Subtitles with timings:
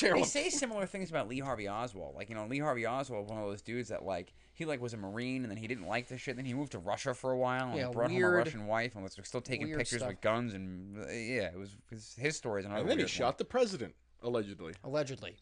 [0.00, 2.14] They say similar things about Lee Harvey Oswald.
[2.14, 4.94] Like you know, Lee Harvey Oswald, one of those dudes that like he like was
[4.94, 6.36] a marine and then he didn't like this shit.
[6.36, 8.94] Then he moved to Russia for a while and Yeah, brought home a Russian wife
[8.94, 10.08] and was still taking pictures stuff.
[10.08, 12.64] with guns and uh, yeah, it was his, his stories.
[12.64, 14.74] Another And then he weird shot the president, allegedly.
[14.84, 15.36] Allegedly.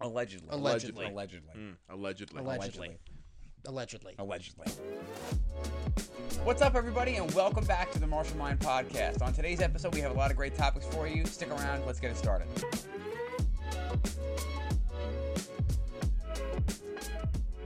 [0.00, 1.06] allegedly, Allegedly.
[1.06, 2.40] allegedly, Mm, allegedly.
[2.40, 2.98] Allegedly.
[3.66, 4.14] Allegedly.
[4.18, 4.66] allegedly.
[6.44, 9.22] What's up, everybody, and welcome back to the Martial Mind Podcast.
[9.22, 11.24] On today's episode, we have a lot of great topics for you.
[11.24, 11.86] Stick around.
[11.86, 12.46] Let's get it started.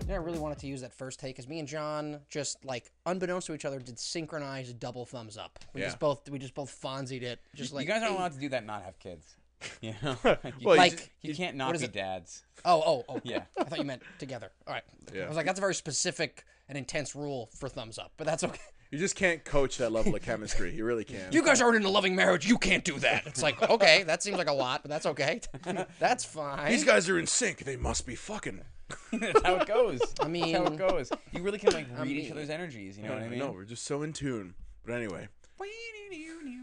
[0.08, 2.90] Yeah, I really wanted to use that first take because me and John just like
[3.04, 5.58] unbeknownst to each other did synchronized double thumbs up.
[5.74, 5.88] We Yeah.
[5.88, 7.40] just both we just both fonzied it.
[7.54, 8.58] Just like you guys aren't allowed to do that.
[8.58, 9.26] and Not have kids.
[9.82, 11.92] You know, Well, you, you Like- just- you can't not what is be it?
[11.92, 12.44] dads.
[12.64, 13.20] Oh, oh, oh.
[13.22, 13.42] Yeah.
[13.58, 14.50] I thought you meant together.
[14.66, 14.84] All right.
[15.12, 15.24] Yeah.
[15.24, 18.44] I was like, that's a very specific and intense rule for thumbs up, but that's
[18.44, 18.60] okay.
[18.90, 20.74] You just can't coach that level of chemistry.
[20.74, 21.32] You really can't.
[21.32, 22.46] You guys aren't in a loving marriage.
[22.46, 23.26] You can't do that.
[23.26, 25.40] It's like, okay, that seems like a lot, but that's okay.
[25.98, 26.70] that's fine.
[26.70, 27.58] These guys are in sync.
[27.64, 28.62] They must be fucking.
[29.12, 30.00] That's how it goes.
[30.18, 31.12] I mean, That's how it goes.
[31.32, 32.96] You really can like read each mean- other's energies.
[32.96, 33.38] You know what I mean?
[33.38, 34.54] No, we're just so in tune.
[34.82, 35.28] But anyway,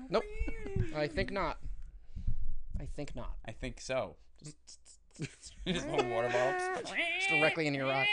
[0.10, 0.23] Nope.
[0.95, 1.60] I think not.
[2.80, 3.34] I think not.
[3.45, 4.16] I think so.
[4.44, 4.80] Just
[5.89, 6.61] little water bottles.
[6.83, 8.08] Just directly in your eye.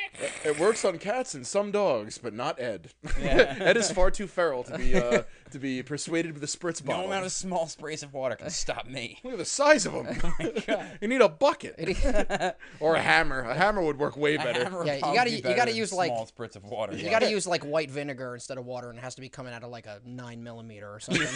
[0.45, 2.93] it works on cats and some dogs, but not Ed.
[3.21, 3.57] Yeah.
[3.61, 7.03] Ed is far too feral to be uh, to be persuaded with a spritz bottle.
[7.03, 9.19] No amount of small sprays of water can stop me.
[9.25, 10.17] Look at the size of them.
[10.67, 10.99] God.
[11.03, 11.79] you need a bucket
[12.81, 13.41] or a hammer.
[13.41, 14.71] A hammer would work way better.
[14.87, 16.95] Yeah, you gotta- be you gotta use, like- small spritz of water.
[16.97, 17.11] You yeah.
[17.11, 19.53] got to use like white vinegar instead of water, and it has to be coming
[19.53, 21.27] out of like a nine millimeter or something.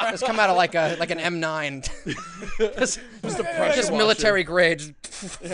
[0.00, 1.84] Just come out of like a like an M9.
[2.78, 4.94] just Just a just military grade.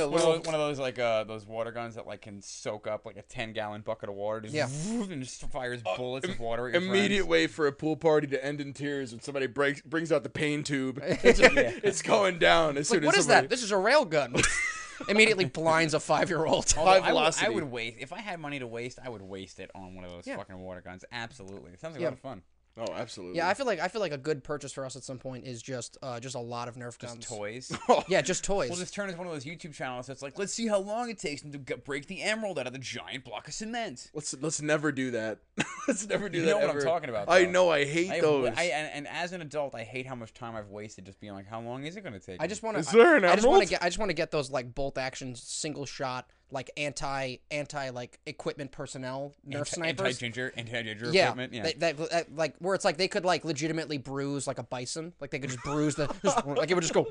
[0.05, 2.23] Yeah, a One of, those, one of those like uh, those water guns that like
[2.23, 4.41] can soak up like a ten gallon bucket of water.
[4.41, 4.69] Just Yeah.
[5.11, 6.69] and just fires bullets of water.
[6.69, 7.29] At your immediate friends.
[7.31, 10.31] way for a pool party to end in tears when somebody breaks brings out the
[10.31, 11.01] pain tube.
[11.25, 13.51] It's, it's going down as Like, soon what as is somebody, that?
[13.51, 14.35] This is a rail gun.
[15.09, 16.73] Immediately blinds a five year old.
[16.79, 18.99] Although high I would, I would waste if I had money to waste.
[19.05, 20.37] I would waste it on one of those Yeah.
[20.37, 21.05] fucking water guns.
[21.11, 22.09] Absolutely, it sounds like Yeah.
[22.09, 22.43] a lot of fun.
[22.77, 23.37] Oh, absolutely.
[23.37, 25.47] Yeah, I feel like I feel like a good purchase for us at some point
[25.47, 27.27] is just uh, just a lot of Nerf Just guns.
[27.27, 27.73] toys.
[28.09, 28.69] Yeah, just toys.
[28.69, 31.09] We'll just turn into one of those YouTube channels that's like, let's see how long
[31.09, 34.11] it takes them to get, break the emerald out of the giant block of cement.
[34.13, 35.39] let's let's never do that.
[35.89, 36.55] let's never do You that.
[36.57, 37.71] You know what I'm talking about, I know.
[37.71, 38.53] I hate I, those.
[38.57, 41.33] I and, and as an adult, I hate how much time I've wasted just being
[41.33, 42.43] like, how long is it going to take?
[42.43, 42.81] I just want to.
[42.81, 43.63] Is there an I just want emerald?
[43.69, 43.83] to get.
[43.83, 48.19] I just want to get those like bolt action single shot like anti anti like
[48.27, 50.07] equipment personnel Nerf snipers.
[50.07, 51.53] Anti ginger, anti ginger yeah, equipment.
[51.53, 51.63] Yeah.
[51.63, 54.63] That, that, that- uh, like where it's like they could like legitimately bruise like a
[54.63, 57.03] bison, like they could just bruise the, just, like it would just go,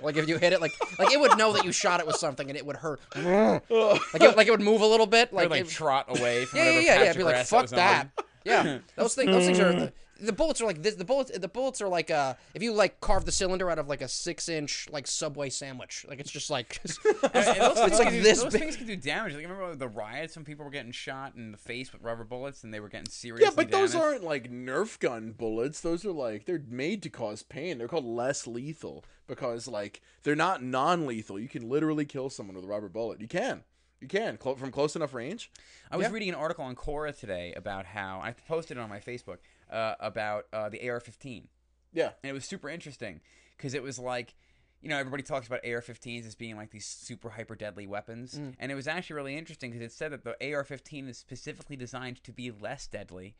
[0.02, 2.16] like if you hit it, like like it would know that you shot it with
[2.16, 5.50] something and it would hurt, like it, like it would move a little bit, like,
[5.50, 7.12] like, like it- trot away from yeah, yeah, whatever yeah, yeah.
[7.12, 8.08] Be like, fuck was that.
[8.44, 9.30] Yeah, those things.
[9.30, 9.92] Those things are.
[10.18, 10.94] The, the bullets are like this.
[10.94, 11.36] The bullets.
[11.36, 14.08] The bullets are like uh, if you like carve the cylinder out of like a
[14.08, 16.04] six-inch like Subway sandwich.
[16.08, 16.80] Like it's just like.
[17.22, 18.62] And- and those things it's like can do, this Those big.
[18.62, 19.34] things can do damage.
[19.34, 22.64] Like remember the riots when people were getting shot in the face with rubber bullets
[22.64, 23.42] and they were getting serious.
[23.42, 25.80] yeah, but those aren't like Nerf gun bullets.
[25.80, 27.78] Those are like they're made to cause pain.
[27.78, 31.38] They're called less lethal because like they're not non-lethal.
[31.38, 33.20] You can literally kill someone with a rubber bullet.
[33.20, 33.62] You can.
[34.00, 35.50] You can clo- from close enough range.
[35.90, 36.12] I was Yeah.
[36.12, 39.38] reading an article on Quora today about how I posted it on my Facebook
[39.70, 41.44] uh, about uh, the AR-15.
[41.92, 42.10] Yeah.
[42.22, 43.20] and it was super interesting
[43.56, 44.34] because it was like
[44.82, 48.34] you know everybody talks about AR-15s as being like these super hyper deadly weapons.
[48.58, 52.22] And it was actually really interesting because it said that the AR-15 is specifically designed
[52.24, 53.34] to be less deadly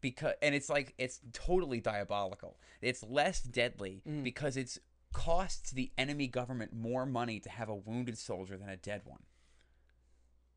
[0.00, 2.58] because and it's like it's totally diabolical.
[2.80, 4.78] It's less deadly because it's
[5.12, 9.20] costs the enemy government more money to have a wounded soldier than a dead one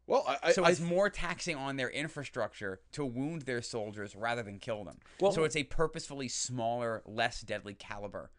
[0.08, 4.16] Well, I, I, so I it's more taxing on their infrastructure to wound their soldiers
[4.16, 8.32] rather than kill them Well- so it's a purposefully smaller less deadly caliber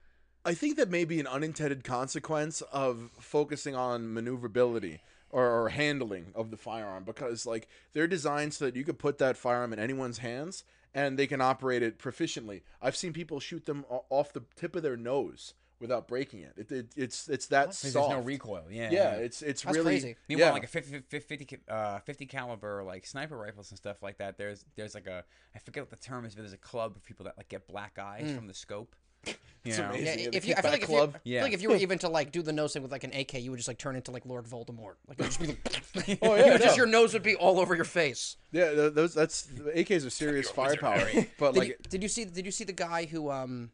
[0.47, 6.27] I think that may be an unintended consequence of focusing on maneuverability or, or handling
[6.35, 9.79] of the firearm because like they're designed so that you could put that firearm in
[9.79, 10.65] anyone's hands
[10.95, 12.63] and they can operate it proficiently.
[12.81, 16.55] I've seen people shoot them off the tip of their nose without breaking it.
[16.57, 18.09] it, it it's it's that Because soft.
[18.09, 18.65] there's no recoil.
[18.71, 18.91] Yeah.
[18.91, 20.17] Yeah, it's it's That's really crazy.
[20.29, 20.53] Meanwhile, yeah.
[20.55, 24.39] like a 50, 50, uh, 50 caliber like sniper rifles and stuff like that.
[24.39, 27.05] There's there's like a I forget what the term is, but there's a club of
[27.05, 28.97] people that like get black eyes from the scope.
[29.65, 29.89] You It's know?
[29.89, 30.07] amazing.
[30.19, 31.13] Yeah, Yeah, if you, I feel like if you, club.
[31.17, 31.39] I Yeah.
[31.39, 33.15] feel like if you were even to like do the nose thing with like an
[33.15, 34.97] AK, you would just like turn into like Lord Voldemort.
[35.09, 37.59] Like, it would just be like, Oh yeah, would just your nose would be all
[37.59, 38.37] over your face.
[38.53, 38.73] yeah.
[38.75, 41.09] th- Those that's the AKs are serious firepower,
[41.39, 42.27] but Did, like you, did you see?
[42.27, 43.71] Did you see the guy who um?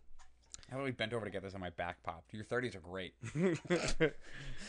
[0.71, 2.33] How about we bent over to get this on my back popped?
[2.33, 3.15] Your 30s are great.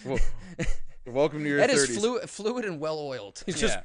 [0.06, 0.18] well,
[1.06, 1.98] welcome to your That is thirties.
[2.00, 3.44] fluid, fluid and well oiled.
[3.46, 3.78] He's just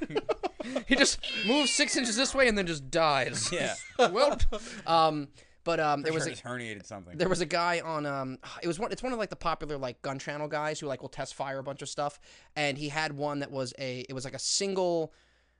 [0.00, 0.18] yeah.
[0.86, 3.52] he just moves six inches this way and then just dies.
[3.52, 3.74] Yeah.
[3.98, 4.38] well,
[4.86, 5.28] um,
[5.64, 7.18] But um, there There was a, herniated something.
[7.18, 9.76] there was a guy on um it was one it's one of like the popular
[9.76, 12.18] like gun channel guys who like will test fire a bunch of stuff
[12.56, 15.12] and he had one that was a it was like a single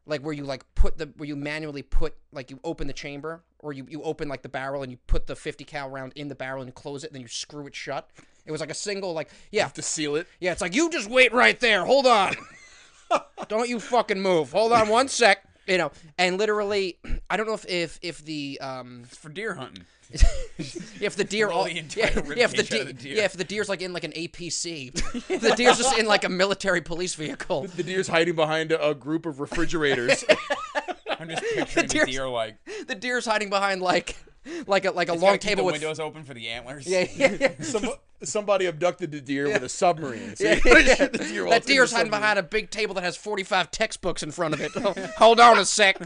[0.09, 3.43] like where you like put the where you manually put like you open the chamber
[3.61, 6.29] or you, you open like the barrel and you put the 50 cal round in
[6.29, 8.11] the barrel and you close it and then you screw it shut.
[8.47, 9.61] It was like a single like yeah.
[9.61, 10.27] You have to seal it.
[10.41, 11.85] yeah it's like you just wait right there.
[11.85, 12.35] Hold on.
[13.49, 14.53] Don't you fucking move.
[14.53, 15.45] Hold on one sec.
[15.67, 16.99] You know and literally
[17.31, 19.85] i don't know if if if the um It's for deer hunting.
[20.11, 23.17] If the deer all the yeah, yeah, if the ribcage out of de- the deer.
[23.17, 24.93] yeah if the deer's like in like an APC
[25.41, 28.95] the deer's just in like a military police vehicle The deer's hiding behind a, a
[28.95, 30.25] group of refrigerators.
[31.21, 32.57] I'm just picturing the deer's- deer like
[32.87, 34.17] the deer's hiding behind like
[34.67, 36.49] like a like a It's long gotta keep table the with windows open for the
[36.49, 36.87] antlers.
[36.87, 37.53] yeah yeah yeah.
[37.63, 37.89] Some,
[38.23, 40.35] somebody abducted the deer with a submarine.
[40.37, 41.07] So Yeah, yeah.
[41.07, 42.11] the deer that deer's hiding submarine.
[42.11, 44.73] behind a big table that has 45 textbooks in front of it.
[45.19, 45.99] Hold on a sec.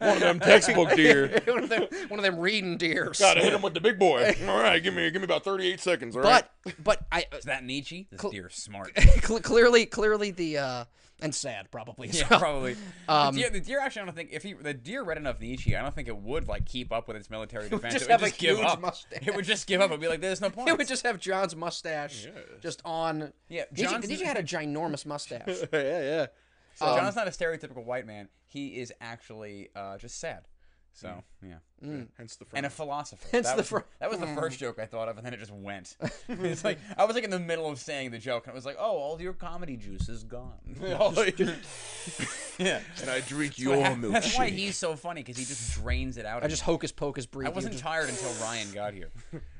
[0.00, 1.40] one of them textbook deer.
[1.46, 3.18] one, of them, one of them reading deers.
[3.20, 4.34] Gotta hit him with the big boy.
[4.48, 6.16] All right, give me give me about thirty eight seconds.
[6.16, 6.44] All right.
[6.64, 8.08] But but I Is that Nietzsche?
[8.10, 8.94] This deer's smart.
[8.94, 10.84] clearly clearly the uh
[11.22, 12.08] and sad probably.
[12.08, 12.40] Yeah, well.
[12.40, 12.76] probably.
[13.08, 15.40] Um, the, deer, the deer actually, I don't think if he the deer read enough
[15.40, 17.94] Nietzsche, I don't think it would like keep up with its military defense.
[17.94, 18.80] just it would have a just give up.
[18.80, 19.26] mustache.
[19.26, 19.90] It would just give up.
[19.90, 22.26] It'd be like, "There's no point." It would just have John's mustache
[22.60, 23.32] just on.
[23.48, 25.46] Yeah, Nietzsche, John's- Nietzsche had a ginormous mustache.
[25.72, 26.26] yeah, yeah.
[26.74, 28.28] so um, John's not a stereotypical white man.
[28.46, 30.46] He is actually uh, just sad.
[30.92, 31.54] So yeah,
[32.18, 33.26] Hence the and a philosopher.
[33.32, 35.32] Hence that, the was, fr- that was the first joke I thought of, and then
[35.32, 35.96] it just went.
[36.28, 38.66] it's like I was like in the middle of saying the joke, and it was
[38.66, 40.58] like, "Oh, all your comedy juice is gone."
[42.58, 44.12] yeah, and I drink That's your what hap- milkshake.
[44.12, 46.44] That's why he's so funny because he just drains it out.
[46.44, 47.48] I just hocus pocus breathe.
[47.48, 49.10] I wasn't just- tired until Ryan got here.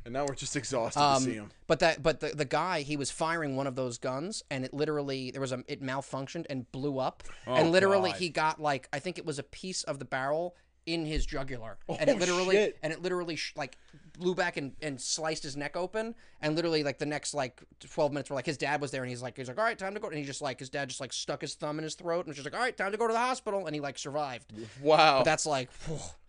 [0.04, 1.50] and now we're just exhausted to see Um, him.
[1.66, 4.74] but that, but the, the guy, he was firing one of those guns, and it
[4.74, 8.18] literally there was a it malfunctioned and blew up, and Oh, literally God.
[8.18, 10.54] he got like I think it was a piece of the barrel
[10.86, 12.78] in his jugular, and Oh, it literally shit.
[12.82, 13.76] and it literally sh- like
[14.18, 18.12] blew back and, and sliced his neck open, and literally like the next like twelve
[18.12, 19.94] minutes were like his dad was there, and he's like he's like all right time
[19.94, 21.94] to go, and he just like his dad just like stuck his thumb in his
[21.94, 23.80] throat, and was just like all right time to go to the hospital, and he
[23.80, 24.52] like survived.
[24.82, 25.18] Wow.
[25.18, 25.70] But that's like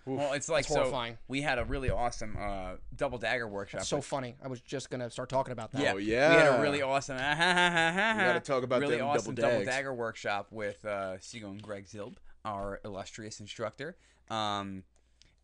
[0.03, 0.79] Well, it's like That's so.
[0.79, 1.19] horrifying.
[1.27, 3.83] We had a really awesome uh, double dagger workshop.
[3.83, 4.35] so with- funny.
[4.43, 5.81] I was just gonna start talking about that.
[5.81, 7.17] yeah, Oh, We had a really awesome.
[7.17, 11.61] we gotta talk about really them awesome double double dagger workshop with uh, Sigo and
[11.61, 13.95] Greg Zilb, our illustrious instructor.
[14.29, 14.83] Um,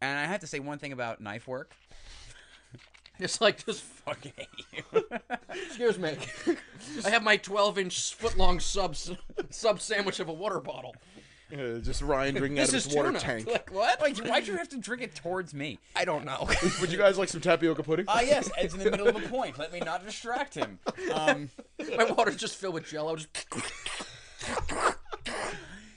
[0.01, 1.73] and I have to say one thing about knife work.
[3.19, 4.47] It's like just Fucking hate
[4.93, 5.03] you.
[5.65, 6.15] Excuse me.
[7.03, 8.95] I have my 12 inch foot long sub
[9.49, 10.95] sub sandwich of a water bottle.
[11.51, 13.19] Uh, just Ryan drinking out of his water tuna.
[13.19, 13.47] tank.
[13.47, 13.99] Like what?
[14.01, 15.79] like, why'd you have to drink it towards me?
[15.95, 16.47] I don't know.
[16.79, 18.05] Would you guys like some tapioca pudding?
[18.07, 19.57] Ah, yes, Ed's in the middle of a point.
[19.57, 20.77] Let me not distract him.
[21.11, 21.49] Um,
[21.97, 23.15] my water's just filled with Jello.
[23.15, 23.29] Just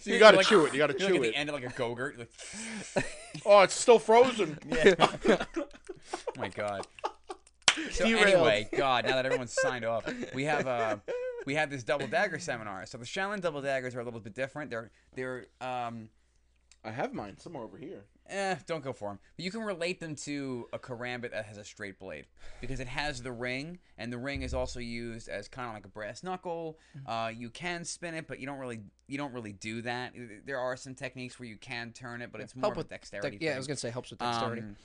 [0.01, 0.73] So you gotta like- chew it.
[0.73, 1.33] You gotta you're like chew at it.
[1.33, 2.19] the end of like a go-gurt.
[2.19, 2.31] Like,
[3.47, 4.59] Oh, it's still frozen.
[4.69, 4.95] Yeah.
[5.29, 5.37] oh
[6.37, 6.87] my god.
[7.93, 8.27] So Derailed.
[8.27, 10.05] anyway, God, now that everyone's signed off,
[10.35, 10.97] we have uh
[11.47, 12.85] we have this double dagger seminar.
[12.87, 14.71] So the Shaolin double daggers are a little bit different.
[14.71, 16.09] They're they're um
[16.85, 18.05] I have mine somewhere over here.
[18.31, 19.19] Eh, don't go for them.
[19.37, 22.27] But you can relate them to a karambit that has a straight blade
[22.61, 25.85] because it has the ring, and the ring is also used as kind of like
[25.85, 26.79] a brass knuckle.
[27.07, 30.15] Uh, you can spin it, but you don't really you don't really do that.
[30.47, 32.81] There are some techniques where you can turn it, but it's more help of a
[32.81, 33.39] with dexterity.
[33.41, 33.59] yeah, I thing.
[33.59, 34.63] was gonna say helps with dexterity.
[34.63, 34.77] Um,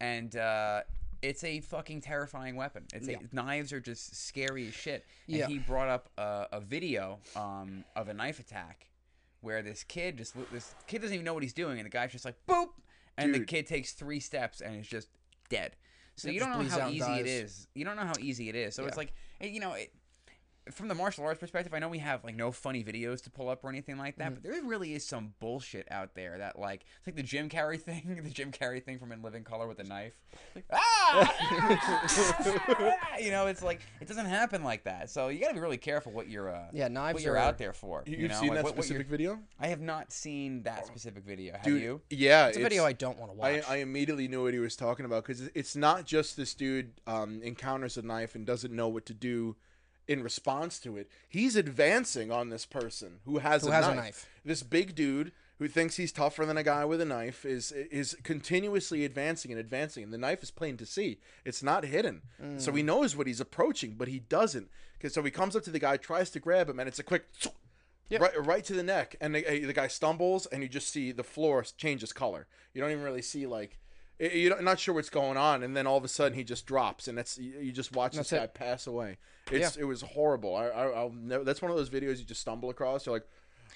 [0.00, 0.82] and uh,
[1.22, 2.84] it's a fucking terrifying weapon.
[2.92, 3.18] It's Yeah.
[3.30, 5.06] a, knives are just scary as shit.
[5.28, 5.46] And Yeah.
[5.46, 8.88] he brought up a, a video um, of a knife attack
[9.40, 12.12] where this kid just this kid doesn't even know what he's doing, and the guy's
[12.12, 12.68] just like boop,
[13.18, 15.08] and the kid takes three steps and is just
[15.48, 15.76] dead.
[16.16, 17.26] So It you don't know how easy it dies.
[17.26, 17.66] is.
[17.74, 18.74] You don't know how easy it is.
[18.74, 19.72] So it's like you know.
[19.74, 19.92] It,
[20.70, 23.48] from the martial arts perspective, I know we have like no funny videos to pull
[23.48, 24.22] up or anything like Mm-hmm.
[24.34, 27.48] that, but there really is some bullshit out there that like it's like the Jim
[27.48, 30.12] Carrey thing, the Jim Carrey thing from In Living Color with a knife.
[30.54, 31.34] Like, ah!
[33.20, 35.10] you know, it's like it doesn't happen like that.
[35.10, 37.38] So you got to be really careful what you're uh, Yeah, knives what you're are-
[37.38, 38.02] out there for.
[38.06, 39.38] You, You, have know, seen like, that what- what you're- specific video?
[39.58, 41.54] I have not seen that specific video.
[41.54, 42.00] Have Dude, you?
[42.10, 43.64] yeah, It's a video I don't want to I, watch.
[43.68, 47.40] I immediately knew what he was talking about because it's not just this dude um,
[47.42, 49.56] encounters a knife and doesn't know what to do
[50.12, 51.08] in response to it.
[51.28, 53.96] He's advancing on this person who has, Who a, has a knife.
[54.04, 54.28] knife.
[54.44, 58.16] This big dude who thinks he's tougher than a guy with a knife is is
[58.24, 61.18] continuously advancing and advancing, and the knife is plain to see.
[61.44, 62.22] It's not hidden,
[62.58, 62.76] so Mm.
[62.76, 64.68] he knows what he's approaching, but he doesn't.
[64.98, 67.04] Because so he comes up to the guy, tries to grab him, and it's a
[67.04, 67.26] quick.
[68.10, 71.12] Right, right to the neck, and the, uh, the guy stumbles, and you just see
[71.12, 72.46] the floor changes color.
[72.74, 73.78] You don't even really see like
[74.18, 77.08] you're not sure what's going on, and then all of a sudden he just drops,
[77.08, 79.18] and that's you just watch this That's guy pass away.
[79.50, 80.54] It's it was horrible.
[80.54, 81.44] I, I I'll never.
[81.44, 83.06] That's one of those videos you just stumble across.
[83.06, 83.26] You're like,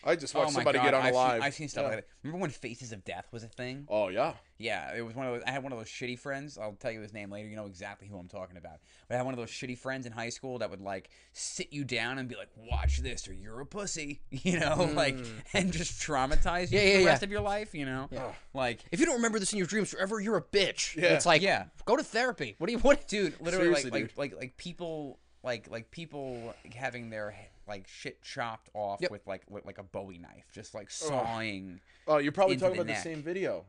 [0.05, 1.33] I just Oh watched my somebody God, get on I've alive.
[1.35, 1.89] Seen, I've seen stuff Yeah.
[1.89, 2.07] like that.
[2.23, 3.87] Remember when Faces of Death was a thing?
[3.89, 4.35] Oh yeah.
[4.59, 5.43] Yeah, it was one of those.
[5.47, 6.57] I had one of those shitty friends.
[6.57, 7.47] I'll tell you his name later.
[7.49, 8.79] You know exactly who I'm talking about.
[9.07, 11.73] But I had one of those shitty friends in high school that would like sit
[11.73, 15.17] you down and be like, "Watch this, or you're a pussy," you know, like,
[15.53, 16.81] and just traumatize you Mm.
[16.81, 17.75] Yeah, for yeah, the rest of your life.
[17.75, 18.09] You know,
[18.55, 20.97] like, If you don't remember this in your dreams forever, you're a bitch.
[20.97, 21.15] Yeah.
[21.15, 21.67] It's like, Yeah.
[21.85, 22.55] go to therapy.
[22.59, 23.07] What do you what?
[23.09, 24.19] dude, literally, like, Seriously, like, dude.
[24.19, 27.35] like, like people, like, like people having their
[27.69, 29.11] like shit chopped off Yep.
[29.11, 31.81] with like with, like a Bowie knife, just like sawing.
[32.09, 33.03] Oh, you're probably talking the about neck.
[33.03, 33.65] the same video.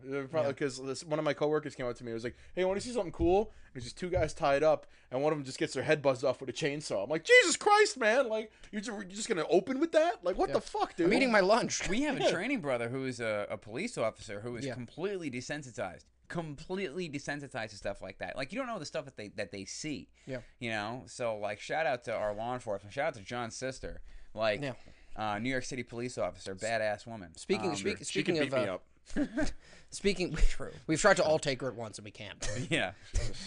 [0.48, 2.12] Because one of my coworkers came up to me.
[2.12, 4.62] and was like, "Hey, want to see something cool?" And there's just two guys tied
[4.64, 7.04] up, and one of them just gets their head buzzed off with a chainsaw.
[7.04, 8.30] I'm like, Jesus Christ, man!
[8.30, 10.24] Like, you're just, you're just gonna open with that?
[10.24, 11.08] Like, what the fuck, dude?
[11.08, 11.88] I'm eating my lunch.
[11.90, 14.74] We have a training brother who is a, a police officer who is Yeah.
[14.76, 18.36] completely desensitized, completely desensitized to stuff like that.
[18.36, 20.10] Like you don't know the stuff that they that they see.
[20.26, 20.40] Yeah.
[20.60, 22.94] You know, so like shout out to our law enforcement.
[22.94, 24.02] Shout out to John's sister,
[24.34, 24.74] like Yeah.
[25.16, 27.36] uh, New York City police officer, badass woman.
[27.38, 28.84] Speaking Um, speak, she speaking could of beat me uh, up.
[29.90, 30.38] speaking,
[30.86, 32.46] we've tried to all take her at once and we can't.
[32.70, 32.92] yeah.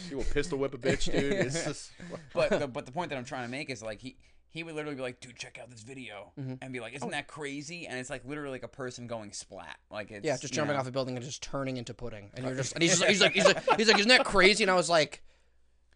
[0.09, 1.33] She will pistol whip a bitch, dude.
[1.33, 1.91] It's just
[2.33, 4.17] But the, but the point that I'm trying to make is like he.
[4.53, 6.55] He would literally be like, "Dude, check out this video," Mm-hmm.
[6.61, 6.97] and be like, Oh.
[6.97, 10.37] "Isn't that crazy?" And it's like literally like a person going splat, like it's Yeah,
[10.37, 10.81] just jumping know.
[10.81, 13.21] off a building and just turning into pudding, and you're just and he's just he's
[13.21, 14.65] like he's like he's like isn't that crazy?
[14.65, 15.23] And I was like,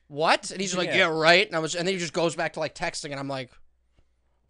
[0.08, 0.50] what?
[0.50, 1.08] And he's just like Yeah.
[1.08, 1.46] yeah, right.
[1.46, 3.50] And I was and then he just goes back to like texting, and I'm like,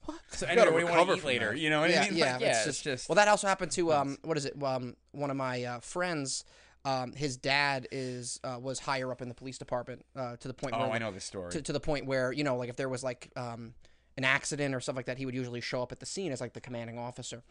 [0.04, 0.20] What?
[0.32, 1.50] So gotta anyway, what do you want to eat from later?
[1.52, 1.58] that.
[1.58, 2.18] You know what yeah, I mean?
[2.18, 4.44] yeah, Like, yeah, it's it's just, just well, that also happened to um, what is
[4.44, 4.62] it?
[4.62, 6.44] Um, one of my uh, friends.
[6.86, 10.52] Um, his dad is uh, was higher up in the police department uh, to the
[10.52, 11.50] point Oh, where I know this story.
[11.52, 13.72] to, to the point where you know like if there was like um,
[14.16, 16.40] an accident or stuff like that he would usually show up at the scene as
[16.40, 17.42] like the commanding officer.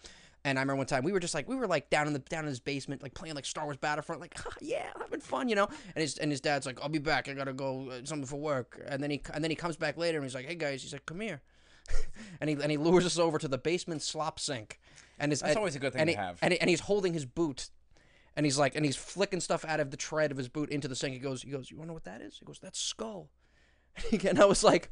[0.46, 2.20] And i remember one time we were just like we were like down in the
[2.20, 5.48] down in his basement like playing like star wars battlefront like "Ha, yeah having fun
[5.50, 5.67] you know?
[5.96, 7.27] And his and his dad's like i'll be back.
[7.29, 8.82] I gotta go uh, something for work.
[8.88, 10.93] And then he and then he comes back later and he's like hey guys he's
[10.93, 11.41] like come here.
[12.41, 14.79] And he and he lures us over to the basement slop sink.
[15.20, 16.39] And his That's and- always a good thing and to he- have.
[16.41, 17.70] and, he- and he's holding his boot.
[18.36, 20.88] And he's like and he's flicking stuff out of the tread of his boot into
[20.88, 21.13] the sink.
[21.13, 22.38] He goes he goes you want to know what that is?
[22.39, 23.29] He goes that's skull.
[24.27, 24.89] And I was like,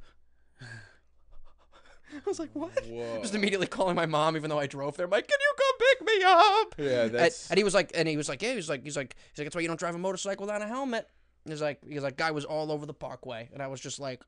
[2.26, 2.72] I was like, what?
[2.86, 3.20] Whoa.
[3.22, 5.06] Just immediately calling my mom, even though I drove there.
[5.06, 6.76] I'm like, can you come pick me up?
[6.78, 8.98] Yeah, And, that's and he was like, and he was like, yeah, he's like, he's
[8.98, 11.08] like, he's like, that's why you don't drive a motorcycle without a helmet.
[11.46, 14.22] He's like, he's like, guy was all over the parkway, and I was just like,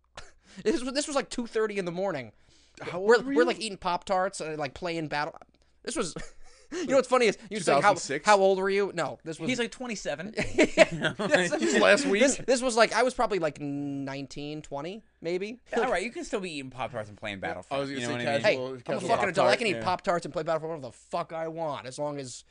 [0.64, 2.32] this was this was like two thirty in the morning.
[2.80, 5.34] how old We're, were we're like eating pop tarts and uh, like playing battle.
[5.82, 6.14] This was,
[6.80, 8.26] you know what's funny is you say how 2006?
[8.26, 8.92] how old were you?
[8.94, 10.32] No, this was He's like 27.
[10.36, 12.22] this, Just last week.
[12.22, 15.60] this, this was like I was probably like 19, 20, maybe.
[15.76, 17.78] All right, you can still be eating Pop Tarts and playing Battlefront.
[17.78, 18.42] I was gonna you say know what I mean?
[18.42, 19.46] Hey, Well, I'm a casual fucking adult.
[19.46, 19.84] I Pop-Tart, can eat yeah.
[19.84, 22.44] Pop Tarts and play Battlefront whatever the fuck I want, as long as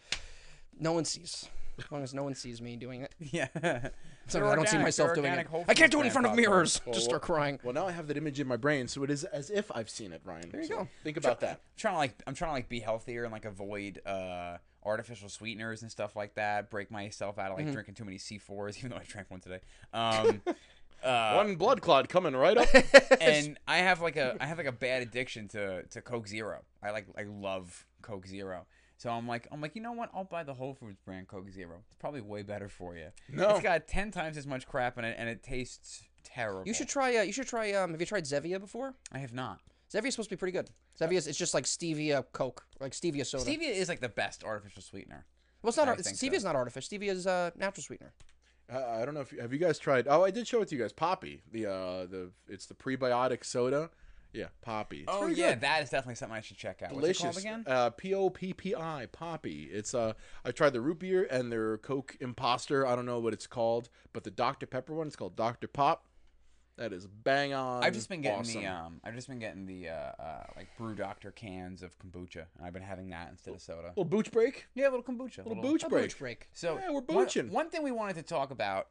[0.80, 1.48] no one sees.
[1.86, 3.14] As long as no one sees me doing it.
[3.20, 3.48] Yeah.
[4.28, 5.48] So They're I don't see myself doing it.
[5.68, 6.78] I can't do it in front of mirrors.
[6.78, 6.98] Pop-Tarts.
[7.00, 7.60] Just start crying.
[7.64, 9.90] Well, now I have that image in my brain, so it is as if I've
[9.90, 10.50] seen it, Ryan.
[10.52, 10.88] There you so go.
[11.04, 11.50] Think about that.
[11.50, 15.28] I'm trying to like I'm trying to like be healthier and like avoid uh artificial
[15.28, 16.70] sweeteners and stuff like that.
[16.70, 17.66] Break myself out of Mm-hmm.
[17.68, 19.60] like drinking too many C4s, even though I drank one today.
[19.92, 20.42] Um,
[21.04, 22.68] uh, One blood clot coming right up.
[23.20, 26.62] and I have like a I have like a bad addiction to to Coke Zero.
[26.82, 28.66] I like I love Coke Zero.
[29.02, 30.12] So I'm like I'm like you know what?
[30.14, 31.78] I'll buy the Whole Foods brand Coke Zero.
[31.90, 33.08] It's probably way better for you.
[33.32, 33.50] No.
[33.50, 36.68] It's got ten times as much crap in it, and it tastes terrible.
[36.68, 37.16] You should try.
[37.18, 37.72] Uh, you should try.
[37.72, 38.94] Um, have you tried Zevia before?
[39.12, 39.60] I have not.
[39.92, 40.70] Zevia's supposed to be pretty good.
[41.00, 43.44] Zevia's it's just like stevia Coke, like stevia soda.
[43.44, 45.26] Stevia is like the best artificial sweetener.
[45.64, 45.88] well, it's not.
[45.88, 46.50] I ar- think Stevia's so.
[46.50, 47.00] not artificial.
[47.00, 48.14] Stevia's uh, natural sweetener.
[48.72, 50.08] Uh, I don't know if you, have you guys tried.
[50.08, 50.94] Oh, I did show it to you guys.
[50.94, 53.90] Poppi, the uh, the it's the prebiotic soda.
[54.34, 55.02] Yeah, Poppi.
[55.02, 55.62] It's Oh yeah, good.
[55.62, 56.90] that is definitely something I should check out.
[56.90, 57.24] delicious.
[57.24, 57.74] What's it called again?
[57.74, 59.70] Uh, P O P P I Poppi.
[59.72, 60.14] It's uh,
[60.46, 62.86] I tried the root beer and their Coke Imposter.
[62.88, 65.08] I don't know what it's called, but the Dr Pepper one.
[65.08, 66.06] It's called Dr Pop.
[66.78, 67.84] That is bang on.
[67.84, 68.62] I've just been getting awesome.
[68.62, 72.46] the um, I've just been getting the uh, uh, like Brew Doctor cans of kombucha,
[72.58, 73.90] and I've been having that instead of soda.
[73.90, 74.66] little booch break.
[74.74, 76.04] Yeah, a little kombucha, Little little booch A break.
[76.06, 76.48] booch break.
[76.54, 78.88] So Yeah, we're one- One, thing we wanted to talk about,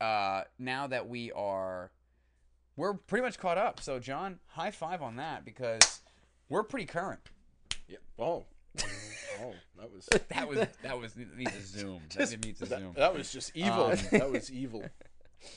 [0.00, 1.92] uh, now that we are,
[2.76, 3.80] we're pretty much caught up.
[3.80, 6.00] So John, high five on that because
[6.48, 7.20] we're pretty current.
[7.88, 7.98] Yeah.
[8.18, 8.44] Oh.
[8.78, 12.00] oh, that was That was that was needs a zoom.
[12.16, 12.94] that needs a zoom.
[12.96, 13.84] that was just evil.
[13.86, 14.84] Um, that was evil.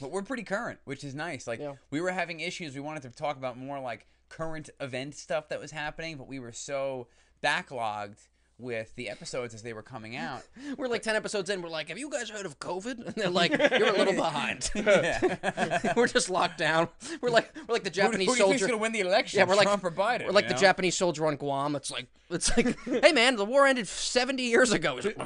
[0.01, 1.45] But we're pretty current, which is nice.
[1.45, 1.73] Like Yeah.
[1.91, 2.73] we were having issues.
[2.73, 6.39] We wanted to talk about more like current event stuff that was happening, but we
[6.39, 7.07] were so
[7.43, 8.17] backlogged
[8.57, 10.41] with the episodes as they were coming out.
[10.77, 11.61] We're like ten episodes in.
[11.61, 13.05] We're like, have you guys heard of COVID?
[13.05, 14.69] And they're like, you're a little behind.
[15.95, 16.87] we're just locked down.
[17.21, 19.39] We're like we're like the Japanese who, who do you gonna win the election?
[19.39, 20.25] Yeah, we're like Trump or Biden.
[20.25, 20.59] We're like the know?
[20.59, 21.75] Japanese soldier on Guam.
[21.75, 24.95] It's like it's like, hey man, the war ended 70 years ago.
[24.95, 25.17] He's like,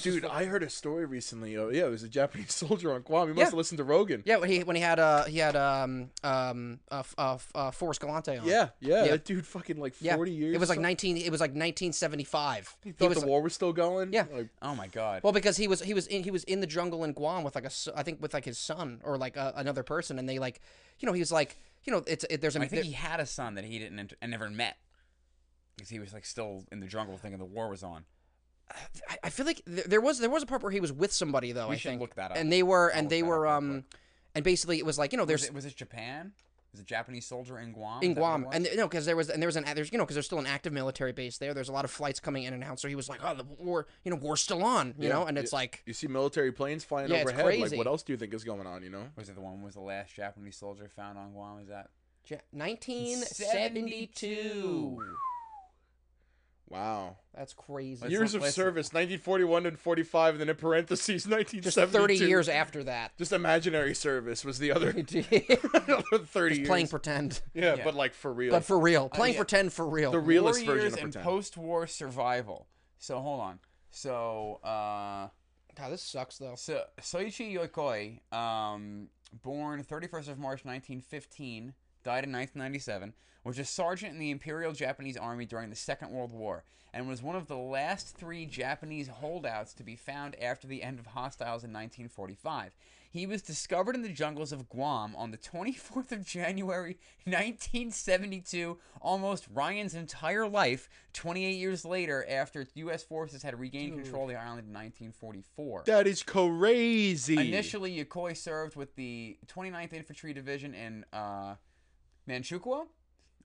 [0.00, 1.56] Dude, I heard a story recently.
[1.58, 3.26] Oh, yeah, it was a Japanese soldier on Guam.
[3.28, 3.44] He must Yeah.
[3.46, 4.22] have listened to Rogan.
[4.24, 8.00] yeah, when he when he had uh he had um um uh, uh, uh Forrest
[8.00, 8.46] Galante on.
[8.46, 9.10] Yeah, yeah, Yeah.
[9.12, 10.14] That dude fucking like Yeah.
[10.16, 10.54] 40 years.
[10.54, 11.16] It was like 19.
[11.18, 12.67] It was like 1975.
[12.84, 14.12] He thought was the war was still going?
[14.12, 14.24] Yeah.
[14.32, 15.22] Like, Oh my god.
[15.22, 17.54] well because he was he was in he was in the jungle in Guam with
[17.54, 20.28] like a s- I think with like his son or like uh, another person and
[20.28, 20.60] they like
[21.00, 22.92] you know he was like you know it's it, there's a I think there- he
[22.92, 24.76] had a son that he didn't int- and never met
[25.76, 28.04] because he was like still in the jungle thinking the war was on.
[29.08, 31.12] I, I feel like th- there was there was a part where he was with
[31.12, 32.36] somebody though We I should think look that up.
[32.36, 33.84] and they were and they were up real um
[34.34, 36.32] and basically it was like you know Was there's it, was it Japan?
[36.72, 38.02] Was a Japanese soldier in Guam?
[38.02, 39.56] in Is that what it Guam, and th- no, because there was and there was
[39.56, 41.54] an there's you know because there's still an active military base there.
[41.54, 42.78] There's a lot of flights coming in and out.
[42.78, 45.24] So he was like, oh, the war, you know, war's still on, you Yeah, know,
[45.24, 45.42] and yeah.
[45.42, 47.46] it's like, you see military planes flying Yeah, overhead.
[47.46, 47.76] Like, crazy.
[47.78, 49.04] what else do you think is going on, you know?
[49.16, 51.58] was it the one was the last Japanese soldier found on Guam?
[51.60, 51.88] Is that
[52.26, 54.98] Ja- 1972.
[56.70, 57.16] Wow.
[57.34, 58.02] That's crazy.
[58.02, 61.60] Let's Years look- of let's- service 1941 and 45, and then in parentheses 1972.
[61.62, 63.16] Just 30 years after that.
[63.16, 66.68] Just imaginary service was the other Just 30 years.
[66.68, 67.84] playing pretend, yeah, Yeah.
[67.84, 68.50] but like for real.
[68.50, 69.38] but for real, playing yeah.
[69.40, 70.10] pretend for real.
[70.10, 71.24] The realest version Warriors of and pretend.
[71.24, 72.66] post-war survival.
[72.98, 73.58] So hold on.
[73.90, 75.28] So uh,
[75.76, 76.54] God, this sucks though.
[76.56, 79.08] so Soichi Yokoi, um,
[79.42, 81.72] born 31st of March 1915,
[82.04, 83.14] died in 1997,
[83.48, 87.22] was a sergeant in the Imperial Japanese Army during the Second World War, and was
[87.22, 91.64] one of the last three Japanese holdouts to be found after the end of hostiles
[91.64, 92.72] in 1945.
[93.10, 99.48] He was discovered in the jungles of Guam on the 24th of January 1972, almost
[99.50, 103.02] Ryan's entire life, 28 years later after U.S.
[103.02, 105.84] forces had regained control of the island in 1944.
[105.86, 107.48] that is crazy.
[107.48, 111.54] Initially, Yokoi served with the 29th Infantry Division in uh,
[112.28, 112.88] Manchukuo.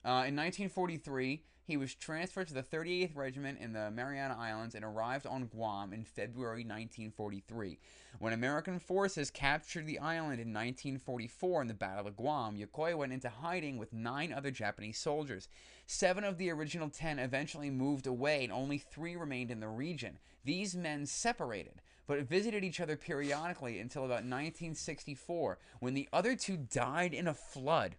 [0.06, 4.84] Uh, in 1943, he was transferred to the 38th Regiment in the Mariana Islands and
[4.84, 7.80] arrived on Guam in February 1943.
[8.20, 13.14] When American forces captured the island in 1944 in the Battle of Guam, Yokoi went
[13.14, 15.48] into hiding with nine other Japanese soldiers.
[15.86, 20.20] Seven of the original ten eventually moved away, and only three remained in the region.
[20.44, 26.58] These men separated but visited each other periodically until about 1964, when the other two
[26.58, 27.96] died in a flood.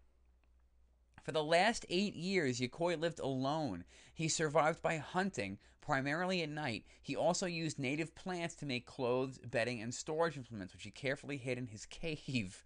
[1.24, 3.84] For the last eight years, Yokoi lived alone.
[4.12, 6.84] He survived by hunting, primarily at night.
[7.00, 11.38] He also used native plants to make clothes, bedding, and storage implements, which he carefully
[11.38, 12.62] hid in his cave.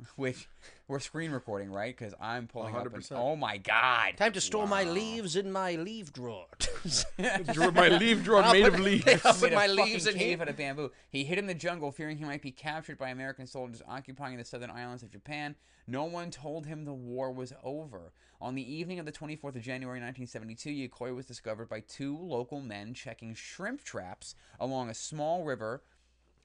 [0.16, 0.48] Which
[0.86, 1.96] we're screen recording, right?
[1.96, 2.86] Because I'm pulling up.
[2.86, 3.12] An, 100%.
[3.16, 4.16] oh my god!
[4.16, 6.46] Time to store my leaves in my leaf drawer.
[7.52, 9.06] Drew- my leaf drawer I'll made put- of leaves.
[9.24, 10.92] I'll put made a my fucking leaves in cave out of bamboo.
[11.10, 14.44] He hid in the jungle, fearing he might be captured by American soldiers occupying the
[14.44, 15.56] southern islands of Japan.
[15.86, 18.12] No one told him the war was over.
[18.40, 22.60] On the evening of the 24th of January 1972, Yokoi was discovered by two local
[22.60, 25.82] men checking shrimp traps along a small river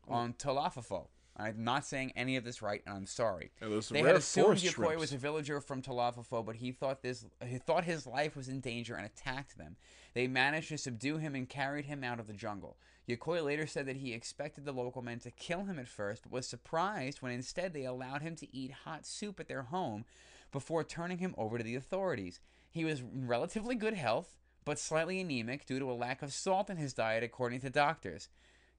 [0.07, 1.07] on Talofofo.
[1.35, 3.51] I'm not saying any of this right, and I'm sorry.
[3.95, 7.85] They had assumed Yokoi was a villager from Talofofo, but he thought this he thought
[7.85, 9.75] his life was in danger and attacked them.
[10.13, 12.77] They managed to subdue him and carried him out of the jungle.
[13.09, 16.31] Yokoi later said that he expected the local men to kill him at first, but
[16.31, 20.05] was surprised when instead they allowed him to eat hot soup at their home
[20.51, 22.39] before turning him over to the authorities.
[22.69, 26.69] He was in relatively good health, but slightly anemic due to a lack of salt
[26.69, 28.29] in his diet, according to doctors.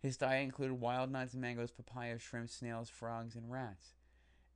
[0.05, 3.95] His diet included wild nuts, mangoes, papaya, shrimp, snails, frogs, and rats.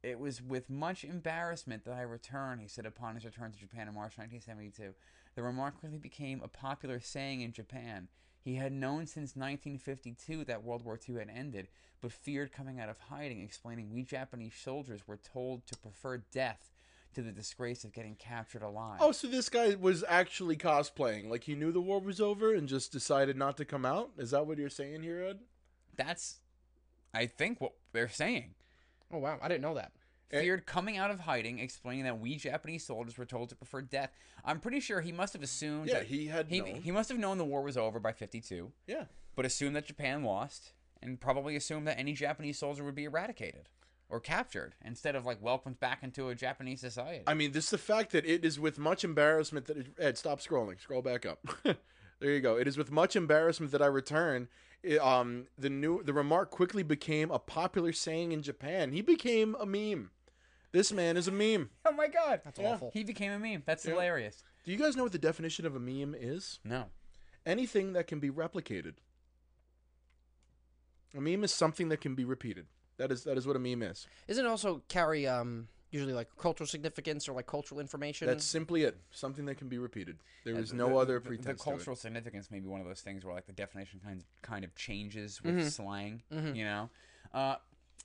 [0.03, 3.89] It was with much embarrassment that I returned, he said upon his return to Japan
[3.89, 4.93] in March 1972.
[5.35, 8.09] The remark quickly became a popular saying in Japan.
[8.45, 11.69] He had known since 1952 that World War II had ended,
[12.03, 16.69] but feared coming out of hiding, explaining we Japanese soldiers were told to prefer death
[17.19, 18.99] to the disgrace of getting captured alive.
[19.01, 21.29] Oh, so this guy was actually cosplaying.
[21.29, 24.11] Like he knew the war was over and just decided not to come out?
[24.19, 25.41] Is that what you're saying here, Ed?
[25.97, 26.37] That's,
[27.13, 28.55] I think, what they're saying.
[29.13, 29.91] Oh wow, I didn't know that.
[30.31, 30.43] Eh.
[30.43, 34.13] feared coming out of hiding, explaining that we Japanese soldiers were told to prefer death.
[34.45, 35.89] I'm pretty sure he must have assumed.
[35.89, 36.75] Yeah, that he had he, known.
[36.83, 39.07] he must have known the war was over by 52, Yeah.
[39.35, 43.71] but assumed that Japan lost, and probably assumed that any Japanese soldier would be eradicated
[44.11, 47.25] or captured instead of like welcomed back into a Japanese society.
[47.27, 50.41] I mean, this the fact that it is with much embarrassment that it, Ed, stop
[50.41, 50.81] scrolling.
[50.81, 51.41] Scroll back up.
[51.65, 52.57] there you go.
[52.57, 54.49] It is with much embarrassment that I return.
[54.83, 58.93] It, um, the new the remark quickly became a popular saying in Japan.
[58.93, 60.11] He became a meme.
[60.73, 61.71] This man is a meme.
[61.87, 62.91] oh my god, That's awful.
[62.93, 63.63] He became a meme.
[63.67, 63.93] That's Yeah.
[63.93, 64.43] hilarious.
[64.65, 66.61] Do you guys know what the definition of a meme is?
[66.65, 66.87] No.
[67.47, 68.95] anything that can be replicated.
[71.17, 72.67] A meme is something that can be repeated.
[72.99, 74.07] That is that is what a meme is.
[74.27, 78.27] Isn't it also carry um usually like cultural significance or like cultural information?
[78.27, 78.99] That's simply it.
[79.11, 80.19] Something that can be repeated.
[80.45, 81.47] There Yeah, is the- no the- other the- pretense.
[81.47, 81.77] The to it.
[81.77, 84.75] cultural significance may be one of those things where like the definition kind kind of
[84.75, 85.71] changes with Mhm.
[85.71, 86.57] slang, Mhm.
[86.57, 86.91] you know.
[87.33, 87.57] Uh,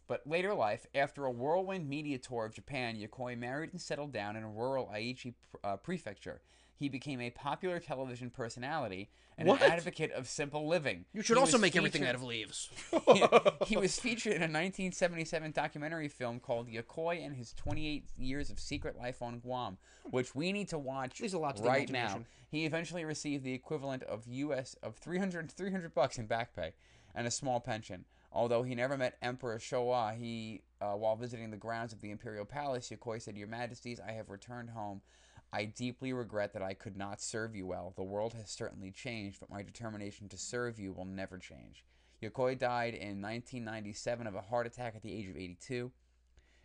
[0.08, 4.36] but later life, after a whirlwind media tour of Japan, Yokoi married and settled down
[4.36, 6.42] in a rural Aichi uh, prefecture.
[6.84, 9.62] He became a popular television personality and What?
[9.62, 11.06] an advocate of simple living.
[11.14, 12.70] you should He also make everything out of leaves.
[13.68, 18.60] he was featured in a 1977 documentary film called Yokoi and His 28 Years of
[18.60, 19.78] Secret Life on Guam,
[20.12, 22.26] which we need to watch a lot to the right now.
[22.50, 24.76] He eventually received the equivalent of U.S.
[24.84, 26.74] of 300 300 bucks in back pay
[27.16, 28.04] and a small pension.
[28.34, 32.44] Although he never met Emperor Showa, he uh, while visiting the grounds of the imperial
[32.44, 35.02] palace, Yokoi said, "Your Majesties, I have returned home."
[35.54, 37.94] I deeply regret that I could not serve you well.
[37.96, 41.86] The world has certainly changed, but my determination to serve you will never change.
[42.24, 45.92] Yokoi died in 1997 of a heart attack at the age of 82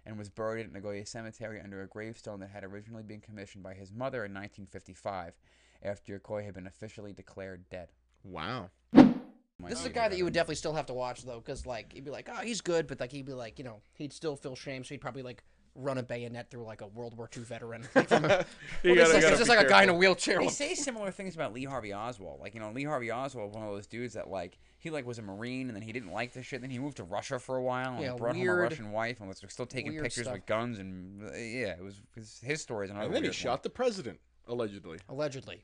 [0.06, 3.74] and was buried at Nagoya Cemetery under a gravestone that had originally been commissioned by
[3.74, 5.34] his mother in 1955
[5.82, 7.88] after Yokoi had been officially declared dead.
[8.24, 8.70] Wow.
[8.92, 11.92] This is a guy that you would definitely still have to watch though, because like
[11.92, 14.34] he'd be like, oh, he's good, but like he'd be like, you know, he'd still
[14.34, 15.42] feel shame, so he'd probably like
[15.78, 17.86] run a bayonet through like a World War II veteran.
[17.94, 18.28] Like, from a,
[18.84, 20.38] Well, gotta- it's like, it's just be like a guy in a wheelchair.
[20.40, 22.40] They say similar things about Lee Harvey Oswald.
[22.40, 25.18] Like, you know, Lee Harvey Oswald, one of those dudes that like he like was
[25.18, 26.60] a marine and then he didn't like this shit.
[26.60, 28.90] Then he moved to Russia for a while and Yeah, like, brought home a Russian
[28.92, 30.34] wife and was still taking pictures stuff.
[30.34, 33.06] with guns and uh, yeah, it was his, his story is another.
[33.06, 34.98] And then he weird shot the president, allegedly.
[35.08, 35.62] Allegedly,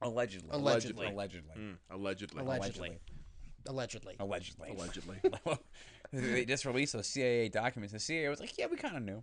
[0.00, 0.12] one.
[0.12, 1.06] allegedly, Allegedly.
[1.06, 2.42] allegedly, Mm, allegedly.
[2.42, 2.98] allegedly, allegedly.
[3.66, 4.70] Allegedly, Allegedly.
[4.76, 5.18] Allegedly.
[6.12, 7.92] they just released those CIA documents.
[7.92, 9.22] The CIA was like, "Yeah, we kind of knew."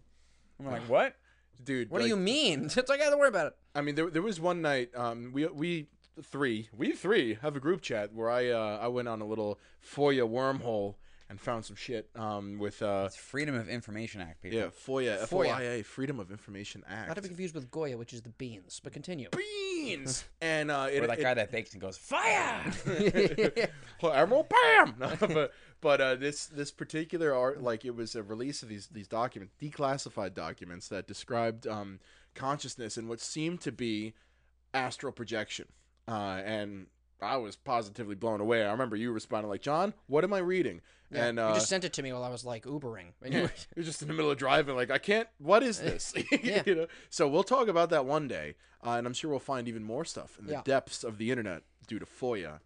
[0.57, 1.15] And we're like, "What?"
[1.63, 2.65] Dude, What do you mean?
[2.75, 3.53] It's like, I don't worry about it.
[3.73, 5.87] I mean, there, there was one night, um, we we
[6.21, 9.59] three, we three have a group chat where I uh, I went on a little
[9.83, 10.95] FOIA wormhole
[11.29, 14.57] and found some shit um, with uh, It's Freedom of Information Act, people.
[14.59, 17.07] yeah FOIA F O I A Freedom of Information Act.
[17.09, 17.23] Not to Act.
[17.23, 18.79] be confused with Goya, which is the beans.
[18.83, 19.29] But continue.
[19.35, 22.63] Beans and uh, it, Or that it- guy that bakes and goes, "Fire!"
[24.01, 24.95] well, Emeril Bam.
[24.99, 28.87] No, but but uh, this this particular art, like it was a release of these
[28.87, 31.99] these documents, declassified documents that described um,
[32.35, 34.13] consciousness and what seemed to be
[34.73, 35.67] astral projection,
[36.07, 36.87] uh, and
[37.21, 38.63] I was positively blown away.
[38.65, 41.69] I remember you responding like, "John, what am I reading?" Yeah, and you uh, just
[41.69, 43.13] sent it to me while I was like Ubering.
[43.23, 45.27] And you were- you're just in the middle of driving, like, I can't.
[45.39, 46.13] What is this?
[46.43, 46.63] Yeah.
[46.65, 46.87] you know.
[47.09, 50.03] So we'll talk about that one day, uh, and I'm sure we'll find even more
[50.05, 50.61] stuff in the Yeah.
[50.65, 52.59] depths of the internet due to FOIA.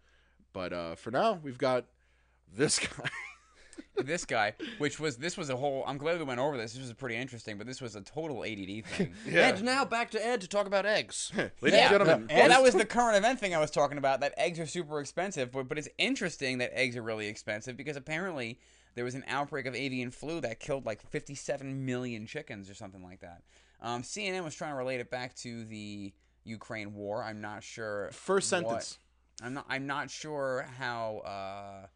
[0.52, 1.86] But uh, for now, we've got
[2.52, 3.08] this guy.
[4.04, 5.84] This guy, which was this was a whole.
[5.86, 6.72] I'm glad we went over this.
[6.72, 9.14] This was pretty interesting, but this was a total ADD thing.
[9.26, 9.48] yeah.
[9.48, 11.32] And now back to Ed to talk about eggs.
[11.36, 14.20] Ladies and gentlemen, Well, that was the current event thing I was talking about.
[14.20, 17.96] That eggs are super expensive, but, but it's interesting that eggs are really expensive because
[17.96, 18.58] apparently
[18.94, 23.02] there was an outbreak of avian flu that killed like 57 million chickens or something
[23.02, 23.42] like that.
[23.80, 26.12] Um, CNN was trying to relate it back to the
[26.44, 27.22] Ukraine war.
[27.22, 28.10] I'm not sure.
[28.12, 28.98] first what- sentence.
[29.42, 29.66] I'm not.
[29.68, 31.18] I'm not sure how.
[31.24, 31.86] Uh,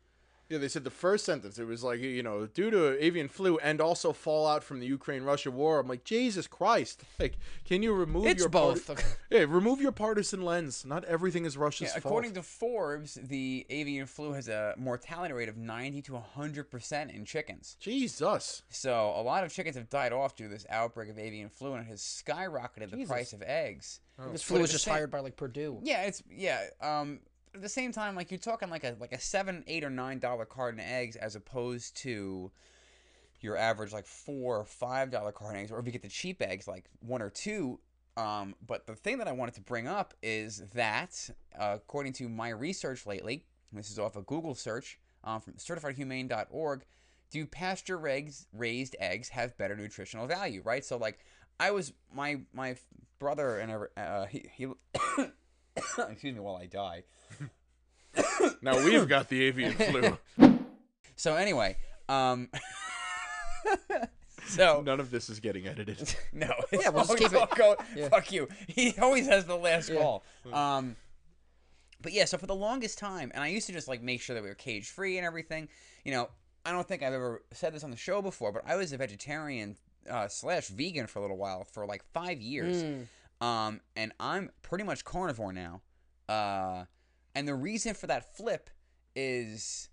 [0.48, 1.58] Yeah, they said the first sentence.
[1.58, 5.50] It was like, you know, due to avian flu and also fallout from the Ukraine-Russia
[5.50, 5.80] war.
[5.80, 7.02] I'm like, Jesus Christ!
[7.18, 9.18] Like, can you remove It's your parti- both.
[9.30, 10.84] yeah, remove your partisan lens.
[10.84, 12.04] Not everything is Russia's Yeah, fault.
[12.04, 17.24] according to Forbes, the avian flu has a mortality rate of 90 to 100% in
[17.24, 17.76] chickens.
[17.80, 18.62] Jesus.
[18.68, 21.72] So a lot of chickens have died off due to this outbreak of avian flu,
[21.74, 24.00] and it has skyrocketed the price of eggs.
[24.30, 25.80] this flu at was just same- hired by like Perdue.
[25.82, 26.66] Yeah, it's yeah.
[26.80, 27.18] Um,
[27.56, 30.18] at the same time, like you're talking like a like a seven, eight, or nine
[30.18, 32.50] dollar carton of eggs, as opposed to
[33.40, 36.42] your average like four or five dollar carton eggs, or if you get the cheap
[36.42, 37.80] eggs, like one or two.
[38.16, 42.28] Um, but the thing that I wanted to bring up is that, uh, according to
[42.28, 46.84] my research lately, this is off a Google search um, from certifiedhumane.org,
[47.30, 50.62] do pasture eggs, raised eggs have better nutritional value?
[50.64, 50.84] Right.
[50.84, 51.18] So like,
[51.58, 52.76] I was my my
[53.18, 54.66] brother and uh, he he.
[56.10, 57.04] excuse me while I die.
[58.62, 60.16] Now we've got the avian flu.
[61.16, 61.76] So anyway,
[62.08, 62.48] um,
[64.46, 66.14] so None of this is getting edited.
[66.32, 68.08] no, Yeah, we'll just keep it- all go- yeah.
[68.08, 68.48] Fuck you.
[68.68, 70.00] He always has the last Yeah.
[70.00, 70.24] call.
[70.52, 70.96] Um,
[72.00, 74.34] but yeah, so for the longest time, and I used to just like make sure
[74.34, 75.68] that we were cage free and everything.
[76.04, 76.28] You know,
[76.64, 78.96] I don't think I've ever said this on the show before, but I was a
[78.96, 79.76] vegetarian
[80.10, 82.82] uh, slash vegan for a little while for like five years.
[82.82, 83.06] Mm.
[83.40, 85.82] Um, and I'm pretty much carnivore now.
[86.28, 86.84] Uh,
[87.34, 88.70] and the reason for that flip
[89.14, 89.88] is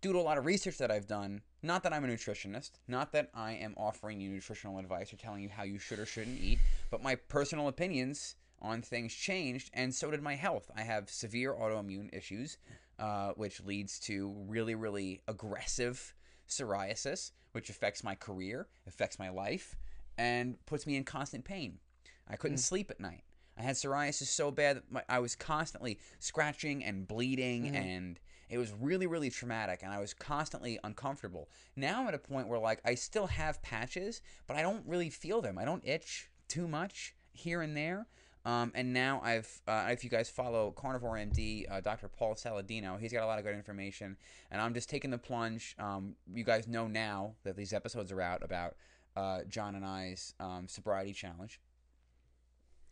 [0.00, 1.40] due to a lot of research that I've done.
[1.62, 5.42] Not that I'm a nutritionist, not that I am offering you nutritional advice or telling
[5.42, 6.58] you how you should or shouldn't eat,
[6.90, 10.70] but my personal opinions on things changed, and so did my health.
[10.76, 12.58] I have severe autoimmune issues,
[12.98, 16.14] uh, which leads to really, really aggressive
[16.48, 19.74] psoriasis, which affects my career, affects my life,
[20.18, 21.78] and puts me in constant pain.
[22.28, 23.24] I couldn't sleep at night.
[23.56, 28.58] I had psoriasis so bad that my, I was constantly scratching and bleeding, and it
[28.58, 29.80] was really, really traumatic.
[29.82, 31.48] And I was constantly uncomfortable.
[31.76, 35.10] Now I'm at a point where like I still have patches, but I don't really
[35.10, 35.58] feel them.
[35.58, 38.06] I don't itch too much here and there.
[38.46, 42.08] Um, and now I've, uh, if you guys follow Carnivore MD, uh, Dr.
[42.08, 44.18] Paul Saladino, he's got a lot of good information.
[44.50, 45.74] And I'm just taking the plunge.
[45.78, 48.76] Um, you guys know now that these episodes are out about
[49.16, 51.58] uh, John and I's um, sobriety challenge.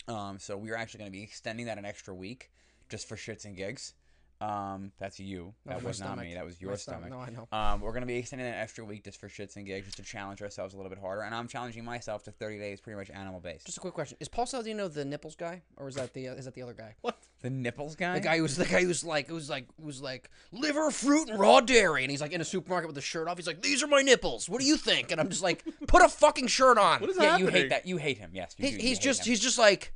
[0.08, 2.50] Um, so we're actually going to be extending that an extra week
[2.88, 3.94] just for shits and gigs.
[4.42, 5.54] Um, that's you.
[5.66, 6.24] That That was was not stomach.
[6.26, 6.34] me.
[6.34, 7.08] That was your stomach.
[7.08, 7.10] stomach.
[7.10, 7.74] No, I know.
[7.74, 9.96] Um, we're going to be extending that extra week just for shits and gigs, just
[9.98, 11.22] to challenge ourselves a little bit harder.
[11.22, 13.66] And I'm challenging myself to 30 days, pretty much animal based.
[13.66, 16.34] Just a quick question: Is Paul Saladino the nipples guy, or is that the uh,
[16.34, 16.94] is that the other guy?
[17.02, 17.18] What?
[17.42, 18.14] The nipples guy?
[18.14, 21.60] The guy who's the guy who's like who's like who's like liver, fruit, and raw
[21.60, 23.36] dairy, and he's like in a supermarket with the shirt off.
[23.36, 24.48] He's like, "These are my nipples.
[24.48, 27.16] What do you think?" And I'm just like, "Put a fucking shirt on." What is
[27.16, 27.46] yeah, happening?
[27.46, 27.86] you hate that.
[27.86, 28.30] You hate him.
[28.32, 28.54] Yes.
[28.58, 28.76] You He's, do.
[28.82, 29.30] You he's hate just him.
[29.30, 29.92] he's just like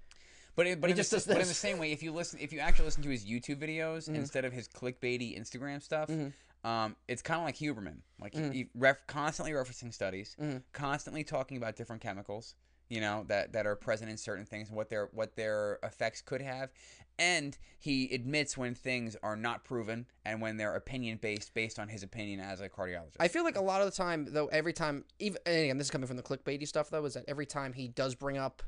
[0.57, 2.39] But it, but, He in just the, but in the same way, if you listen,
[2.41, 4.17] if you actually listen to his YouTube videos mm-hmm.
[4.17, 6.67] instead of his clickbaity Instagram stuff, mm-hmm.
[6.69, 8.51] um, it's kind of like Huberman, like mm-hmm.
[8.51, 10.35] he, he ref, constantly referencing studies,
[10.73, 12.55] constantly talking about different chemicals,
[12.89, 16.23] you know, that that are present in certain things and what their what their effects
[16.23, 16.71] could have,
[17.19, 21.89] and he admits when things are not proven and when they're opinion based, based on
[21.89, 23.17] his opinion as a cardiologist.
[23.21, 25.89] I feel like a lot of the time, though, every time, even and again, this
[25.89, 28.63] is coming from the clickbaity stuff, though, is that every time he does bring up,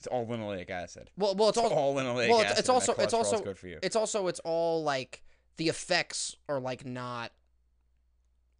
[0.00, 1.10] it's all linoleic acid.
[1.16, 2.50] well, well, it's It's all, all linoleic well, acid.
[2.52, 3.78] it's, it's also, it's also, good for you.
[3.82, 5.22] it's also, it's all like
[5.58, 7.32] the effects are like not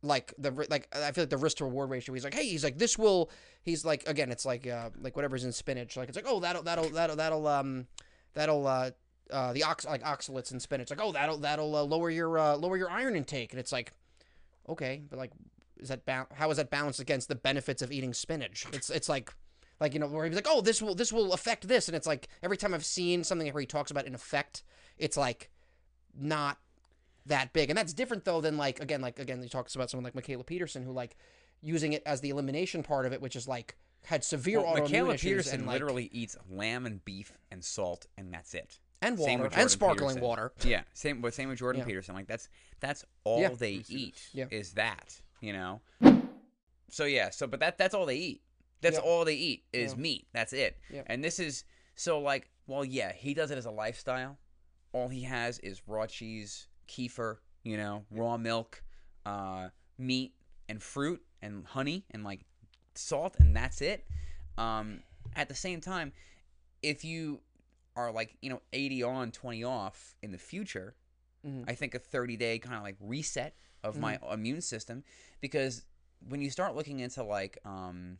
[0.02, 2.14] like the like I feel like the risk to reward ratio.
[2.14, 3.30] He's like, hey, he's like this will.
[3.62, 5.96] He's like again, it's like uh like whatever's in spinach.
[5.96, 7.86] Like it's like oh that'll that'll that'll that'll um
[8.34, 8.90] that'll uh.
[9.30, 12.56] Uh, the ox like oxalates in spinach, like oh that'll that'll uh, lower your uh,
[12.56, 13.92] lower your iron intake, and it's like,
[14.68, 15.30] okay, but like,
[15.78, 18.66] is that ba- how is that balanced against the benefits of eating spinach?
[18.72, 19.32] It's it's like,
[19.80, 22.06] like you know where he's like, oh this will this will affect this, and it's
[22.06, 24.62] like every time I've seen something where he talks about an effect,
[24.98, 25.50] it's like
[26.18, 26.58] not
[27.26, 30.04] that big, and that's different though than like again like again he talks about someone
[30.04, 31.16] like Mikhaila Peterson who like
[31.62, 34.88] using it as the elimination part of it, which is like had severe Well, autoimmune
[34.88, 38.78] Mikhaila issues Peterson and like, literally eats lamb and beef and salt, and that's it.
[39.02, 40.22] and water and sparkling Peterson.
[40.22, 40.52] water.
[40.64, 41.20] Yeah, same.
[41.20, 41.86] But same with Jordan Yeah.
[41.86, 42.14] Peterson.
[42.14, 42.48] Like that's
[42.80, 43.50] that's all Yeah.
[43.50, 44.16] they eat.
[44.32, 44.46] Yeah.
[44.50, 45.80] Is that you know?
[46.90, 47.30] So yeah.
[47.30, 48.42] So but that that's all they eat.
[48.80, 49.02] That's Yeah.
[49.02, 49.98] all they eat is Yeah.
[49.98, 50.28] meat.
[50.32, 50.78] That's it.
[50.90, 51.02] Yeah.
[51.06, 51.64] And this is
[51.94, 54.38] so like well yeah he does it as a lifestyle.
[54.92, 58.82] All he has is raw cheese, kefir, you know, raw milk,
[59.26, 60.34] uh, meat
[60.68, 62.44] and fruit and honey and like
[62.94, 64.06] salt and that's it.
[64.58, 65.02] Um,
[65.36, 66.12] at the same time,
[66.82, 67.40] if you
[67.96, 70.94] are like you know 80 on 20 off in the future
[71.44, 71.64] Mhm.
[71.68, 75.02] i think a 30 day kind of like reset of my immune system
[75.40, 75.84] because
[76.28, 78.18] when you start looking into like um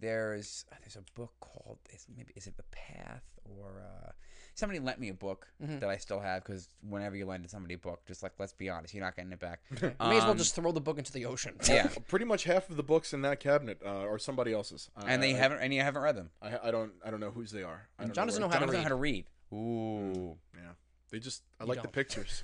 [0.00, 4.10] there's there's a book called is maybe is it the path or uh
[4.54, 5.80] somebody lent me a book Mhm.
[5.80, 8.68] that i still have because whenever you lend somebody a book just like let's be
[8.68, 10.98] honest you're not getting it back You may as well Um, just throw the book
[10.98, 11.54] into the ocean.
[11.68, 14.90] yeah Pretty much half of the books in that cabinet uh, are somebody else's.
[14.96, 16.92] Uh, and they I, haven't and you haven't read them I, I don't.
[17.04, 17.88] I don't know whose they are.
[17.98, 19.24] I And don't John doesn't where- know how John to doesn't how read.
[19.50, 20.72] to read ooh Yeah,
[21.10, 21.42] they just.
[21.60, 21.92] I You like the don't.
[21.92, 22.42] pictures,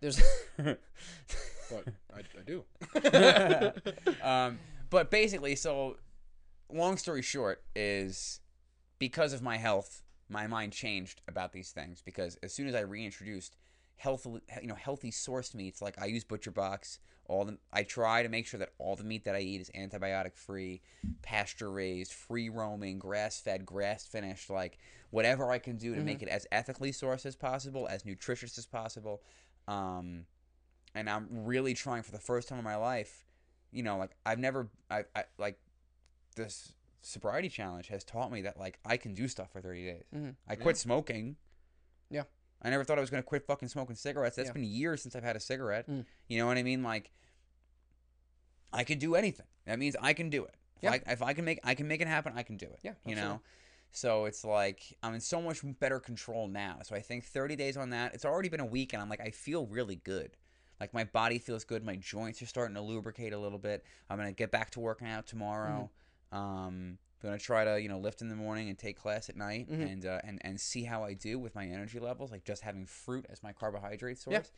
[0.00, 0.20] There's
[0.56, 2.64] but I, I do.
[4.22, 4.58] um,
[4.90, 5.96] but basically, so
[6.72, 8.40] long story short is
[8.98, 12.80] because of my health, my mind changed about these things because as soon as I
[12.80, 13.56] reintroduced
[13.96, 18.22] healthy, you know, healthy sourced meats, like I use Butcher Box, all the I try
[18.22, 20.82] to make sure that all the meat that I eat is antibiotic free,
[21.22, 24.78] pasture raised, free roaming, grass fed, grass finished, like
[25.10, 28.66] whatever I can do to make it as ethically sourced as possible, as nutritious as
[28.66, 29.22] possible.
[29.68, 30.24] Um,
[30.94, 33.24] and I'm really trying for the first time in my life.
[33.72, 35.58] You know, like I've never, I, I like
[36.36, 40.04] this sobriety challenge has taught me that like I can do stuff for 30 days.
[40.14, 40.36] Mhm.
[40.46, 41.36] I quit smoking.
[42.10, 42.24] Yeah.
[42.62, 44.36] I never thought I was gonna quit fucking smoking cigarettes.
[44.36, 44.52] That's Yeah.
[44.54, 45.88] been years since I've had a cigarette.
[45.88, 46.04] Mm.
[46.28, 46.82] You know what I mean?
[46.82, 47.10] Like,
[48.72, 49.46] I could do anything.
[49.66, 50.54] That means I can do it.
[50.76, 50.90] If, Yeah.
[50.92, 52.32] I, if I can make, I can make it happen.
[52.36, 52.80] I can do it.
[52.82, 53.22] Yeah, You absolutely.
[53.22, 53.40] know.
[53.92, 56.78] So it's like I'm in so much better control now.
[56.84, 58.14] So I think 30 days on that.
[58.14, 60.36] It's already been a week, and I'm like I feel really good.
[60.78, 61.84] Like my body feels good.
[61.84, 63.84] My joints are starting to lubricate a little bit.
[64.08, 65.90] I'm gonna get back to working out tomorrow.
[66.32, 69.36] Um, I'm gonna try to you know lift in the morning and take class at
[69.36, 69.92] night, Mhm.
[69.92, 72.30] and uh, and and see how I do with my energy levels.
[72.30, 74.50] Like just having fruit as my carbohydrate source.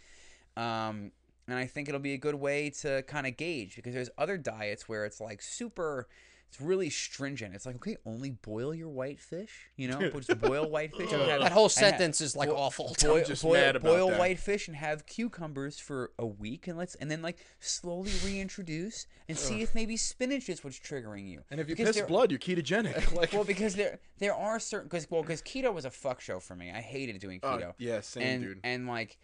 [0.56, 1.12] Um,
[1.48, 4.36] and I think it'll be a good way to kind of gauge because there's other
[4.38, 6.08] diets where it's like super.
[6.52, 7.54] It's really stringent.
[7.54, 9.70] It's like okay, only boil your white fish.
[9.76, 11.10] You know, just boil white fish.
[11.10, 12.94] and have- that whole and ha- sentence is like boil- awful.
[13.02, 14.18] Boil, just boil, mad about boil that.
[14.18, 19.06] white fish and have cucumbers for a week, and let's and then like slowly reintroduce
[19.30, 21.42] and see if maybe spinach is what's triggering you.
[21.50, 23.12] And if you Because piss there- blood, you're ketogenic.
[23.16, 26.38] like, well, because there there are certain because well because keto was a fuck show
[26.38, 26.70] for me.
[26.70, 27.72] I hated doing Oh, keto.
[27.78, 28.60] yeah, same, and dude.
[28.62, 29.16] and like,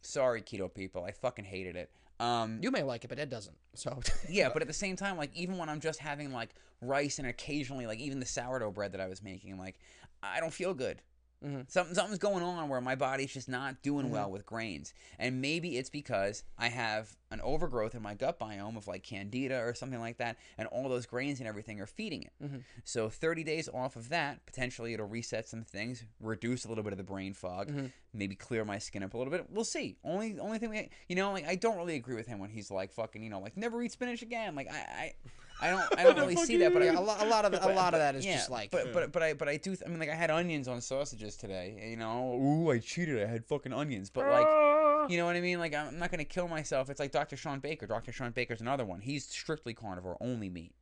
[0.00, 1.90] sorry keto people, I fucking hated it.
[2.20, 3.56] Um, You may like it, but Ed doesn't.
[3.74, 6.50] So yeah, but at the same time, like even when I'm just having like
[6.82, 9.78] rice and occasionally like even the sourdough bread that I was making, like
[10.22, 11.00] I don't feel good.
[11.44, 11.70] Mhm.
[11.70, 15.78] Something something's going on where my body's just not doing well with grains, and maybe
[15.78, 20.00] it's because I have an overgrowth in my gut biome of like candida or something
[20.00, 22.32] like that, and all those grains and everything are feeding it.
[22.42, 22.62] Mhm.
[22.84, 26.92] So 30 days off of that, potentially it'll reset some things, reduce a little bit
[26.92, 27.92] of the brain fog, Mhm.
[28.12, 29.48] maybe clear my skin up a little bit.
[29.50, 29.96] We'll see.
[30.04, 32.70] Only only thing we, you know, like I don't really agree with him when he's
[32.70, 34.54] like fucking, you know, like never eat spinach again.
[34.54, 35.14] Like I I,
[35.60, 37.66] I don't I don't really see that, but I, a, lot, a lot of the,
[37.72, 39.70] a lot of that is yeah, just like but but but I but I do.
[39.70, 41.88] th- I mean, like I had onions on sausages today.
[41.90, 43.22] You know, ooh, I cheated.
[43.22, 44.10] I had fucking onions.
[44.10, 45.58] But like, you know what I mean?
[45.58, 46.90] Like I'm not gonna kill myself.
[46.90, 47.36] It's like Dr.
[47.36, 47.86] Sean Baker.
[47.86, 48.12] Dr.
[48.12, 49.00] Sean Baker's another one.
[49.00, 50.72] He's strictly carnivore, only meat.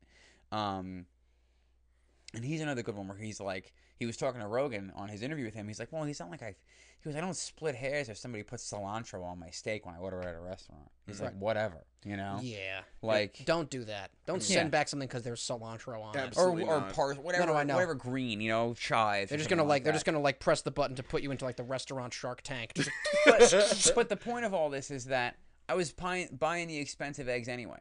[0.53, 1.07] Um,
[2.35, 5.23] and he's another good one where he's like, he was talking to Rogan on his
[5.23, 5.67] interview with him.
[5.67, 6.55] He's like, well, he's not like I.
[7.01, 9.99] He goes, I don't split hairs if somebody puts cilantro on my steak when I
[9.99, 10.91] order it at a restaurant.
[11.07, 12.81] He's like, whatever, you know, yeah.
[13.03, 13.45] like.
[13.45, 14.11] Don't do that.
[14.27, 14.57] Don't Yeah.
[14.57, 16.19] send back something because there's cilantro on it.
[16.19, 16.93] Or, Absolutely or not.
[16.95, 17.75] pars, whatever, no, I know.
[17.75, 19.29] whatever green, you know, chives.
[19.31, 19.97] They're just gonna like they're that.
[19.97, 22.73] just gonna like press the button to put you into like the restaurant Shark Tank.
[22.77, 22.91] Just,
[23.25, 25.37] but, but the point of all this is that
[25.69, 27.79] I was buying, buying the expensive eggs anyway.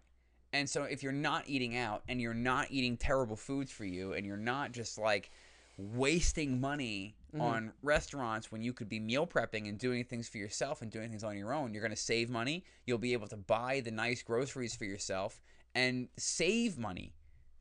[0.54, 4.14] And so if you're not eating out and you're not eating terrible foods for you
[4.14, 5.32] and you're not just like
[5.78, 10.82] wasting money on restaurants when you could be meal prepping and doing things for yourself
[10.82, 12.64] and doing things on your own, you're going to save money.
[12.86, 15.40] You'll be able to buy the nice groceries for yourself
[15.76, 17.14] and save money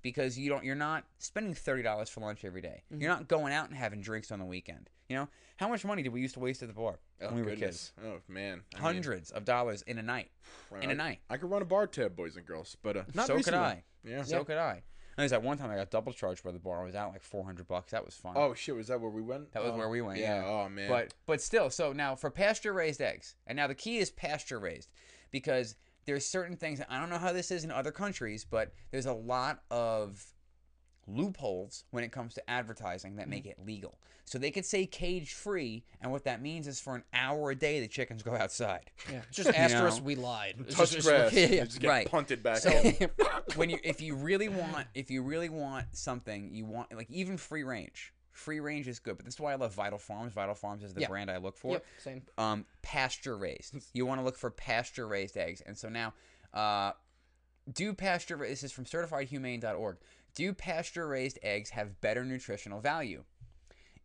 [0.02, 2.82] because you don't you're not spending $30 for lunch every day.
[2.96, 4.88] You're not going out and having drinks on the weekend.
[5.08, 7.36] You know, how much money did we used to waste at the bar oh, when
[7.36, 7.92] we were kids?
[8.04, 10.30] Oh man, I mean, hundreds of dollars in a night.
[10.70, 11.18] well, in a I- night.
[11.28, 13.54] I could run a bar tab, boys and girls, but uh, not so could.
[13.54, 13.82] I.
[14.04, 14.22] Yeah.
[14.22, 14.82] So could I.
[15.16, 16.82] There's that one time I got double charged by the bar.
[16.82, 17.92] I was out like 400 bucks.
[17.92, 18.34] That was fun.
[18.36, 19.52] Oh shit, was that where we went?
[19.52, 20.44] That was Oh, where we went, yeah.
[20.44, 20.88] Oh man.
[20.90, 24.58] But but still, so now for pasture raised eggs, and now the key is pasture
[24.58, 24.90] raised
[25.30, 25.74] because
[26.04, 26.80] there's certain things.
[26.88, 30.24] I don't know how this is in other countries, but there's a lot of
[31.06, 33.98] loopholes when it comes to advertising that make it legal.
[34.24, 37.54] So they could say cage free, and what that means is for an hour a
[37.54, 38.90] day the chickens go outside.
[39.10, 39.98] yeah, it's just asterisk.
[39.98, 40.02] know.
[40.04, 40.56] We lied.
[40.60, 41.32] It's touch just- grass.
[41.34, 41.64] yeah, yeah.
[41.64, 42.10] just get Right.
[42.10, 42.58] punted back.
[42.58, 42.70] So
[43.54, 47.36] when you if you really want if you really want something you want like even
[47.36, 50.54] free range free range is good but this is why i love vital farms vital
[50.54, 51.08] farms is the Yeah.
[51.08, 52.22] brand i look for Yep, same.
[52.36, 56.12] um pasture raised you want to look for pasture raised eggs and so now
[56.52, 56.92] uh
[57.72, 59.96] do pasture this is from certifiedhumane.org
[60.36, 63.24] do pasture raised eggs have better nutritional value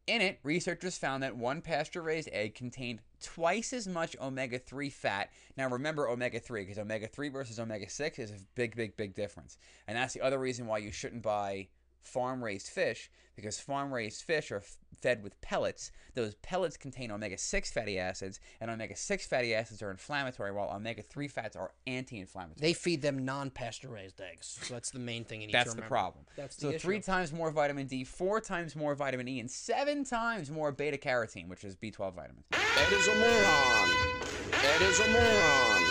[0.07, 4.89] in it, researchers found that one pasture raised egg contained twice as much omega 3
[4.89, 5.29] fat.
[5.57, 9.13] Now, remember omega 3 because omega 3 versus omega 6 is a big, big, big
[9.13, 9.57] difference.
[9.87, 11.67] And that's the other reason why you shouldn't buy
[12.01, 14.63] farm raised fish because farm raised fish are
[15.01, 15.91] fed with pellets.
[16.13, 20.69] Those pellets contain omega 6 fatty acids, and omega 6 fatty acids are inflammatory, while
[20.75, 22.59] omega 3 fats are anti inflammatory.
[22.61, 25.81] They feed them non-pasteurized eggs, so that's the main thing you need That's to the
[25.81, 25.95] remember.
[25.95, 26.25] problem.
[26.35, 26.79] That's the so issue.
[26.79, 30.97] three times more vitamin D, four times more vitamin E, and seven times more beta
[30.97, 32.45] carotene, which is B12 vitamins.
[32.53, 33.89] Ed is a moron.
[34.53, 35.83] Ed is a moron.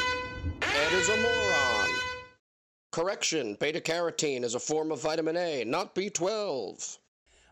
[0.62, 1.88] Ed is a moron.
[2.92, 6.98] Correction, beta carotene is a form of vitamin A, not B12.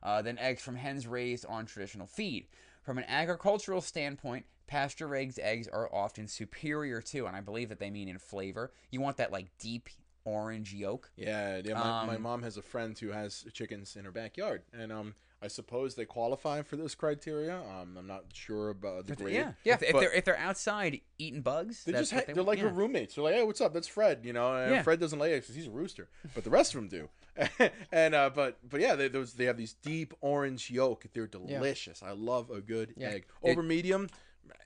[0.03, 2.47] Uh, than eggs from hens raised on traditional feed.
[2.83, 7.81] From an agricultural standpoint, pasture raised eggs are often superior to, and I believe that
[7.81, 8.73] they mean in flavor.
[8.91, 9.89] You want that like deep
[10.25, 11.11] orange yolk.
[11.17, 11.75] Yeah, yeah.
[11.75, 15.15] My, my Um, mom has a friend who has chickens in her backyard, and um,
[15.43, 17.57] I suppose they qualify for this criteria.
[17.59, 19.35] Um, I'm not sure about the grade.
[19.35, 19.75] Yeah, yeah.
[19.81, 23.15] If, they're if they're outside eating bugs, They that's just ha- they're like her roommates.
[23.15, 23.73] They're like, hey, what's up?
[23.73, 24.21] That's Fred.
[24.25, 24.83] You know, and Yeah.
[24.83, 27.09] Fred doesn't lay eggs because he's a rooster, but the rest of them do.
[27.93, 31.05] and uh, but but yeah, they those they have these deep orange yolk.
[31.13, 32.03] They're delicious.
[32.03, 33.09] I love a good Yeah.
[33.11, 33.27] egg.
[33.43, 34.09] Over medium,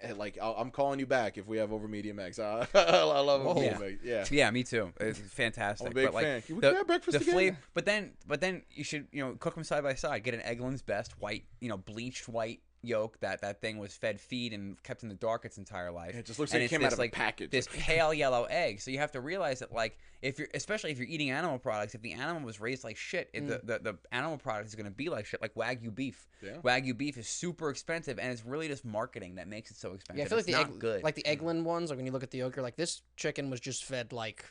[0.01, 2.39] eh, like I'll, I'm calling you back if we have over medium eggs.
[2.41, 3.87] I, I love over medium Yeah.
[3.87, 4.01] eggs.
[4.05, 4.25] Yeah.
[4.47, 4.93] Yeah, me too.
[5.01, 5.87] It's fantastic.
[5.87, 6.43] I'm a big but like, fan.
[6.43, 7.35] Can we the, have breakfast the again?
[7.35, 10.23] flavor, but then, but then you should, you know, cook them side by side.
[10.25, 13.19] Get an Eggland's Best white, you know, bleached white yolk.
[13.21, 16.13] That that thing was fed feed and kept in the dark its entire life.
[16.15, 17.51] Yeah, it just looks And like it it's came out this, of a like, package.
[17.51, 18.81] This pale yellow egg.
[18.81, 21.95] So you have to realize that, like, if you're, especially if you're eating animal products,
[21.95, 23.67] if the animal was raised like shit, if the, mm.
[23.67, 26.27] the the animal product is going to be like shit, like wagyu beef.
[26.43, 26.57] Yeah.
[26.65, 30.19] Wagyu beef is super expensive, and it's really just marketing that makes it so expensive.
[30.19, 31.03] Yeah, I feel like it's the egg, good.
[31.03, 31.65] like the Eggland mm.
[31.65, 31.91] ones.
[31.91, 34.45] Like when you look at the yolk, you're like this chicken was just fed like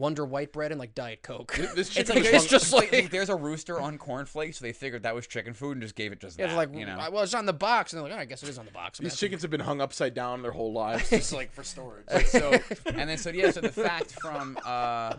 [0.00, 1.54] Wonder White bread and like Diet Coke.
[1.76, 5.04] This It's like it's just like- like there's a rooster on cornflakes, so they figured
[5.04, 6.56] that was chicken food and just gave it just Yeah, that.
[6.56, 8.48] like, you know, well, it's on the box, and they're like, oh, I guess it
[8.48, 8.98] is on the box.
[8.98, 9.16] these Imagine.
[9.18, 12.06] chickens have been hung upside down their whole lives, just like for storage.
[12.26, 15.14] so and then so yeah so the fact from uh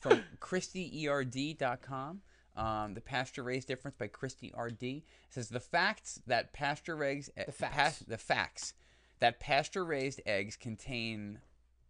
[0.00, 2.20] from christyerd.com
[2.56, 7.50] um, the pasture raised difference by Christy RD says the facts that pasture eggs the
[7.52, 7.98] facts.
[8.00, 8.74] the facts
[9.20, 11.40] that pasture raised eggs contain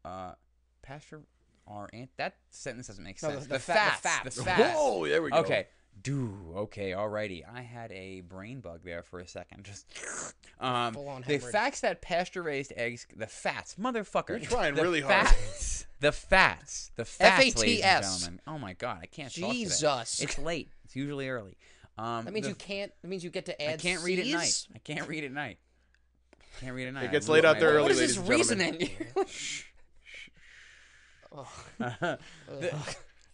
[0.04, 0.32] uh
[0.82, 1.22] pasture
[1.66, 4.36] are ant that sentence doesn't make No, sense the- the, the fa- the facts facts.
[4.36, 5.38] the facts Oh, there we go.
[5.38, 5.66] okay
[6.02, 9.86] do okay alrighty i had a brain bug there for a second just
[10.60, 10.92] um
[11.26, 15.28] the facts that pasture raised eggs the fats motherfucker You're trying the really hard.
[15.28, 18.18] fats, the fats the fats ladies and F-A-T-S.
[18.22, 19.52] gentlemen oh my god i can't talk today.
[19.52, 20.20] Jesus.
[20.20, 21.56] it's late it's usually early
[21.96, 22.90] um That means the- you can't.
[23.02, 23.74] That means you get to add.
[23.74, 25.58] i can't read at night i can't read at night
[26.60, 29.64] can't read at night It gets I late out there early, What is ladies this
[31.34, 31.46] and
[32.00, 32.18] gentlemen.
[32.50, 32.80] reasoning?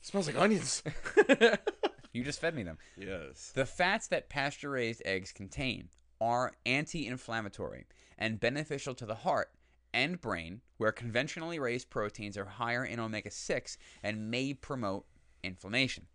[0.03, 0.83] smells like onions.
[2.13, 3.53] you just fed me them yes.
[3.55, 5.89] The fats that pasture raised eggs contain
[6.21, 7.87] are anti inflammatory
[8.19, 9.51] and beneficial to the heart
[9.93, 15.05] and brain, where conventionally raised proteins are higher in omega 6 and may promote
[15.43, 16.07] inflammation.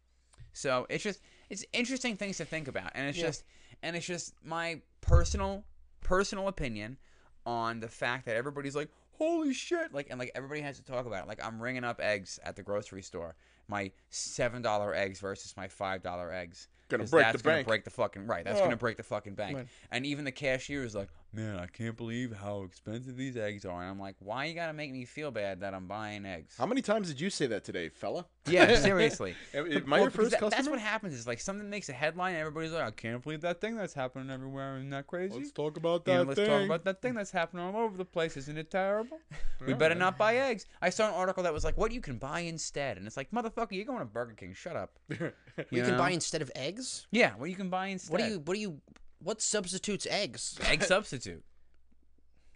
[0.54, 3.26] So it's just it's interesting things to think about and it's Yeah.
[3.26, 3.44] just
[3.84, 5.66] and it's just my personal
[6.02, 6.98] personal opinion
[7.46, 11.06] on the fact that everybody's like holy shit like and like everybody has to talk
[11.06, 13.36] about it like i'm ringing up eggs at the grocery store
[13.68, 17.68] my seven dollar eggs versus my five dollar eggs Gonna break that's the gonna bank.
[17.68, 18.64] break the fucking right that's Oh.
[18.64, 19.68] gonna break the fucking bank Right.
[19.92, 23.82] and even the cashier is like man i can't believe how expensive these eggs are
[23.82, 26.66] and i'm like why you gotta make me feel bad that i'm buying eggs How
[26.66, 28.26] many times did you say that today, fella?
[28.48, 30.50] yeah seriously Am am I Well, your because first that- customer?
[30.58, 31.14] That's what happens.
[31.14, 33.94] Is like something makes a headline, and everybody's like, "I can't believe that thing that's
[33.94, 34.78] happening everywhere.
[34.78, 36.48] Isn't that crazy?" Let's talk about You know, that let's thing.
[36.50, 38.38] talk about that thing that's happening all over the place.
[38.38, 39.20] Isn't it terrible?
[39.66, 40.66] we better not buy eggs.
[40.82, 43.32] I saw an article that was like, "What you can buy instead," and it's like,
[43.32, 44.54] "Motherfucker, you're going to Burger King.
[44.54, 45.32] Shut up." You
[45.72, 45.98] You can know?
[45.98, 47.08] buy instead of eggs.
[47.12, 48.12] Yeah, what you can buy instead.
[48.12, 48.40] What do you?
[48.40, 48.82] What do you?
[49.26, 50.58] What substitutes eggs?
[50.64, 51.44] Egg substitute.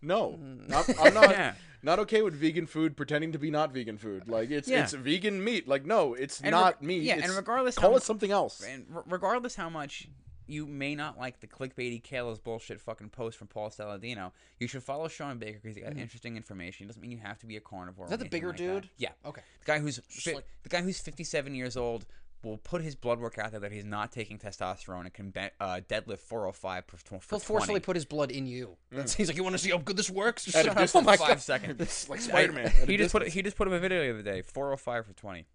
[0.01, 1.29] No, not, I'm not.
[1.31, 1.53] Yeah.
[1.81, 4.27] Not okay with vegan food pretending to be not vegan food.
[4.29, 4.83] Like it's Yeah.
[4.83, 5.67] it's vegan meat.
[5.67, 7.01] Like no, it's And not reg- meat.
[7.03, 8.61] yeah, and It's- regardless call how- it something else.
[8.63, 10.07] And r- regardless how much
[10.45, 14.83] you may not like the clickbaity Kayla's bullshit fucking post from Paul Saladino, you should
[14.83, 16.85] follow Sean Baker because he got interesting information.
[16.85, 18.05] It doesn't mean you have to be a carnivore.
[18.05, 18.13] Mm-hmm.
[18.13, 18.63] Is that or the bigger like that.
[18.81, 18.89] dude?
[18.97, 19.09] Yeah.
[19.25, 19.41] Okay.
[19.59, 22.05] The guy who's fi- like- the guy who's 57 years old
[22.43, 25.49] will put his blood work out there that he's not taking testosterone and can be-
[25.59, 27.79] uh, deadlift 405 for, tw- for He'll forcefully 20.
[27.81, 28.77] put his blood in you.
[28.91, 30.47] That's, he's like, you want to see how good this works?
[30.55, 31.41] At a distance, oh my five god!
[31.41, 32.07] seconds.
[32.09, 32.71] Like I- Spider-Man.
[32.87, 34.41] he just put he just put up a video the other day.
[34.41, 35.45] 405 for 20.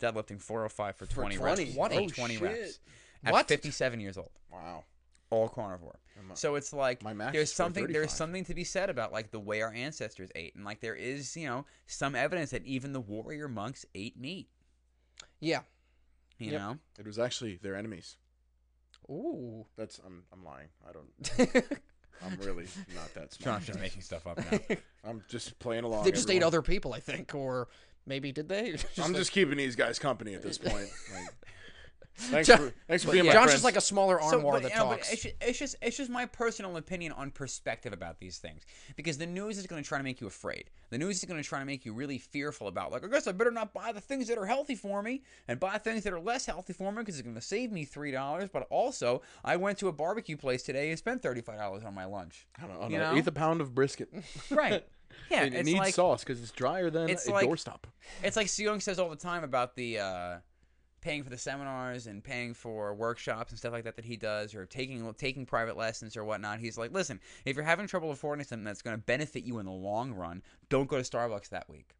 [0.00, 1.64] Deadlifting 405 for 20, 20?
[1.64, 1.76] reps.
[1.76, 1.92] What?
[1.92, 2.42] For Oh, 20 shit.
[2.42, 2.80] reps.
[3.24, 3.46] At What?
[3.48, 4.30] 57 years old.
[4.52, 4.82] Wow.
[5.30, 5.98] all carnivore.
[6.34, 9.40] So it's like my max there's something there's something to be said about like the
[9.40, 13.00] way our ancestors ate, and like there is you know some evidence that even the
[13.00, 14.48] warrior monks ate meat.
[15.40, 15.60] Yeah.
[16.42, 16.60] You Yep.
[16.60, 18.16] know, It was actually their enemies.
[19.10, 19.66] Ooh.
[19.76, 20.68] That's I'm I'm lying.
[20.88, 21.62] I don't.
[22.24, 23.56] I'm really not that smart.
[23.56, 24.76] John's just making stuff up now.
[25.04, 26.04] I'm just playing along.
[26.04, 27.68] they just ate other people, I think, or
[28.06, 28.76] maybe did they?
[28.98, 30.88] I'm like- just keeping these guys company at this point.
[31.12, 31.28] Like,
[32.14, 33.52] thanks John- for thanks for but being my John's friends.
[33.54, 35.12] just like a smaller armoire but, that you know, talks.
[35.12, 38.62] it's, just, it's just it's just my personal opinion on perspective about these things
[38.96, 40.70] because the news is going to try to make you afraid.
[40.90, 43.26] The news is going to try to make you really fearful about like I guess
[43.26, 46.12] I better not buy the things that are healthy for me and buy things that
[46.12, 48.48] are less healthy for me because it's going to save me three dollars.
[48.52, 51.94] But also, I went to a barbecue place today and spent thirty five dollars on
[51.94, 52.46] my lunch.
[52.62, 52.88] I don't know.
[52.88, 53.16] you an know?
[53.16, 54.10] eighth a pound of brisket.
[54.50, 54.84] Right?
[55.30, 57.84] Yeah, it it's needs like sauce because it's drier than it's a like- doorstop.
[58.22, 60.36] It's like Seung says all the time about the uh,
[61.02, 64.54] paying for the seminars and paying for workshops and stuff like that that he does,
[64.54, 66.60] or taking taking private lessons or whatnot.
[66.60, 69.66] He's like, listen, if you're having trouble affording something that's going to benefit you in
[69.66, 71.96] the long run, don't go to Starbucks that week.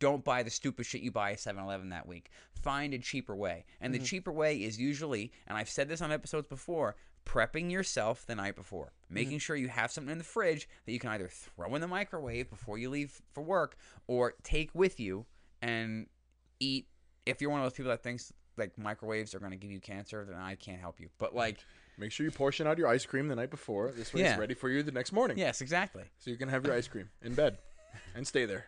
[0.00, 2.30] Don't buy the stupid shit you buy at 7-Eleven that week.
[2.54, 4.06] Find a cheaper way, and the mm-hmm.
[4.06, 6.96] cheaper way is usually, and I've said this on episodes before.
[7.26, 9.38] Prepping yourself the night before, making mm-hmm.
[9.38, 12.48] sure you have something in the fridge that you can either throw in the microwave
[12.48, 13.76] before you leave for work
[14.06, 15.26] or take with you
[15.60, 16.06] and
[16.60, 16.86] eat
[17.26, 19.80] if you're one of those people that thinks like microwaves are going to give you
[19.80, 21.58] cancer then i can't help you but like
[21.98, 23.90] Make sure you portion out your ice cream the night before.
[23.90, 24.30] This way Yeah.
[24.30, 25.36] it's ready for you the next morning.
[25.36, 27.58] yes exactly So you can have your ice cream in bed
[28.14, 28.64] and stay there.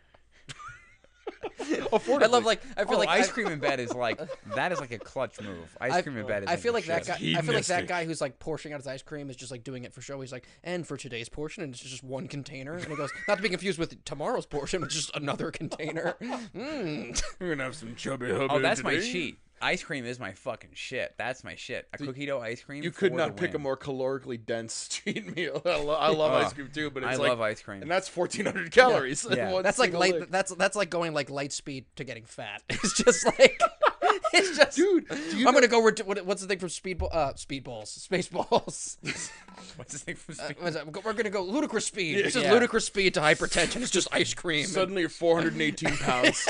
[1.93, 4.21] I love like I feel oh, like ice I- cream in bed is like
[4.55, 6.87] that is like a clutch move ice I- cream in bed is I feel like
[6.87, 7.21] that shit.
[7.35, 7.39] guy.
[7.39, 9.65] I feel like that guy who's like portioning out his ice cream is just like
[9.65, 10.21] doing it for show.
[10.21, 12.75] He's like, and for today's portion, and it's just one container.
[12.75, 16.15] And he goes, not to be confused with tomorrow's portion, but just another container.
[16.53, 17.23] Mm.
[17.41, 18.47] We're gonna have some chubby hubby.
[18.51, 19.13] oh that's my today.
[19.13, 21.15] cheat ice cream is my fucking shit.
[21.17, 21.87] That's my shit.
[21.95, 22.83] A cookie dough ice cream.
[22.83, 25.63] You could for not the pick a more calorically dense street meal.
[25.65, 27.83] I, lo- I love Oh, ice cream too, but it's I like, love ice cream.
[27.83, 29.25] and that's 1400 calories.
[29.31, 29.63] in Yeah.
[29.63, 30.21] That's like light.
[30.21, 30.31] lick.
[30.31, 32.63] That's that's like going like light speed to getting fat.
[32.71, 33.61] It's just like
[34.39, 34.77] it's just.
[34.77, 35.83] Dude, do you I'm know- gonna go.
[35.83, 37.09] Ret- what, what's the thing from speedball?
[37.13, 38.97] Uh, speedballs, spaceballs.
[39.77, 41.05] What's this thing from Uh, Speed- what's that?
[41.05, 42.19] We're gonna go ludicrous speed.
[42.19, 42.53] It's just Yeah.
[42.53, 43.81] ludicrous speed to hypertension.
[43.83, 44.67] It's just ice cream.
[44.67, 46.47] Suddenly you're 418 pounds.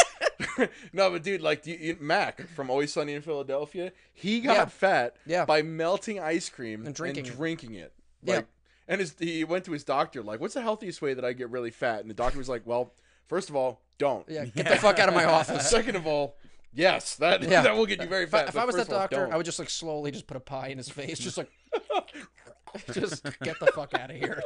[0.92, 4.64] no, but dude, like you, you, Mac from Always Sunny in Philadelphia, he got Yeah.
[4.66, 5.44] fat Yeah.
[5.44, 7.36] by melting ice cream And drinking it.
[7.36, 7.92] drinking it.
[8.22, 8.36] Yeah.
[8.36, 8.46] Like,
[8.88, 11.50] and his, he went to his doctor like, "What's the healthiest way that I get
[11.50, 12.92] really fat?" And the doctor was like, "Well,
[13.28, 14.28] first of all, don't.
[14.28, 15.68] yeah, get the fuck out of my office.
[15.70, 16.36] Second of all,
[16.72, 17.62] yes, that Yeah.
[17.62, 18.48] that will get you very If I, fat.
[18.48, 19.28] if but I was that of all, doctor.
[19.32, 21.50] I would just like slowly just put a pie in his face, just like,
[22.92, 24.42] just get the fuck out of here.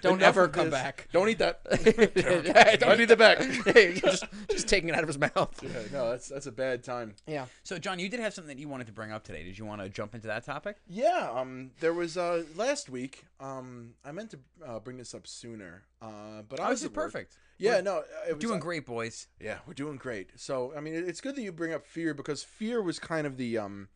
[0.00, 0.80] Don't Enough ever come this.
[0.80, 1.08] back.
[1.12, 1.60] Don't eat that.
[1.70, 3.38] I I need the back.
[4.00, 5.60] just, just taking it out of his mouth.
[5.62, 7.14] Yeah, no, that's that's a bad time.
[7.26, 7.46] Yeah.
[7.64, 9.44] So, John, you did have something that you wanted to bring up today.
[9.44, 10.76] Did you want to jump into that topic?
[10.88, 13.26] Yeah, um, there was uh last week.
[13.40, 16.90] Um, I meant to uh, bring this up sooner, uh, but I Oh, was this
[16.90, 17.12] is at work.
[17.58, 19.28] Yeah, no, it was, Doing uh, great, boys.
[19.40, 20.30] Yeah, we're doing great.
[20.36, 23.36] So, I mean, it's good that you bring up fear because fear was kind of
[23.38, 23.88] the um,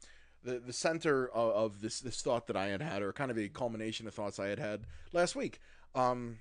[0.42, 3.38] the the center of, of this this thought that I had had, or kind of
[3.38, 5.60] a culmination of thoughts I had had last week.
[5.94, 6.38] Um,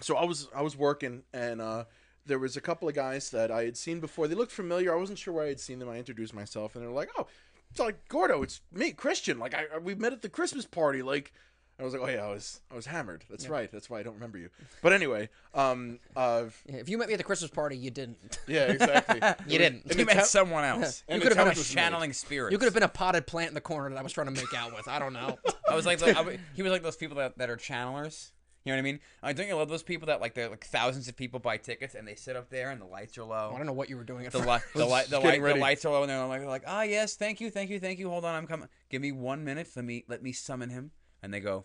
[0.00, 1.84] so I was I was working and uh,
[2.26, 4.28] there was a couple of guys that I had seen before.
[4.28, 4.92] They looked familiar.
[4.94, 5.88] I wasn't sure where I had seen them.
[5.88, 7.26] I introduced myself and they're like, "Oh,
[7.70, 8.42] it's like Gordo.
[8.42, 9.38] It's me, Christian.
[9.38, 11.02] Like I- we met at the Christmas party.
[11.02, 11.32] Like."
[11.78, 13.24] I was like, oh yeah, I was I was hammered.
[13.28, 13.70] That's right.
[13.70, 14.48] That's why I don't remember you.
[14.82, 18.38] But anyway, um, uh, Yeah, If you met me at the Christmas party, you didn't.
[18.48, 19.20] yeah, exactly.
[19.46, 19.82] You didn't.
[19.86, 21.02] You the met ta- someone else.
[21.08, 21.82] you could've been a attempt was made.
[21.82, 22.52] channeling spirit.
[22.52, 24.32] You could have been a potted plant in the corner that I was trying to
[24.32, 24.88] make out with.
[24.88, 25.38] I don't know.
[25.68, 28.30] I was like, the, I w he was like those people that, that are channelers.
[28.64, 29.00] You know what I mean?
[29.22, 31.94] I don't you love those people that like they're like thousands of people buy tickets
[31.94, 33.52] and they sit up there and the lights are low.
[33.54, 34.48] I don't know what you were doing at The, first.
[34.48, 36.64] li- the, li- the, getting light, the lights are low and they're like, they're like,
[36.66, 38.08] ah, yes, thank you, thank you, thank you.
[38.08, 38.68] Hold on, I'm coming.
[38.90, 39.68] Give me one minute.
[39.76, 40.90] Let me let me summon him.
[41.22, 41.64] And they go,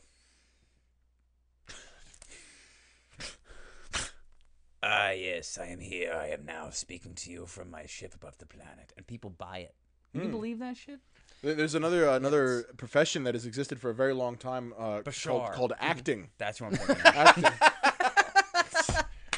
[4.84, 6.14] ah, yes, I am here.
[6.14, 8.94] I am now speaking to you from my ship above the planet.
[8.98, 9.76] And people buy it.
[10.14, 11.00] Can you believe that shit?
[11.42, 15.02] There- There's another uh, another profession that has existed for a very long time uh,
[15.02, 15.54] called, Bashar.
[15.54, 16.30] called acting.
[16.38, 16.96] That's what I'm thinking.
[16.98, 17.16] of.
[17.16, 17.44] acting.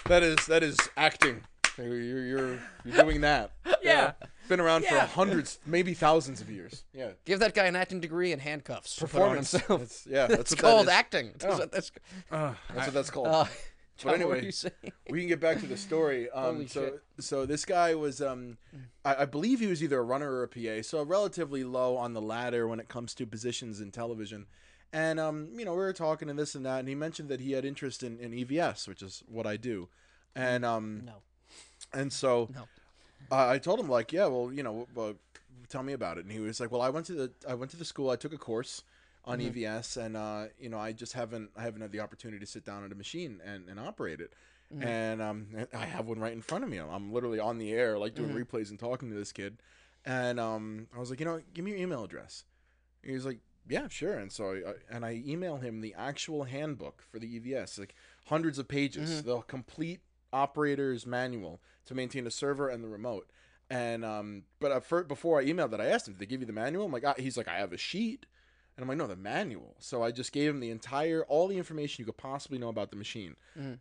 [0.08, 1.42] that is that is acting.
[1.78, 3.52] You're you're, you're, you're doing that.
[3.84, 4.14] Yeah.
[4.54, 5.06] It's been around Yeah.
[5.08, 6.84] for hundreds, maybe thousands of years.
[6.94, 7.12] Yeah.
[7.26, 8.96] Give that guy an acting degree and handcuffs.
[8.98, 9.52] to put on Performance.
[9.52, 9.80] himself.
[9.82, 10.98] That's, yeah, that's It's what called that is.
[10.98, 11.32] acting.
[11.40, 11.92] That's what that's,
[12.32, 12.56] Ugh.
[12.74, 13.28] That's what that's called.
[13.28, 13.52] uh, but
[13.98, 16.30] John, what anyway, you we can get back to the story.
[16.34, 17.02] Um, Holy so, shit.
[17.20, 18.58] so this guy was, um,
[19.06, 22.14] I, I believe he was either a runner or a PA, so relatively low on
[22.14, 24.46] the ladder when it comes to positions in television.
[24.92, 27.40] And um, you know, we were talking and this and that, and he mentioned that
[27.40, 29.90] he had interest in, in EVS, which is what I do.
[30.36, 31.14] And um, No.
[31.94, 32.64] and so No.
[33.32, 35.16] Uh, I told him like, yeah, well, you know, well,
[35.70, 36.26] tell me about it.
[36.26, 38.10] And he was like, well, I went to the I went to the school.
[38.10, 38.84] I took a course
[39.26, 42.46] on EVS, and uh, you know, I just haven't I haven't had the opportunity to
[42.46, 44.34] sit down at a machine and, and operate it.
[44.82, 46.78] And um, I have one right in front of me.
[46.80, 49.58] I'm literally on the air, like doing replays and talking to this kid.
[50.06, 52.44] And um, I was like, you know, give me your email address.
[53.04, 54.18] He was like, yeah, sure.
[54.18, 57.96] And so I, and I email him the actual handbook for the EVS, like
[58.26, 60.02] hundreds of pages, the complete
[60.34, 63.30] operator's manual to maintain a server and the remote.
[63.70, 66.42] And um, but uh, for, before I emailed that, I asked him, "Did they give
[66.42, 68.26] you the manual?" I'm like, ah, "He's like, I have a sheet,"
[68.76, 71.58] and I'm like, "No, the manual." So I just gave him the entire, all the
[71.58, 73.36] information you could possibly know about the machine,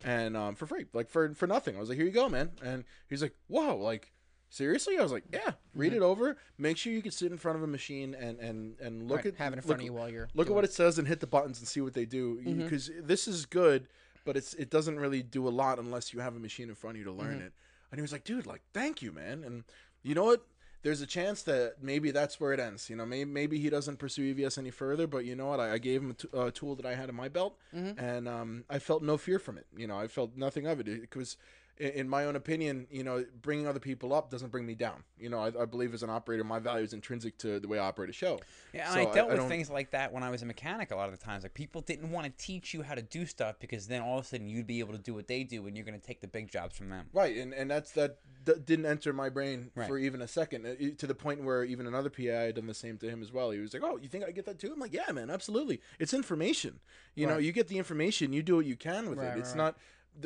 [0.05, 1.75] and um, for free, like for for nothing.
[1.75, 4.11] I was like, "Here you go, man." And he's like, "Whoa, like."
[4.49, 5.53] Seriously, I was like, yeah.
[5.73, 6.37] Read it over.
[6.59, 9.33] Make sure you can sit in front of a machine and and and look Right,
[9.33, 10.99] at have it in look- front of you while you're look at what it says
[10.99, 13.87] and hit the buttons and see what they do because this is good
[14.25, 16.95] but it's it doesn't really do a lot unless you have a machine in front
[16.95, 17.53] of you to learn it.
[17.91, 19.43] And he was like dude like thank you man.
[19.43, 19.63] And
[20.01, 20.45] you know what?
[20.81, 23.97] There's a chance that maybe that's where it ends you know maybe, maybe he doesn't
[23.99, 25.59] pursue evs any further but you know what?
[25.61, 27.57] I, I gave him a t- a tool that i had in my belt
[27.97, 30.85] and um, i felt no fear from it you know i felt nothing of it.
[30.85, 31.37] Because in,
[31.79, 35.27] in my own opinion you know bringing other people up doesn't bring me down you
[35.27, 37.85] know i, I believe as an operator my value is intrinsic to the way i
[37.87, 38.39] operate a show
[38.73, 40.91] Yeah, and So I dealt with don't- things like that when I was a mechanic
[40.91, 41.43] a lot of the times.
[41.43, 44.25] Like people didn't want to teach you how to do stuff because then all of
[44.25, 46.21] a sudden you'd be able to do what they do and you're going to take
[46.21, 47.07] the big jobs from them.
[47.13, 49.87] Right, and and that's that d- didn't enter my brain Right.
[49.87, 52.73] for even a second, uh, to the point where even another PI had done the
[52.73, 53.51] same to him as well.
[53.51, 55.81] He was like, "Oh, you think I get that too?" I'm like, "Yeah, man, absolutely.
[55.99, 56.79] It's information.
[57.15, 59.39] You know, you get the information, you do what you can with Right, it.
[59.39, 59.77] It's right, not."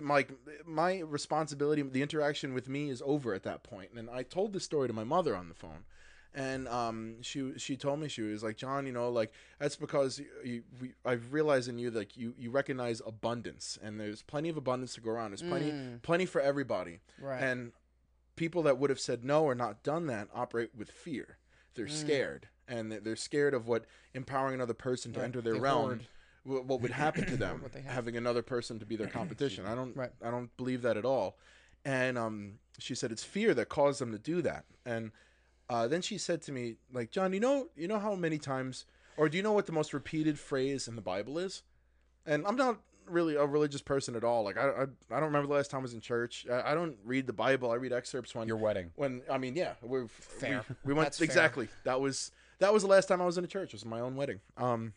[0.02, 0.26] My
[0.66, 3.92] my responsibility, the interaction with me is over at that point.
[3.96, 5.86] And I told this story to my mother on the phone,
[6.34, 10.20] and um, she she told me she was like, John, you know, like that's because
[10.20, 14.50] you, you, we, I've realized in you like you you recognize abundance, and there's plenty
[14.50, 15.32] of abundance to go around.
[15.32, 17.42] There's plenty plenty for everybody, Right.
[17.42, 17.72] and
[18.36, 21.38] people that would have said no or not done that operate with fear.
[21.76, 26.02] they're scared and they're- scared of what empowering another person to Right, enter their realm.
[26.48, 27.84] Wh- what would happen to them have.
[27.86, 30.12] having another person to be their competition i don't Right.
[30.24, 31.38] i don't believe that at all
[31.86, 35.12] and um she said it's fear that caused them to do that and
[35.70, 38.86] uh, then she said to me like john you know you know how many times
[39.18, 41.64] or do you know what the most repeated phrase in the bible is
[42.26, 42.80] and i'm not
[43.10, 45.80] really a religious person at all like i i, I don't remember the last time
[45.80, 48.58] i was in church I, I don't read the bible i read excerpts when Your
[48.58, 48.92] wedding.
[48.96, 50.64] when I mean, yeah, we're Fair.
[50.70, 51.26] We, we went That's fair.
[51.26, 51.68] exactly.
[51.84, 53.70] That was that was the last time I was in a church.
[53.70, 54.40] It was my own wedding.
[54.58, 54.94] Um,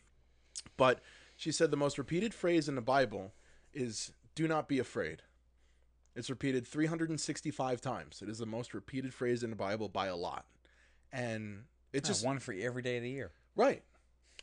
[0.77, 0.99] but
[1.41, 3.33] she said the most repeated phrase in the Bible
[3.73, 5.23] is "Do not be afraid."
[6.15, 8.21] It's repeated 365 times.
[8.21, 10.45] It is the most repeated phrase in the Bible by a lot,
[11.11, 11.63] and
[11.93, 13.31] it's Just just one for every day of the year.
[13.55, 13.81] right,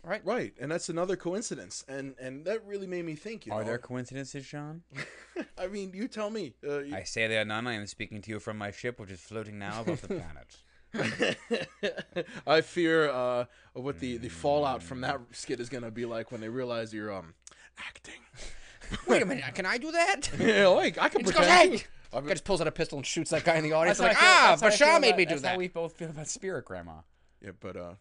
[0.02, 0.24] Right.
[0.24, 3.46] right, and that's another coincidence, and and that really made me think.
[3.46, 4.82] You Are know, there coincidences, John?
[5.56, 6.54] I mean, you tell me.
[6.66, 7.68] Uh, you- I say they are none.
[7.68, 10.56] I am speaking to you from my ship, which is floating now above the planet.
[12.46, 16.40] I fear uh, what the, the fallout from that skit is gonna be like when
[16.40, 17.34] they realize you're um
[17.78, 18.20] acting.
[19.06, 19.44] Wait a minute.
[19.54, 20.30] Can I do that?
[20.38, 21.74] yeah, like I can He just goes, pretend.
[21.80, 21.84] hey!
[22.12, 24.00] I mean- just pulls out a pistol and shoots that guy in the audience.
[24.00, 25.52] Like, feel- ah, that's how I feel Bashar made about- me do that's that.
[25.52, 27.00] how we both feel about Spirit Grandma.
[27.42, 27.94] yeah, but uh,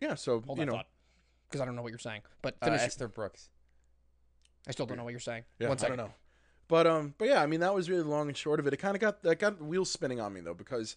[0.00, 0.14] yeah.
[0.16, 0.82] So Hold you know.
[1.48, 2.22] Because I don't know what you're saying.
[2.42, 2.70] But Uh.
[2.70, 3.50] Esther Brooks.
[4.66, 5.44] I still don't know what you're saying.
[5.60, 6.10] yeah, One I don't know.
[6.66, 8.72] But um, but yeah, I mean that was really the long and short of it.
[8.72, 10.96] It kind of got that got wheels spinning on me though because,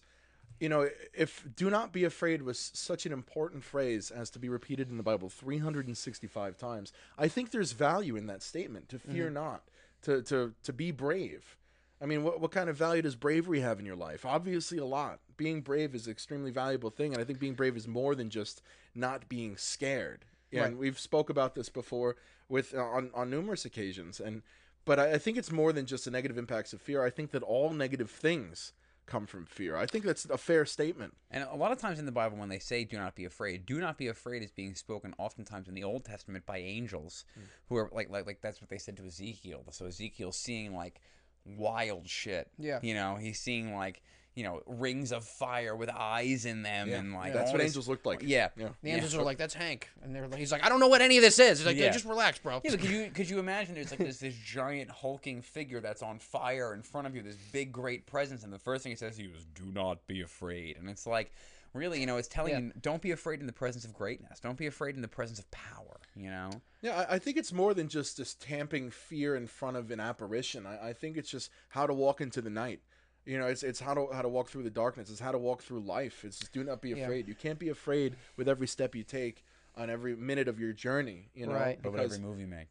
[0.60, 4.48] you know, if "Do not be afraid" was such an important phrase as to be
[4.48, 8.88] repeated in the Bible 365 times, I think there's value in that statement.
[8.90, 9.62] To fear not,
[10.02, 11.56] to to to be brave.
[12.00, 14.24] I mean, what what kind of value does bravery have in your life?
[14.24, 15.20] Obviously, a lot.
[15.36, 18.30] Being brave is an extremely valuable thing, and I think being brave is more than
[18.30, 18.62] just
[18.94, 20.24] not being scared.
[20.50, 22.16] Yeah, and we've spoke about this before
[22.48, 24.42] with uh, on on numerous occasions, and
[24.84, 27.04] but I, I think it's more than just the negative impacts of fear.
[27.04, 28.72] I think that all negative things
[29.08, 29.76] come from fear.
[29.76, 31.14] I think that's a fair statement.
[31.30, 33.66] And a lot of times in the Bible, when they say "do not be afraid,"
[33.66, 37.40] "do not be afraid" is being spoken oftentimes in the Old Testament by angels, hmm.
[37.68, 39.64] who are like, like, like that's what they said to Ezekiel.
[39.70, 41.00] So Ezekiel's seeing like
[41.44, 42.50] wild shit.
[42.58, 42.78] Yeah.
[42.82, 44.02] you know, he's seeing like
[44.38, 47.88] you know rings of fire with eyes in them, and like That's what this- angels
[47.88, 48.20] looked like.
[48.22, 48.68] Yeah, Yeah.
[48.82, 51.02] The angels are like, "That's Hank," and they're like, "He's like, I don't know what
[51.02, 51.90] any of this is." He's like, Yeah.
[51.90, 55.42] "Just relax, bro." Yeah, could you could you imagine there's like this this giant hulking
[55.42, 58.82] figure that's on fire in front of you, this big great presence, and the first
[58.84, 61.32] thing he says to you is "Do not be afraid," and it's like,
[61.74, 62.58] really, you know, it's telling Yeah.
[62.60, 65.38] you don't be afraid in the presence of greatness, don't be afraid in the presence
[65.38, 66.50] of power, you know.
[66.80, 69.98] Yeah, I, I think it's more than just this tamping fear in front of an
[70.00, 70.64] apparition.
[70.64, 72.80] I, I think it's just how to walk into the night.
[73.28, 75.10] You know, it's it's how to how to walk through the darkness.
[75.10, 76.24] It's how to walk through life.
[76.24, 77.04] It's just do not be Yeah.
[77.04, 77.28] afraid.
[77.28, 79.44] You can't be afraid with every step you take
[79.76, 81.28] on every minute of your journey.
[81.34, 81.78] You know, Right.
[81.82, 82.68] But what every movie you make.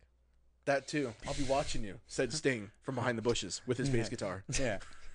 [0.66, 1.14] that too.
[1.28, 4.80] I'll be watching you," said Sting from behind the bushes with his bass guitar, Yeah,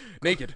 [0.22, 0.54] naked.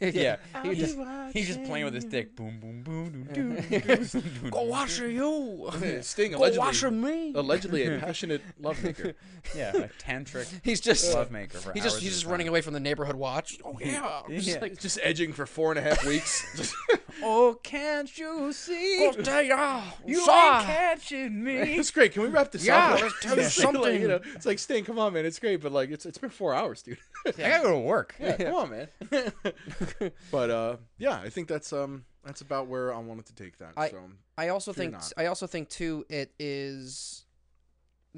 [0.00, 0.36] yeah.
[0.62, 0.96] He just
[1.32, 2.34] he's just playing with his dick.
[2.36, 4.50] Boom, boom, boom, boom, boom.
[4.50, 5.70] Go wash you.
[6.02, 7.32] Sting Go allegedly me.
[7.34, 9.14] allegedly a passionate lovemaker.
[9.54, 12.22] Yeah, a tantric He's just love maker for he's just hours he's at a just
[12.24, 12.30] time.
[12.32, 13.58] running away from the neighborhood watch.
[13.64, 14.22] Oh yeah.
[14.28, 14.58] Just Yeah.
[14.60, 16.44] like, just edging for four and a half weeks.
[16.56, 16.74] Just-
[17.20, 18.98] Oh, can't you see?
[18.98, 21.54] "Go tell ya, You saw." ain't catching me.
[21.56, 22.12] it's great.
[22.12, 23.00] Can we wrap this Yeah, up?
[23.00, 24.00] let's tell you It's like, something.
[24.00, 24.84] you know, it's like Sting.
[24.84, 25.26] Come on, man.
[25.26, 26.98] It's great, but like it's it's been four hours, dude.
[27.26, 28.14] I gotta go to work.
[28.20, 28.88] Yeah, come on, man.
[30.30, 33.72] but uh, yeah, I think that's um that's about where I wanted to take that.
[33.76, 34.02] I- so
[34.36, 35.12] I also think not.
[35.16, 37.24] I also think too it is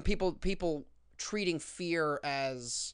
[0.03, 0.85] people people
[1.17, 2.93] treating fear as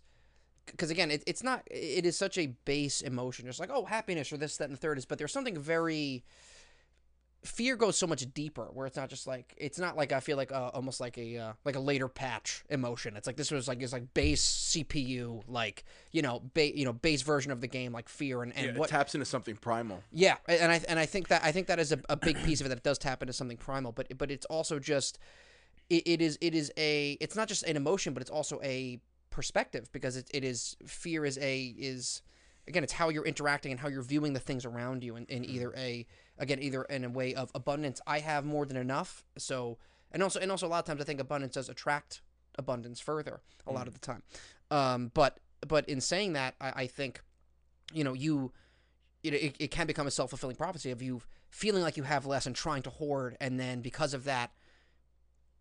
[0.65, 4.31] because again it, it's not it is such a base emotion just like oh happiness
[4.33, 6.25] or this that and the third is but there's something very
[7.47, 10.37] fear goes so much deeper where it's not just like it's not like i feel
[10.37, 13.67] like uh, almost like a uh, like a later patch emotion it's like this was
[13.67, 17.67] like it's like base cpu like you know ba- you know base version of the
[17.67, 20.03] game like fear and, and yeah, it what taps into something primal.
[20.11, 22.59] yeah, and I and I think that I think that is a, a big piece
[22.59, 25.19] of it that it does tap into something primal, but but it's also just
[25.89, 28.99] it, it is it is a it's not just an emotion, but it's also a
[29.29, 32.21] perspective because it, it is fear is a is
[32.67, 35.45] again it's how you're interacting and how you're viewing the things around you in, in
[35.45, 36.05] either a
[36.39, 39.77] again either in a way of abundance I have more than enough so
[40.11, 42.21] and also and also a lot of times I think abundance does attract
[42.55, 44.23] abundance further a lot of the time
[44.71, 47.21] um but but in saying that I, I think
[47.93, 48.13] you know
[49.27, 52.03] you know, it, it can become a self fulfilling prophecy of you feeling like you
[52.03, 54.51] have less and trying to hoard, and then because of that,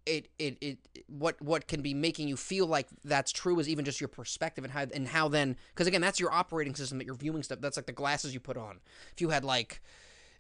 [0.05, 3.85] it it it what what can be making you feel like that's true is even
[3.85, 7.07] just your perspective and how and how then because again that's your operating system that
[7.07, 7.61] you're viewing stuff.
[7.61, 8.81] That's like the glasses you put on.
[9.13, 9.83] If you had like.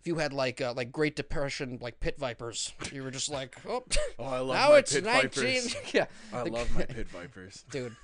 [0.06, 3.56] If you had like uh, like Great Depression like pit vipers, you were just like,
[3.68, 3.82] oh,
[4.20, 5.62] Oh, I love now my it's pit nineteen.
[5.62, 5.76] vipers.
[5.94, 7.64] yeah, I love my pit vipers.
[7.72, 7.96] dude.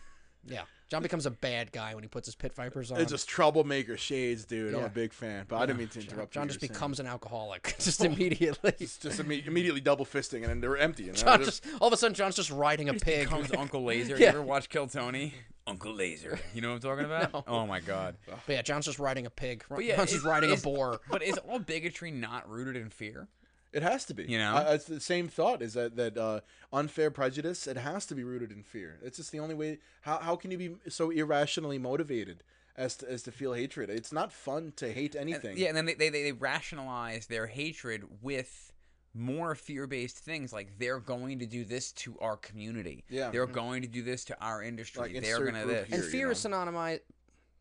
[0.45, 0.63] Yeah,
[0.93, 3.01] John becomes a bad guy when he puts his pit vipers on.
[3.01, 4.75] It's just troublemaker shades, dude.
[4.75, 6.35] I'm a big fan, but I didn't mean to interrupt.
[6.35, 6.49] John you.
[6.51, 6.75] just You saying.
[6.75, 8.75] becomes an alcoholic just immediately.
[8.79, 11.09] It's just imme- immediately double fisting, and then they're empty.
[11.09, 13.25] And John just all of a sudden John's just riding a pig.
[13.31, 14.11] Becomes Uncle Lazer.
[14.11, 14.17] Yeah.
[14.19, 15.33] You ever watch Kill Tony?
[15.67, 16.39] Uncle Lazer.
[16.55, 17.45] You know what I'm talking about?
[17.49, 18.17] Oh my god.
[18.27, 19.65] But yeah, John's just riding a pig.
[19.71, 21.01] But yeah, John's just is- riding a boar.
[21.11, 23.29] But is all bigotry not rooted in fear?
[23.73, 24.25] It has to be.
[24.25, 24.55] You know?
[24.55, 25.63] I, it's the same thought.
[25.63, 26.41] Is that that uh,
[26.73, 27.67] unfair prejudice?
[27.67, 28.99] It has to be rooted in fear.
[29.03, 29.79] It's just the only way.
[30.03, 32.45] How how can you be so irrationally motivated
[32.77, 33.91] as to, as to feel hatred?
[33.91, 35.57] It's not fun to hate anything.
[35.57, 38.73] Yeah, and then they, they, they rationalize their hatred with
[39.15, 43.05] more fear-based things like they're going to do this to our community.
[43.11, 43.31] Yeah.
[43.31, 45.03] They're going to do this to our industry.
[45.03, 45.89] Like, they're going to group this.
[45.89, 45.97] here.
[45.97, 46.33] and you fear know.
[46.33, 47.01] is synonymized.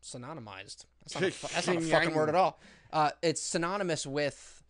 [0.02, 0.86] Synonymized.
[1.02, 2.58] That's not, a, that's not a fucking word at all.
[2.92, 4.61] Uh, it's synonymous with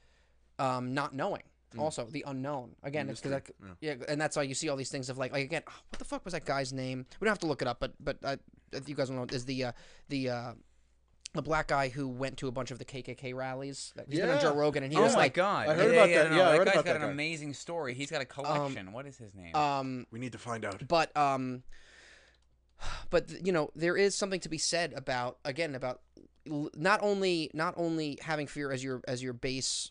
[0.58, 1.42] um, not knowing.
[1.78, 2.76] Also, the unknown.
[2.82, 3.94] Again, it's because Mystery, yeah.
[4.06, 6.04] and that's why you see all these things of like, like again, oh, what the
[6.04, 7.06] fuck was that guy's name?
[7.18, 8.36] We don't have to look it up, but but uh,
[8.86, 9.72] you guys will know is the uh,
[10.10, 10.52] the uh,
[11.32, 13.94] the black guy who went to a bunch of the KKK rallies.
[14.06, 15.68] He's been on Joe Rogan, and he oh was my like, god!
[15.68, 16.30] I heard about that.
[16.30, 17.12] no, Yeah, I that read guy's about got that an guy.
[17.12, 17.94] amazing story.
[17.94, 18.92] He's got a collection.
[18.92, 19.56] what is his name?
[19.56, 20.86] um, we need to find out.
[20.86, 21.62] but um
[23.08, 26.00] but you know there is something to be said about again about
[26.44, 29.90] not only not only having fear as your as your base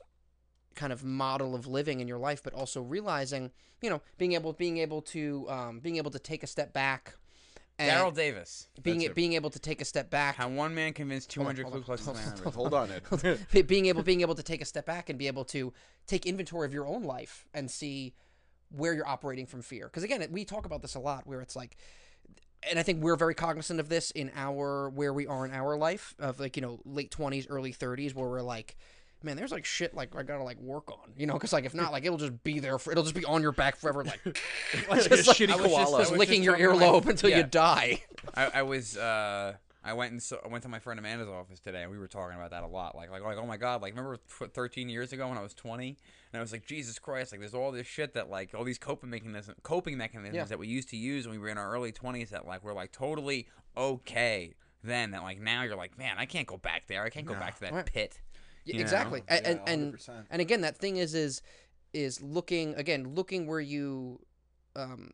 [0.76, 3.52] kind of model of living in your life but also realizing
[3.82, 7.16] you know being able being able to um, being able to take a step back
[7.80, 8.68] and Daryl Davis.
[8.84, 9.16] being it.
[9.16, 11.84] being able to take a step back How one man convinced 200 hold Ku on,
[11.84, 12.54] Klux hold Klan on, members.
[12.56, 13.48] Hold on, Ed.
[13.52, 15.74] Be- being able being able to take a step back and be able to
[16.08, 18.14] take inventory of your own life and see
[18.70, 21.56] where you're operating from fear because again we talk about this a lot where it's
[21.56, 21.76] like
[22.70, 25.76] and I think we're very cognizant of this in our where we are in our
[25.76, 28.78] life of like you know late 20s early 30s where we're like
[29.24, 31.74] man there's like shit like I gotta like work on you know because like if
[31.74, 34.20] not like it'll just be there for it'll just be on your back forever like,
[34.90, 35.98] like just, like, shitty I was just- koala.
[35.98, 37.38] I just licking your talking to my- earlobe until yeah.
[37.38, 38.02] you die
[38.36, 41.60] I, I was uh I went and so, I went to my friend Amanda's office
[41.60, 42.94] today, and we were talking about that a lot.
[42.96, 43.82] Like, like, like, oh my god!
[43.82, 45.98] Like, remember tw- 13 years ago when I was 20,
[46.32, 47.32] and I was like, Jesus Christ!
[47.32, 50.44] Like, there's all this shit that like all these coping mechanisms, coping mechanisms Yeah.
[50.44, 52.74] that we used to use when we were in our early 20s that like were
[52.74, 54.54] like totally okay
[54.84, 55.12] then.
[55.12, 57.04] That like now you're like, man, I can't go back there.
[57.04, 57.40] I can't go No.
[57.40, 57.86] back to that Right.
[57.86, 58.22] pit.
[58.66, 59.24] Yeah, exactly.
[59.28, 60.26] A- and and 100%.
[60.30, 61.42] and again, that thing is is
[61.94, 64.20] is looking again, looking where you,
[64.76, 65.12] um,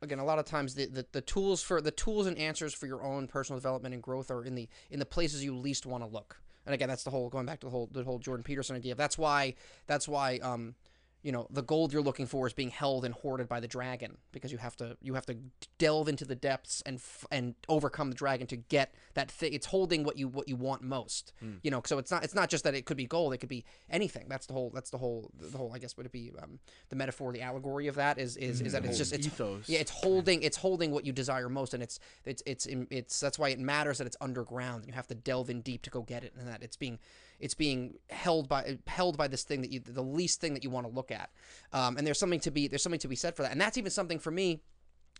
[0.00, 2.86] again, a lot of times the, the the tools for the tools and answers for
[2.86, 6.02] your own personal development and growth are in the in the places you least want
[6.02, 6.40] to look.
[6.66, 8.94] And again, that's the whole going back to the whole the whole Jordan Peterson idea.
[8.94, 9.54] That's why
[9.86, 10.74] that's why um,
[11.22, 14.16] you know, the gold you're looking for is being held and hoarded by the dragon
[14.30, 15.36] because you have to you have to
[15.76, 19.52] delve into the depths and f- and overcome the dragon to get that thing.
[19.52, 21.32] It's holding what you what you want most.
[21.62, 23.32] You know, so it's not it's not just that it could be gold.
[23.34, 24.26] It could be anything.
[24.28, 26.96] That's the whole that's the whole the whole I guess would it be um, the
[26.96, 29.68] metaphor, the allegory of that is is, is that it's just it's ethos.
[29.68, 33.18] yeah, it's holding it's holding what you desire most, and it's it's it's in- it's
[33.18, 34.82] that's why it matters that it's underground.
[34.82, 37.00] And you have to delve in deep to go get it, and that it's being
[37.38, 40.70] it's being held by held by this thing that you the least thing that you
[40.70, 41.30] want to look at.
[41.72, 43.78] Um, and there's something to be there's something to be said for that, and that's
[43.78, 44.62] even something for me.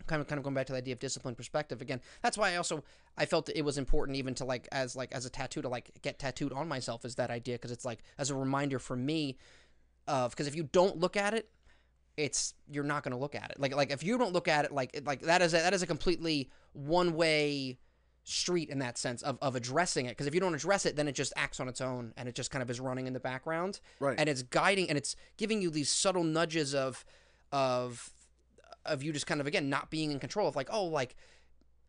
[0.07, 2.01] Kind of, kind of going back to the idea of discipline perspective again.
[2.23, 2.85] That's why I also
[3.17, 5.91] I felt it was important even to like as like as a tattoo to like
[6.03, 9.39] get tattooed on myself is that idea because it's like as a reminder for me
[10.07, 11.51] of because if you don't look at it
[12.17, 13.61] it's you're not going to look at it.
[13.61, 15.83] Like like if you don't look at it like like that is a, that is
[15.83, 17.79] a completely one way
[18.29, 21.09] street in that sense of, of addressing it because if you don't address it then
[21.09, 23.21] it just acts on its own and it just kind of is running in the
[23.21, 23.81] background.
[24.01, 24.19] Right.
[24.19, 27.05] and it's guiding and it's giving you these subtle nudges of
[27.53, 28.13] of
[28.85, 31.17] of you just kind of again not being in control of like oh like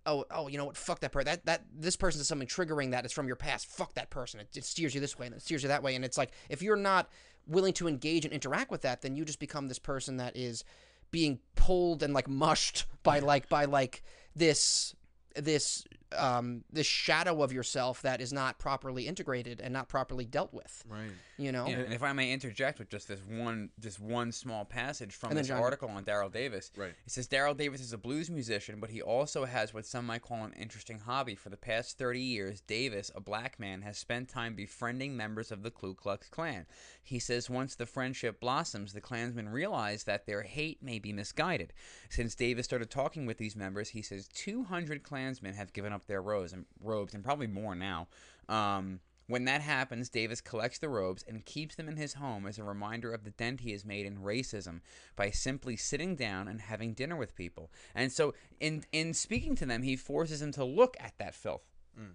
[0.06, 0.78] oh oh you know what?
[0.78, 3.68] Fuck that person that that this person is something triggering that it's from your past.
[3.68, 4.40] Fuck that person.
[4.40, 5.96] It, it steers you this way and it steers you that way.
[5.96, 7.10] And it's like if you're not
[7.48, 10.64] willing to engage and interact with that then you just become this person that is
[11.12, 14.04] being pulled and like mushed by like by like
[14.36, 14.96] this
[15.36, 15.86] this
[16.18, 20.84] um this shadow of yourself that is not properly integrated and not properly dealt with
[20.88, 21.12] Right.
[21.38, 24.66] you know Yeah, and if I may interject with just this one, this one small
[24.66, 26.72] passage from this John- article on Daryl Davis.
[26.76, 26.96] Right.
[27.06, 30.22] It says Daryl Davis is a blues musician, but he also has what some might
[30.24, 31.36] call an interesting hobby.
[31.36, 35.62] For the past 30 years, Davis, a black man, has spent time befriending members of
[35.64, 36.66] the Ku Klux Klan.
[37.04, 41.74] He says once the friendship blossoms, the Klansmen realize that their hate may be misguided.
[42.10, 46.22] Since Davis started talking with these members, he says 200 Klansmen have given up their
[46.22, 48.08] robes and robes, and probably more now.
[48.48, 52.58] Um, when that happens, Davis collects the robes and keeps them in his home as
[52.58, 54.82] a reminder of the dent he has made in racism
[55.16, 57.70] by simply sitting down and having dinner with people.
[57.94, 61.62] And so, in in speaking to them, he forces them to look at that filth.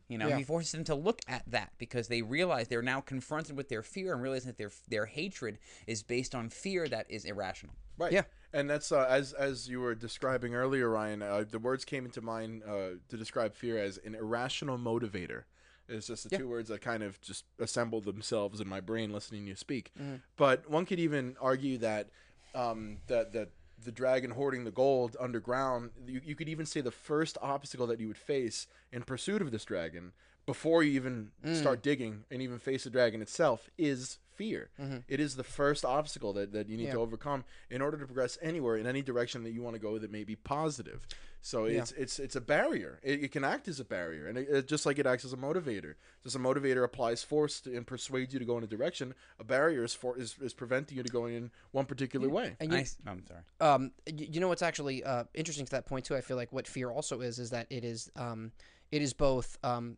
[0.09, 0.39] You know, Yeah.
[0.39, 3.83] he forces them to look at that because they realize they're now confronted with their
[3.83, 7.75] fear and realizing that their their hatred is based on fear that is irrational.
[7.99, 8.11] Right.
[8.11, 8.23] Yeah.
[8.55, 11.23] And that's uh, as as you were describing earlier, Ryan.
[11.23, 15.43] Uh, the words came into mind uh, to describe fear as an irrational motivator.
[15.89, 16.39] It's just the Yeah.
[16.39, 19.91] two words that kind of just assembled themselves in my brain listening to you speak.
[20.01, 20.17] Mm-hmm.
[20.37, 22.09] But one could even argue that
[22.55, 23.51] um, that that
[23.85, 25.91] the dragon hoarding the gold underground.
[26.07, 29.51] You, you could even say the first obstacle that you would face in pursuit of
[29.51, 30.13] this dragon
[30.47, 31.57] before you even Mm.
[31.57, 34.69] start digging and even face the dragon itself is fear.
[35.07, 36.99] It is the first obstacle that, that you need to Mm-hmm.
[37.01, 40.11] Overcome in order to progress anywhere in any direction that you want to go that
[40.11, 41.07] may be positive.
[41.41, 41.81] So Yeah.
[41.83, 42.99] it's it's it's a barrier.
[43.05, 45.33] It, it can act as a barrier, and it, it- just like it acts as
[45.33, 45.95] a motivator.
[46.25, 49.15] Just a motivator applies force to, and persuades you to go in a direction.
[49.39, 52.57] A barrier is for is, is preventing you to going in one particular way.
[52.59, 53.41] And you, I s- I'm sorry.
[53.61, 56.17] um, y- you know what's actually uh, interesting to that point too.
[56.17, 58.51] I feel like what fear also is is that it is um,
[58.91, 59.97] it is both um,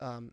[0.00, 0.32] um,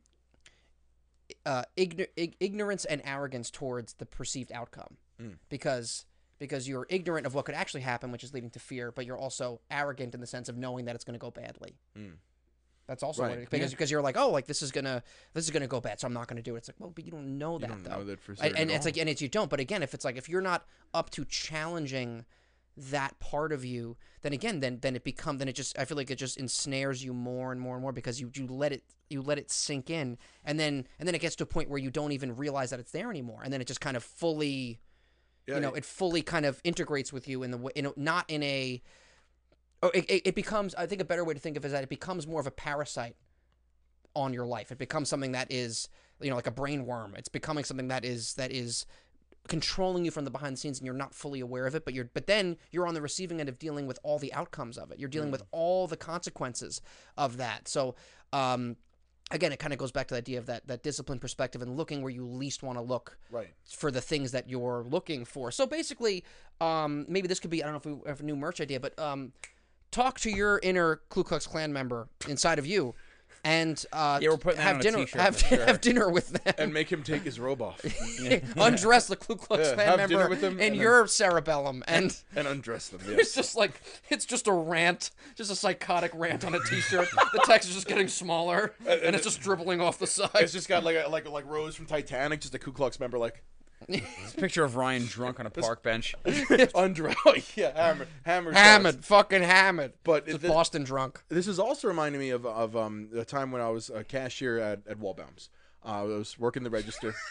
[1.46, 5.38] uh, igno- ig- ignorance and arrogance towards the perceived outcome, Mm.
[5.50, 6.06] because
[6.40, 9.18] because you're ignorant of what could actually happen, which is leading to fear, but you're
[9.18, 11.78] also arrogant in the sense of knowing that it's going to go badly.
[11.96, 12.14] Mm.
[12.88, 13.30] That's also Right.
[13.30, 15.04] what it, because because you're like, oh, like this is gonna
[15.34, 16.60] this is gonna go bad, so I'm not gonna do it.
[16.60, 17.90] It's like, well, but you don't know You that don't though.
[17.98, 20.04] know that for And- and it's like and it's you don't but again if it's
[20.04, 22.26] like if you're not up to challenging
[22.78, 25.98] that part of you then again then then it become then it just i feel
[25.98, 28.84] like it just ensnares you more and more and more because you you let it
[29.12, 30.18] you let it sink in.
[30.44, 32.80] And then and then it gets to a point where you don't even realize that
[32.80, 33.42] it's there anymore.
[33.44, 34.80] And then it just kind of fully
[35.48, 37.94] Yeah, you know it fully kind of integrates with you in the way you know
[37.96, 38.82] not in a
[39.84, 41.74] oh it, it, it becomes i think a better way to think of it is
[41.74, 43.16] that it becomes more of a parasite
[44.14, 44.72] on your life.
[44.74, 45.90] It becomes something that is
[46.22, 48.86] you know like a brain worm it's becoming something that is that is
[49.48, 51.94] controlling you from the behind the scenes and you're not fully aware of it but
[51.94, 54.92] you're but then you're on the receiving end of dealing with all the outcomes of
[54.92, 56.80] it you're dealing with all the consequences
[57.18, 57.96] of that so
[58.34, 58.78] um
[59.32, 61.78] again it kind of goes back to the idea of that that discipline perspective and
[61.78, 63.50] looking where you least want to look right.
[63.66, 65.52] for the things that you're looking for.
[65.52, 66.24] So basically,
[66.60, 68.80] um, maybe this could be I don't know if we have a new merch idea,
[68.80, 69.32] but um,
[69.92, 72.94] talk to your inner Ku Klux Klan member inside of you,
[73.44, 75.66] and uh, Yeah, we're putting have dinner have, sure.
[75.66, 76.54] have dinner with them.
[76.58, 77.82] And make him take his robe off
[78.58, 81.84] undress the Ku Klux Yeah, Klan have member with them in and then- your cerebellum,
[81.88, 83.02] and and undress them.
[83.06, 87.08] it's just like it's just a rant, just a psychotic rant on a T-shirt.
[87.34, 90.30] the text is just getting smaller, and it's just dribbling off the side.
[90.36, 93.18] It's just got like a, like like Rose from Titanic, just a Ku Klux member,
[93.18, 93.44] like
[93.88, 96.16] It's a picture of Ryan drunk on a park bench.
[96.76, 97.16] undress.
[97.56, 99.94] yeah, hammered, hammered, Hammered, fucking hammered.
[100.04, 101.22] But Just Boston drunk.
[101.30, 104.60] This is also reminding me of of um the time when I was a cashier
[104.60, 105.50] at at Waldbaum's.
[105.84, 107.14] Uh, I was working the register.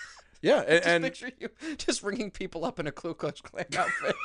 [0.42, 4.16] Yeah, and, and picture you just ringing people up in a Ku Klux Klan outfit.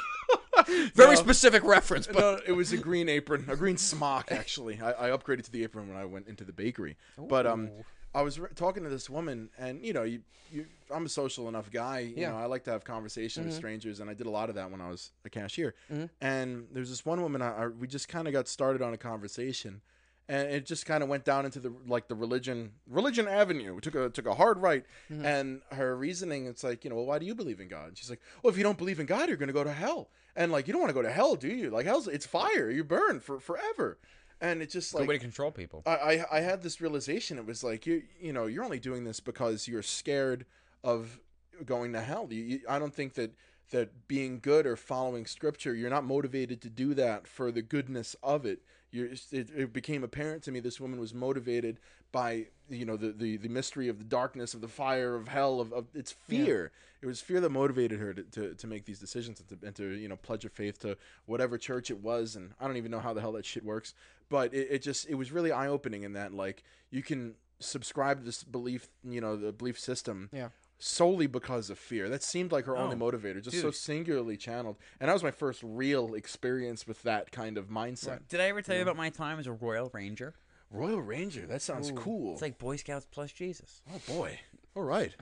[0.93, 4.32] Very specific reference, but no, it was a green apron, a green smock.
[4.32, 6.95] Actually, I, I upgraded to the apron when I went into the bakery.
[7.17, 7.69] But um,
[8.16, 11.47] I was re- talking to this woman, and you know, you, you, I'm a social
[11.49, 11.99] enough guy.
[11.99, 12.28] You Yeah.
[12.30, 12.38] Mm-hmm.
[12.38, 14.72] know, I like to have conversation with strangers, and I did a lot of that
[14.72, 15.76] when I was a cashier.
[16.22, 18.97] And there's this one woman, I, I we just kind of got started on a
[18.97, 19.82] conversation.
[20.28, 23.76] And it just kind of went down into the like the religion religion avenue.
[23.76, 25.24] We took a took a hard right, Mm-hmm.
[25.24, 27.89] and her reasoning it's like you know well why do you believe in God?
[27.89, 30.09] And she's like well if you don't believe in God you're gonna go to hell,
[30.36, 31.70] and like you don't want to go to hell do you?
[31.70, 33.99] Like hell's it's fire you burn for forever,
[34.41, 35.83] and it's just Good like way to control people.
[35.86, 37.38] I, I I had this realization.
[37.38, 40.45] It was like you you know you're only doing this because you're scared
[40.83, 41.19] of
[41.65, 42.27] going to hell.
[42.29, 43.31] You, you, I don't think that
[43.71, 48.15] that being good or following scripture, you're not motivated to do that for the goodness
[48.21, 48.59] of it.
[48.91, 51.79] You're, it, it became apparent to me this woman was motivated
[52.11, 55.59] by you know the, the, the mystery of the darkness of the fire of hell
[55.59, 56.71] of, of it's fear
[57.01, 59.75] it was fear that motivated her to, to, to make these decisions and to, and
[59.75, 62.89] to you know pledge her faith to whatever church it was and i don't even
[62.89, 63.93] know how the hell that shit works
[64.30, 68.23] but it, it just it was really eye-opening in that like you can subscribe to
[68.26, 70.49] this belief you know the belief system Yeah.
[70.78, 72.09] solely because of fear.
[72.09, 74.76] That seemed like her only Oh, motivator just so singularly channeled.
[74.99, 78.61] And that was my first real experience with that kind of mindset Did I ever
[78.61, 80.34] tell you about my time as a Royal Ranger?
[80.71, 81.45] royal ranger?
[81.45, 82.34] That sounds cool.
[82.34, 83.82] It's like Boy Scouts plus Jesus.
[83.93, 84.38] oh boy.
[84.76, 85.13] All right.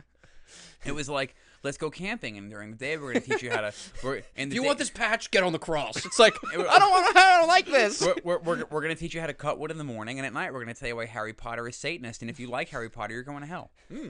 [0.85, 3.49] It was like, let's go camping, and during the day we're going to teach you
[3.49, 3.73] how to.
[4.03, 6.05] We're, and if you want this patch, get on the cross.
[6.05, 7.17] It's like I don't want.
[7.17, 8.01] I don't like this.
[8.01, 10.19] We're, we're, we're, we're going to teach you how to cut wood in the morning,
[10.19, 12.39] and at night we're going to tell you why Harry Potter is Satanist, and if
[12.39, 13.71] you like Harry Potter, you're going to hell.
[13.89, 14.09] Hmm.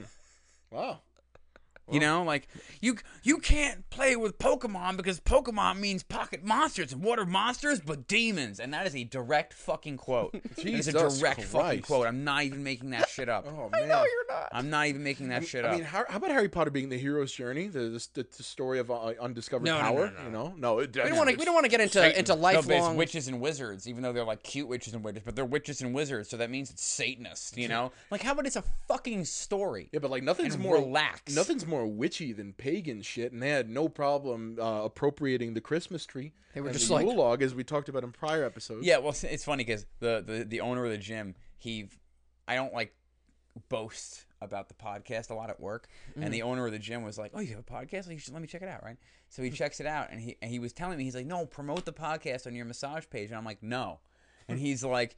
[0.70, 1.00] wow
[1.90, 2.48] You know, like
[2.80, 6.92] you you can't play with Pokemon because Pokemon means pocket monsters.
[6.92, 8.58] And what are monsters but demons?
[8.58, 10.32] And that is a direct fucking quote.
[10.54, 12.06] That is a Jesus direct fucking quote.
[12.06, 13.46] I'm not even making that shit up.
[13.48, 14.48] oh man no, you're not.
[14.52, 15.72] I'm not even making that shit up.
[15.72, 18.78] I mean, how, how about Harry Potter being the hero's journey, the the, the story
[18.78, 20.10] of uh, undiscovered No, no, power?
[20.10, 20.24] no, no.
[20.24, 21.36] You know, no, it, We don't want to.
[21.36, 22.96] We don't want to get into into No, lifelong.
[22.96, 25.94] witches and wizards, even though they're like cute witches and wizards, but they're witches and
[25.94, 27.92] wizards, so that means it's Satanist, you know?
[28.10, 29.88] Like, how about it's a fucking story?
[29.92, 31.34] Yeah, but like nothing's more relax.
[31.34, 36.06] Nothing's more witchy than pagan shit, and they had no problem uh, appropriating the Christmas
[36.06, 36.32] tree.
[36.54, 38.86] They were just the like- Yule log, as we talked about in prior episodes.
[38.86, 41.88] Yeah, well, it's- funny because the, the the owner of the gym, he,
[42.46, 42.94] I don't like
[43.68, 47.16] boast about the podcast a lot at work, and the owner of the gym was
[47.18, 48.10] like, "Oh, you have a podcast?
[48.10, 48.96] You should let me check it out, right?"
[49.28, 51.46] So he checks it out, and he and he was telling me, he's like, "No,
[51.46, 54.00] promote the podcast on your massage page," and I'm like, "No,"
[54.48, 55.16] and he's like.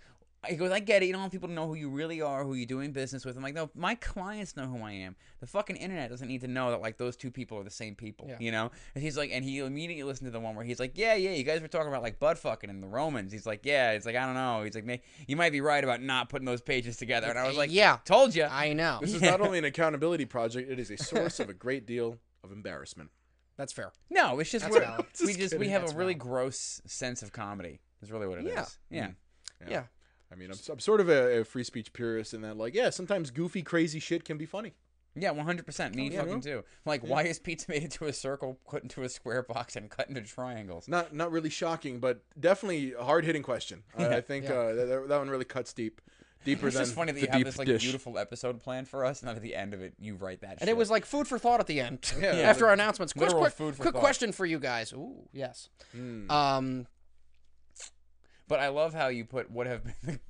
[0.49, 1.07] He goes, I get it.
[1.07, 3.37] You don't want people to know who you really are, who you're doing business with.
[3.37, 5.17] I'm like, no, my clients know who I am.
[5.41, 7.95] The fucking internet doesn't need to know that like those two people are the same
[7.95, 8.27] people.
[8.29, 8.37] Yeah.
[8.41, 8.71] You know?
[8.95, 11.31] And he's like, and he immediately listened to the one where he's like, yeah, yeah,
[11.31, 13.33] you guys were talking about like butt fucking and the Romans.
[13.33, 13.93] He's like, yeah.
[13.93, 14.63] It's like I don't know.
[14.65, 17.29] He's like, you might be right about not putting those pages together.
[17.29, 17.99] And I was like, Yeah.
[18.05, 18.45] told you.
[18.45, 18.99] I know.
[19.01, 22.19] This is not only an accountability project; it is a source of a great deal
[22.43, 23.11] of embarrassment.
[23.57, 23.93] That's fair.
[24.11, 24.81] No, it's just we're,
[25.21, 26.29] we Just just we have That's a really valid.
[26.31, 27.81] gross sense of comedy.
[28.03, 28.79] Is really what it is.
[28.91, 29.07] Yeah.
[29.07, 29.15] Mm.
[29.63, 29.69] Yeah.
[29.71, 29.83] Yeah.
[30.33, 32.91] I mean, I'm, I'm sort of a, a free speech purist in that, like, yeah,
[32.91, 34.73] sometimes goofy, crazy shit can be funny.
[35.19, 35.95] Yeah, one hundred percent.
[35.95, 36.21] Me yeah.
[36.21, 36.63] fucking too.
[36.85, 40.09] Like, why is pizza made into a circle, put into a square box, and cut
[40.11, 40.89] into triangles?
[40.89, 43.83] Not not really shocking, but definitely a hard hitting question.
[43.97, 44.55] I, I think Yeah.
[44.55, 46.03] uh, that, that one really cuts deep,
[46.45, 47.83] deeper It's than just funny that you have this like dish.
[47.83, 50.51] beautiful episode planned for us, and then at the end of it, you write that.
[50.51, 50.69] And shit.
[50.69, 52.13] it was like food for thought at the end.
[52.21, 52.33] Yeah.
[52.35, 53.15] After our announcements.
[53.15, 54.93] Quick, quick, food for quick question for you guys.
[54.93, 55.71] Ooh, yes.
[55.93, 56.31] Hmm.
[56.31, 56.87] Um,
[58.49, 59.95] But I love how you put what have been.
[60.03, 60.21] The,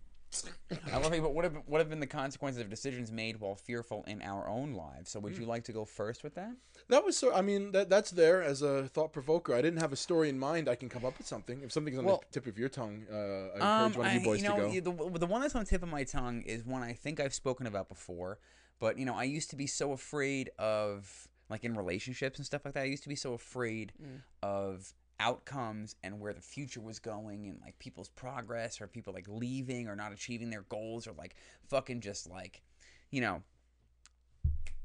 [0.92, 3.40] I love how you put what have what have been the consequences of decisions made
[3.40, 5.10] while fearful in our own lives.
[5.10, 5.42] So would Hmm.
[5.42, 6.50] you like to go first with that?
[6.88, 7.32] That was so.
[7.34, 9.54] I mean, that that's there as a thought provoker.
[9.54, 10.68] I didn't have a story in mind.
[10.68, 11.60] I can come up with something.
[11.62, 14.20] If something's on Well- the tip of your tongue, uh, I encourage one of you
[14.20, 15.08] boys Um, you know, to go.
[15.10, 17.34] The, the one that's on the tip of my tongue is one I think I've
[17.34, 18.38] spoken about before.
[18.78, 22.64] But you know, I used to be so afraid of like in relationships and stuff
[22.64, 22.80] like that.
[22.80, 24.22] I used to be so afraid Mm.
[24.42, 29.26] of outcomes and where the future was going and like people's progress or people like
[29.28, 31.34] leaving or not achieving their goals or like
[31.68, 32.62] fucking just like
[33.10, 33.42] you know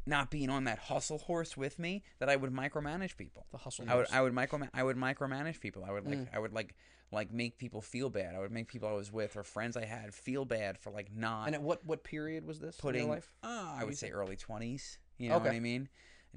[0.06, 3.46] not being on that hustle horse with me that I would micromanage people.
[3.52, 3.86] the hustle.
[3.88, 4.14] I would horse.
[4.14, 5.84] I would micro I would micromanage people.
[5.88, 6.76] I would like I would like
[7.12, 8.36] like make people feel bad.
[8.36, 11.10] I would make people I was with or friends I had feel bad for like
[11.16, 13.32] not and at what what period was this putting in your life?
[13.44, 14.98] Uh, I would say early twenties.
[15.18, 15.88] You know what I mean?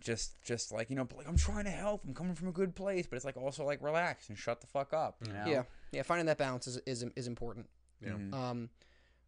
[0.01, 2.03] Just just like you know, like I'm trying to help.
[2.07, 4.67] I'm coming from a good place, but it's like also like relax and shut the
[4.67, 5.17] fuck up.
[5.27, 5.45] You know?
[5.47, 6.03] Yeah, yeah.
[6.03, 7.67] Finding that balance is is, is important.
[8.01, 8.15] Yeah.
[8.33, 8.71] Um,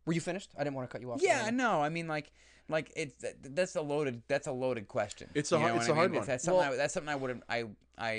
[0.04, 0.50] were you finished?
[0.58, 1.20] I didn't want to cut you off.
[1.22, 1.62] Yeah, Amanda.
[1.62, 2.32] no, I mean like
[2.68, 5.30] like it's that's a loaded that's a loaded question.
[5.34, 6.18] It's a You hard- know it's what a I hard mean?
[6.20, 6.26] one.
[6.26, 7.64] That's something Well- I, that's something I would I
[7.96, 8.12] I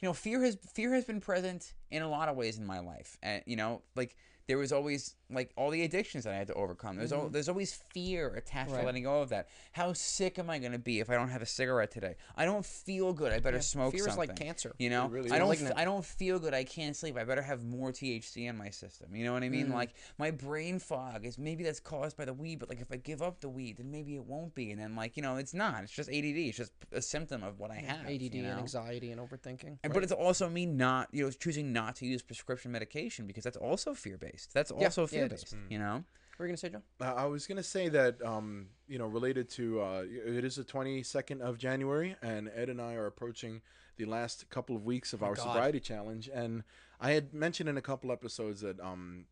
[0.00, 2.80] you know fear has fear has been present in a lot of ways in my
[2.80, 4.16] life, and you know like
[4.48, 6.96] there was always like all the addictions that I had to overcome.
[6.96, 8.72] There's al- there's always fear attached Mm-hmm.
[8.74, 8.80] Right.
[8.80, 9.48] to letting go of that.
[9.72, 12.16] How sick am I going to be if I don't have a cigarette today?
[12.36, 13.32] I don't feel good.
[13.32, 14.74] I better smoke fear is like cancer.
[14.78, 15.52] You know, really I don't.
[15.60, 16.54] F- I don't feel good.
[16.54, 17.16] I can't sleep.
[17.16, 19.14] I better have more THC in my system.
[19.16, 19.52] You know what I Mm.
[19.52, 19.70] mean?
[19.72, 22.96] Like my brain fog is maybe that's caused by the weed, but like if I
[22.96, 24.70] give up the weed, then maybe it won't be.
[24.70, 25.82] And then like you know, it's not.
[25.82, 26.36] It's just ADD.
[26.48, 28.06] It's just a symptom of what I have.
[28.06, 28.50] ADD you know?
[28.50, 29.78] and anxiety and overthinking.
[29.82, 33.44] And, But it's also me not, you know, choosing not to use prescription medication because
[33.44, 34.52] that's also fear based.
[34.54, 35.44] That's also yeah, fear it is.
[35.44, 35.56] based.
[35.68, 36.04] You know.
[36.36, 36.82] What were you gonna say, John?
[37.00, 40.64] Uh, I was gonna say that um, you know, related to uh, it is the
[40.64, 43.60] twenty second of January, and Ed and I are approaching
[43.96, 45.44] the last couple of weeks of our God.
[45.44, 46.30] sobriety challenge.
[46.32, 46.64] And
[47.00, 49.26] I had mentioned in a couple episodes that um,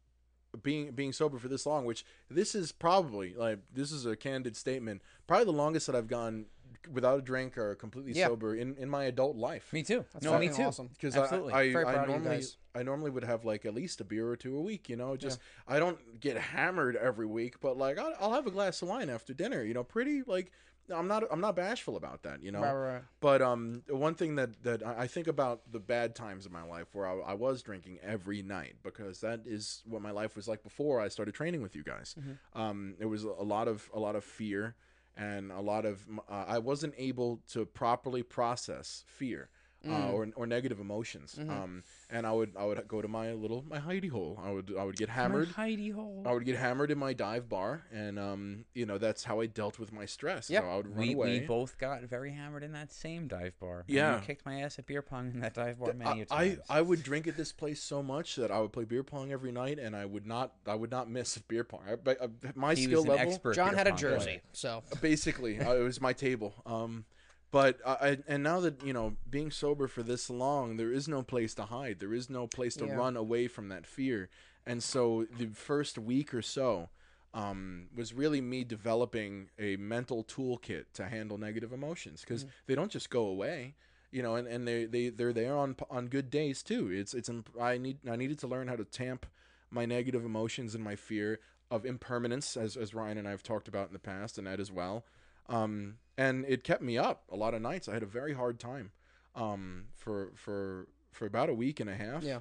[0.63, 4.57] being being sober for this long, which this is probably like this is a candid
[4.57, 6.47] statement, probably the longest that I've gone
[6.93, 8.27] without a drink or completely Yeah.
[8.29, 9.73] sober in, in my adult life.
[9.73, 10.05] Me too.
[10.13, 10.63] That's no, me too.
[10.63, 10.89] awesome.
[10.89, 12.45] because I, I, I proud of you normally.
[12.75, 14.89] I normally would have like at least a beer or two a week.
[14.89, 18.51] You know, just I don't get hammered every week, but like I'll, I'll have a
[18.51, 19.63] glass of wine after dinner.
[19.65, 20.53] You know, pretty like
[20.93, 22.43] I'm not I'm not bashful about that.
[22.43, 23.03] You know, Right, right, right.
[23.21, 26.63] but um, one thing that that I I think about the bad times in my
[26.65, 30.47] life where I, I was drinking every night because that is what my life was
[30.49, 32.15] like before I started training with you guys.
[32.55, 34.75] Um, it was a lot of a lot of fear
[35.17, 39.49] and a lot of uh, I wasn't able to properly process fear.
[39.89, 43.65] Uh, or, or negative emotions, um, and I would I would go to my little
[43.67, 44.39] my hidey hole.
[44.45, 45.49] I would I would get hammered.
[45.53, 46.23] Heidi hole.
[46.27, 49.47] I would get hammered in my dive bar, and um, you know that's how I
[49.47, 50.51] dealt with my stress.
[50.51, 50.61] Yeah.
[50.61, 51.41] So I would run We, away.
[51.41, 53.85] we both got very hammered in that same dive bar.
[53.87, 54.17] Yeah.
[54.17, 56.49] you kicked my ass at beer pong in that dive bar I, many a I,
[56.49, 56.61] times.
[56.69, 59.51] I would drink at this place so much that I would play beer pong every
[59.51, 61.81] night, and I would not I would not miss beer pong.
[61.91, 63.55] I, but, uh, my he skill was an level, expert.
[63.55, 64.41] John beer had a jersey, player.
[64.53, 66.53] so basically, uh, it was my table.
[66.67, 67.07] Um,
[67.51, 71.23] but I, and now that you know being sober for this long, there is no
[71.23, 71.99] place to hide.
[72.01, 72.97] There is no place to Yeah.
[72.97, 74.29] run away from that fear.
[74.67, 76.91] And so the first week or so
[77.33, 82.91] um, was really me developing a mental toolkit to handle negative emotions because they don't
[82.91, 83.75] just go away.
[84.13, 86.91] You know, and, and they, they they're there on on good days too.
[86.91, 87.31] It's it's
[87.61, 89.25] I need I needed to learn how to tamp
[89.71, 91.39] my negative emotions and my fear
[91.71, 94.59] of impermanence, as as Ryan and I have talked about in the past, and Ed
[94.61, 95.05] as well.
[95.49, 97.89] um, and it kept me up a lot of nights.
[97.89, 98.91] I had a very hard time
[99.35, 102.23] um, for for for about a week and a half.
[102.23, 102.41] Yeah.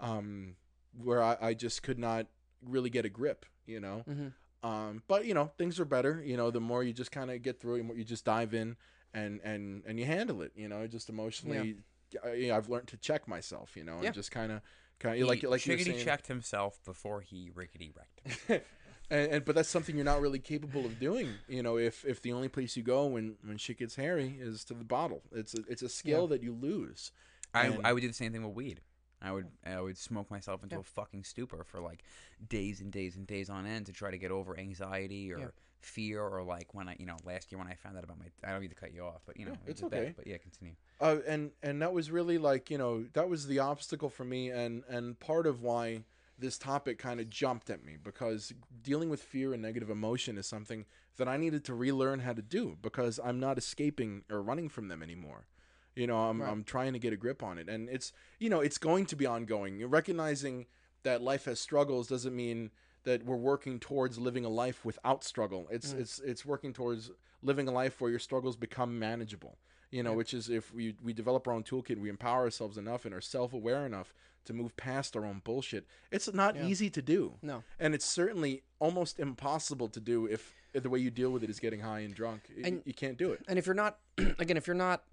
[0.00, 0.56] Um,
[1.02, 2.26] where I, I just could not
[2.66, 4.04] really get a grip, you know.
[4.08, 4.32] Mhm.
[4.62, 6.22] Um, but you know things are better.
[6.24, 8.76] You know, the more you just kind of get through, it, you just dive in
[9.14, 10.52] and and and you handle it.
[10.56, 11.76] You know, just emotionally.
[12.24, 13.76] I, I've learned to check myself.
[13.76, 14.60] You know, and just kind of
[14.98, 16.04] kind of like He like you were Chickadee saying.
[16.04, 18.64] checked himself before he rickety wrecked.
[19.10, 21.34] and, and but that's something you're not really capable of doing.
[21.48, 24.64] You know, if if the only place you go when when shit gets hairy is
[24.64, 27.12] to the bottle, it's a, it's a skill that you lose.
[27.52, 28.80] I, And- I would do the same thing with weed.
[29.22, 32.04] I would I would smoke myself into a fucking stupor for like
[32.48, 35.46] days and days and days on end to try to get over anxiety or Yeah.
[35.80, 38.26] fear or like when I you know last year when I found out about my
[38.42, 40.14] I don't mean to cut you off but you know Yeah, it's was bad, okay.
[40.16, 43.58] but yeah continue Uh, and and that was really like you know that was the
[43.58, 46.04] obstacle for me, and and part of why
[46.40, 50.46] this topic kind of jumped at me because dealing with fear and negative emotion is
[50.46, 50.86] something
[51.16, 54.88] that I needed to relearn how to do because I'm not escaping or running from
[54.88, 55.46] them anymore.
[55.94, 56.50] You know, I'm Right.
[56.50, 59.16] I'm trying to get a grip on it, and it's you know it's going to
[59.16, 59.84] be ongoing.
[59.86, 60.66] Recognizing
[61.02, 62.70] that life has struggles doesn't mean
[63.04, 65.66] that we're working towards living a life without struggle.
[65.70, 66.00] It's mm.
[66.00, 67.10] it's it's working towards
[67.42, 69.58] living a life where your struggles become manageable.
[69.90, 73.04] You know, which is if we we develop our own toolkit, we empower ourselves enough
[73.04, 74.14] and are self aware enough
[74.44, 75.84] to move past our own bullshit.
[76.10, 76.66] It's not Yeah.
[76.66, 77.34] easy to do.
[77.42, 77.62] No.
[77.78, 81.50] And it's certainly almost impossible to do if, if the way you deal with it
[81.50, 82.42] is getting high and drunk.
[82.64, 83.44] And- you can't do it.
[83.48, 83.98] and if you're not
[84.38, 85.04] again if you're not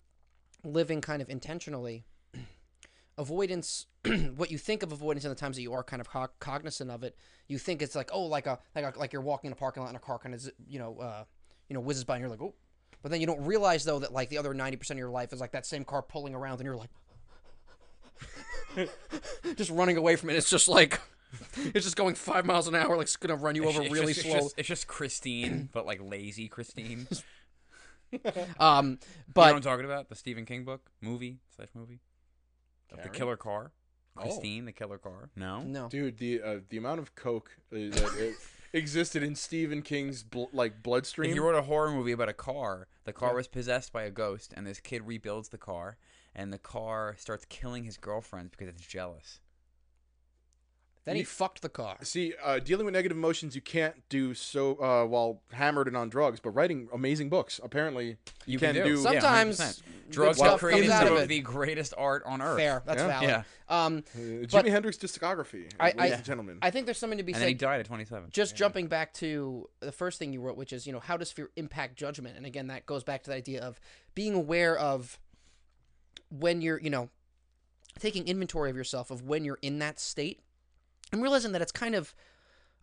[0.63, 2.05] living kind of intentionally
[3.17, 3.87] avoidance
[4.35, 6.91] what you think of avoidance in the times that you are kind of co- cognizant
[6.91, 7.15] of it
[7.47, 9.81] you think it's like oh like a like a, like you're walking in a parking
[9.81, 11.23] lot and a car kind of you know uh
[11.67, 12.53] you know whizzes by and you're like oh
[13.01, 15.39] but then you don't realize though that like the other 90% of your life is
[15.39, 16.89] like that same car pulling around and you're like
[19.55, 20.35] just running away from it.
[20.35, 20.99] It's just like
[21.57, 24.13] it's just going five miles an hour like it's gonna run you over It's really
[24.13, 24.35] just, slow.
[24.35, 27.07] it's just, it's just Christine but like lazy Christine.
[28.09, 28.21] You
[28.57, 28.97] um know
[29.33, 30.07] but what I'm talking about?
[30.07, 30.89] The Stephen King book?
[31.01, 31.99] Movie slash movie?
[32.93, 33.73] Of the killer car?
[34.15, 34.21] Oh.
[34.21, 35.29] Christine the killer car?
[35.35, 35.59] No?
[35.59, 35.89] No.
[35.89, 38.35] Dude, the uh, the amount of coke uh, it
[38.77, 41.33] existed in Stephen King's bl- like bloodstream.
[41.35, 44.53] You wrote a horror movie about a car, the car was possessed by a ghost,
[44.55, 45.97] and this kid rebuilds the car,
[46.35, 49.39] and the car starts killing his girlfriend because it's jealous.
[51.07, 54.75] Then he fucked the car See, uh, dealing with negative emotions, you can't do so
[54.75, 56.39] uh, while hammered and on drugs.
[56.39, 58.97] But writing amazing books, apparently, you, can, do.
[58.97, 59.81] Some- Sometimes Yeah, 100%.
[60.05, 61.27] good drugs stuff have created comes some of of it.
[61.29, 62.57] the greatest art on earth.
[62.57, 63.07] fair that's Yeah.
[63.07, 63.43] valid Yeah.
[63.85, 66.59] um Uh, Jimi Hendrix discography, I- ladies I- and gentlemen.
[66.61, 67.37] I think there's something to be said.
[67.37, 68.29] And then he died at 27.
[68.31, 71.31] Just jumping back to the first thing you wrote, which is you know how does
[71.31, 72.37] fear impact judgment?
[72.37, 73.79] And again, that goes back to the idea of
[74.13, 75.19] being aware of
[76.29, 77.09] when you're you know
[77.99, 80.41] taking inventory of yourself of when you're in that state
[81.11, 82.13] and realizing that it's kind of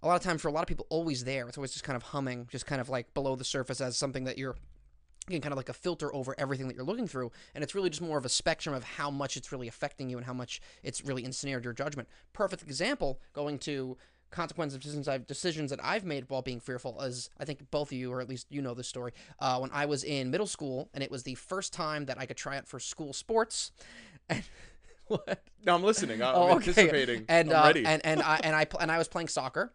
[0.03, 1.49] a lot of times for a lot of people always there.
[1.49, 4.25] It's always just kind of humming, just kind of like below the surface as something
[4.25, 4.57] that you're
[5.27, 7.33] again kind of like a filter over everything that you're looking through.
[7.55, 10.19] And it's really just more of a spectrum of how much it's really affecting you
[10.19, 12.09] and how much it's really ensnared your judgment.
[12.33, 13.97] Perfect example going to
[14.31, 17.89] consequences of decisions I've decisions that I've made while being fearful is I think both
[17.89, 20.47] of you or at least you know this story uh, when I was in middle
[20.47, 23.73] school and it was the first time that I could try out for school sports.
[24.31, 24.43] And
[25.09, 26.23] what no, I'm listening.
[26.23, 26.69] I'm Oh, okay.
[26.71, 27.25] anticipating.
[27.29, 27.85] And I'm uh, ready.
[27.87, 29.73] and and I and I pl- and I was playing soccer,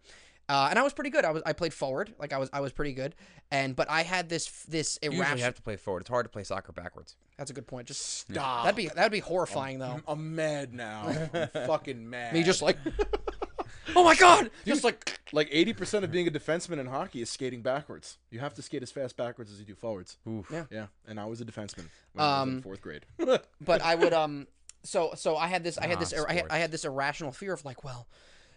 [0.47, 1.25] uh, and I was pretty good.
[1.25, 3.15] I was I played forward, like I was I was pretty good.
[3.51, 5.45] And but I had this this You usually irrational.
[5.45, 6.01] have to play forward.
[6.01, 7.15] It's hard to play soccer backwards.
[7.37, 7.87] That's a good point.
[7.87, 8.65] Just Stop.
[8.65, 9.85] that'd be that'd be horrifying though.
[9.95, 11.07] I'm, I'm mad now.
[11.33, 12.33] I'm fucking mad.
[12.33, 12.77] Me just like,
[13.95, 17.61] oh my god, just like like 80% of being a defenseman in hockey is skating
[17.61, 18.17] backwards.
[18.29, 20.17] You have to skate as fast backwards as you do forwards.
[20.27, 20.49] Oof.
[20.51, 20.65] Yeah.
[20.71, 23.05] Yeah, and I was a defenseman when I was in Um, fourth grade.
[23.17, 24.47] but I would um
[24.83, 26.45] so so I had this I had Ah, this I had.
[26.49, 28.07] I had this irrational fear of like well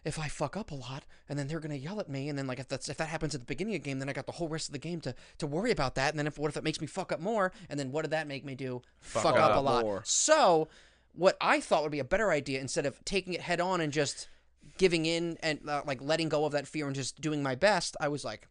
[0.04, 2.46] if I fuck up a lot and then they're gonna yell at me and then
[2.46, 4.26] like if that's if that happens at the beginning of the game then I got
[4.26, 6.48] the whole rest of the game to to worry about that and then if what
[6.48, 8.82] if it makes me fuck up more and then what did that make me do
[9.00, 10.02] fuck, up, up a lot more.
[10.04, 10.68] so
[11.14, 13.92] what I thought would be a better idea instead of taking it head on and
[13.92, 14.28] just
[14.78, 17.96] giving in and uh, like letting go of that fear and just doing my best
[18.00, 18.48] I was like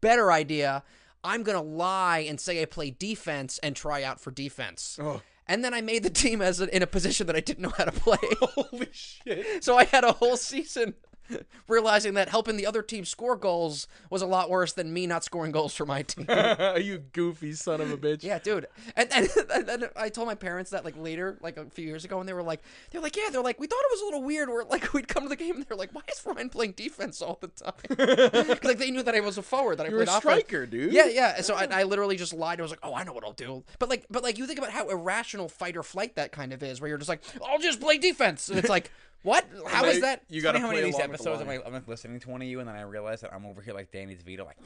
[0.00, 0.82] better idea
[1.24, 4.96] I'm gonna lie and say I play defense and try out for defense.
[5.02, 5.22] Oh.
[5.48, 7.72] And then I made the team as a, in a position that I didn't know
[7.76, 8.18] how to play.
[8.40, 9.62] Holy shit.
[9.62, 10.94] so I had a whole season
[11.68, 15.24] realizing that helping the other team score goals was a lot worse than me not
[15.24, 16.26] scoring goals for my team.
[16.82, 18.22] you goofy son of a bitch.
[18.22, 18.66] yeah, dude.
[18.96, 22.04] And, and, and then I told my parents that like later, like a few years
[22.04, 22.60] ago, and they were like,
[22.90, 24.48] they're like, yeah, they're like, we thought it was a little weird.
[24.48, 27.22] Where like we'd come to the game and they're like, why is Ryan playing defense
[27.22, 28.58] all the time?
[28.62, 30.40] like they knew that I was a forward, that I You're a played offense.
[30.44, 30.92] striker, dude.
[30.92, 31.40] Yeah, yeah.
[31.40, 32.58] So I, I literally just lied.
[32.58, 34.58] I was like, "Oh, I know what I'll do." But like, but like, you think
[34.58, 37.58] about how irrational fight or flight that kind of is, where you're just like, "I'll
[37.58, 38.90] just play defense," and it's like,
[39.22, 39.46] "What?
[39.68, 41.14] How is Like, that?" You It's got to funny how many of these along the
[41.14, 43.32] episodes I'm like, I'm like listening to one of you, and then I realize that
[43.32, 44.58] I'm over here like Danny DeVito, like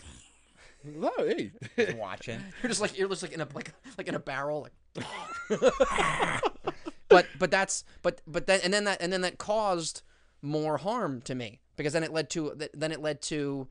[1.02, 1.52] Oh, hey.
[1.76, 2.40] Just watching.
[2.62, 5.06] You're just like you're just like in a like like in a barrel like
[7.08, 10.02] but but that's but but then and then that and then that caused
[10.42, 13.68] more harm to me because then it led to then it led to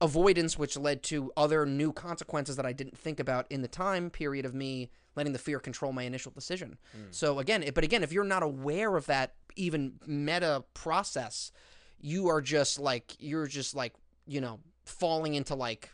[0.00, 4.10] avoidance which led to other new consequences that I didn't think about in the time
[4.10, 6.78] period of me letting the fear control my initial decision.
[6.92, 7.02] Hmm.
[7.10, 11.52] So again, it, but again if you're not aware of that even meta process,
[12.00, 13.94] you are just like you're just like,
[14.26, 15.90] you know, falling into like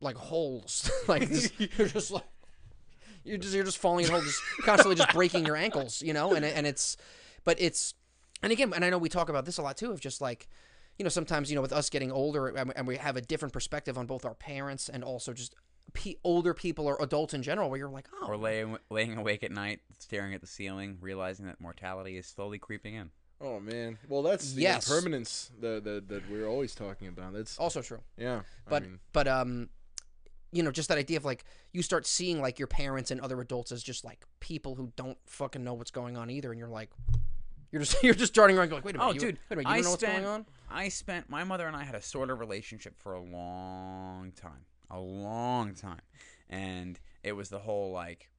[0.00, 0.90] like holes.
[1.08, 2.24] like just, you're just like
[3.24, 6.34] you're just you're just falling in holes, just constantly just breaking your ankles, you know.
[6.34, 6.96] And and it's,
[7.44, 7.94] but it's,
[8.42, 10.48] and again, and I know we talk about this a lot too, of just like,
[10.98, 13.52] you know, sometimes you know with us getting older and, and we have a different
[13.52, 15.54] perspective on both our parents and also just
[15.92, 19.42] pe- older people or adults in general, where you're like, oh, Or laying laying awake
[19.42, 23.10] at night, staring at the ceiling, realizing that mortality is slowly creeping in.
[23.40, 23.98] Oh man.
[24.08, 24.88] Well, that's the Yes.
[24.90, 27.32] impermanence that, that that we're always talking about.
[27.34, 28.00] That's also true.
[28.16, 28.40] yeah.
[28.68, 29.68] but I mean, but um
[30.50, 33.38] you know just that idea of like you start seeing like your parents and other
[33.40, 36.68] adults as just like people who don't fucking know what's going on either and you're
[36.70, 36.90] like
[37.70, 39.56] you're just you're just starting around going wait a minute Oh, you, dude, wait a
[39.56, 41.84] minute you I don't know what's spent, going on I spent my mother and I
[41.84, 46.00] had a sort of relationship for a long time, a long time,
[46.48, 48.30] and it was the whole like,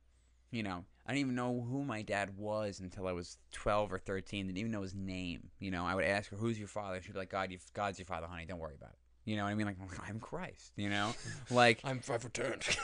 [0.51, 3.99] you know, I didn't even know who my dad was until I was twelve or
[3.99, 4.47] thirteen.
[4.47, 5.49] Didn't even know his name.
[5.59, 8.05] You know, I would ask her, "Who's your father?" She'd be like, "God, God's your
[8.05, 8.45] father, honey.
[8.45, 9.67] Don't worry about it." You know what I mean?
[9.67, 9.77] Like,
[10.07, 10.73] I'm Christ.
[10.75, 11.13] You know,
[11.51, 12.63] like I'm I've returned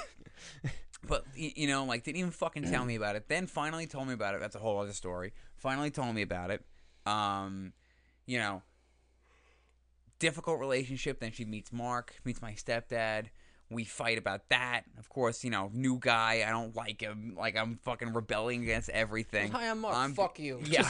[1.08, 3.28] but you know, like didn't even fucking tell me about it.
[3.28, 4.42] Then finally told me about it.
[4.42, 5.34] That's a whole other story.
[5.56, 6.64] Finally told me about it.
[7.06, 7.74] Um,
[8.26, 8.64] you know,
[10.20, 11.20] difficult relationship.
[11.20, 13.28] Then she meets Mark, meets my stepdad.
[13.72, 14.82] We fight about that.
[15.00, 16.44] Of course, you know, new guy.
[16.48, 17.34] I don't like him.
[17.36, 19.52] Like I'm fucking rebelling against everything.
[19.52, 20.14] Hi, I'm Mark.
[20.14, 20.62] Fuck you.
[20.66, 20.84] Yeah,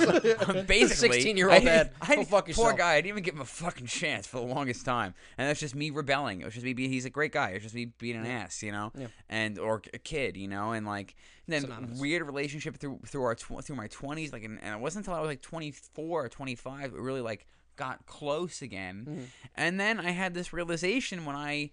[0.47, 1.91] I'm basically 16-year-old I didn't- dad.
[2.01, 2.93] I Go didn't- fuck Poor guy.
[2.93, 5.73] I didn't even give him a fucking chance for the longest time, and that's just
[5.73, 6.41] me rebelling.
[6.41, 6.73] It was just me.
[6.73, 7.51] Being, he's a great guy.
[7.51, 9.07] It's just me being an ass, you know, Yeah.
[9.29, 11.15] and or a kid, you know, and like
[11.47, 11.97] then Synonymous.
[11.99, 15.17] weird relationship through through our tw- through my twenties, like, and, and it wasn't until
[15.17, 17.47] I was like twenty four or twenty five it really like
[17.77, 19.23] got close again, Mm-hmm.
[19.55, 21.71] and then I had this realization when I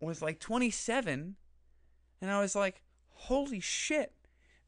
[0.00, 1.36] was like twenty seven,
[2.20, 4.12] and I was like, holy shit,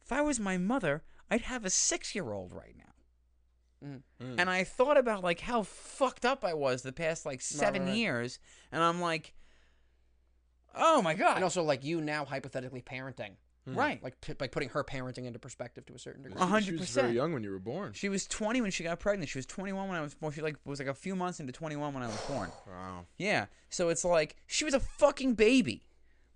[0.03, 2.85] if I was my mother, I'd have a six year old right now.
[4.21, 4.35] Mm.
[4.39, 7.95] And I thought about like how fucked up I was the past like seven right.
[7.95, 8.39] years,
[8.73, 9.35] and I'm like,
[10.75, 13.37] oh my god, and also like you now hypothetically parenting
[13.77, 14.03] right?
[14.03, 16.73] like p- like putting her parenting into perspective to a certain degree A hundred she
[16.73, 17.15] was very percent.
[17.15, 17.93] young when you were born.
[17.93, 19.29] She was 20 when she got pregnant.
[19.29, 20.33] She was 21 when I was born.
[20.33, 22.51] She like was like a few months into 21 when I was born.
[22.67, 23.07] Wow.
[23.19, 23.47] Yeah.
[23.71, 25.85] So it's like she was a fucking baby.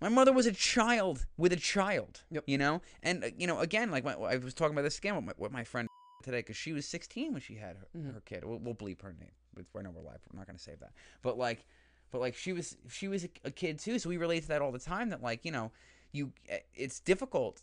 [0.01, 2.23] My mother was a child with a child.
[2.31, 2.43] Yep.
[2.47, 5.15] You know, and uh, you know, again, like my, I was talking about this again
[5.15, 5.87] with my, with my friend
[6.23, 8.43] today because she was 16 when she had her, her kid.
[8.43, 9.31] We'll, we'll bleep her name.
[9.57, 10.19] It's right now we're live.
[10.31, 10.91] We're not gonna save that.
[11.21, 11.63] But like,
[12.11, 13.97] but like she was she was a, a kid too.
[13.99, 15.09] So we relate to that all the time.
[15.09, 15.71] That like you know,
[16.13, 17.61] you eh, it's difficult.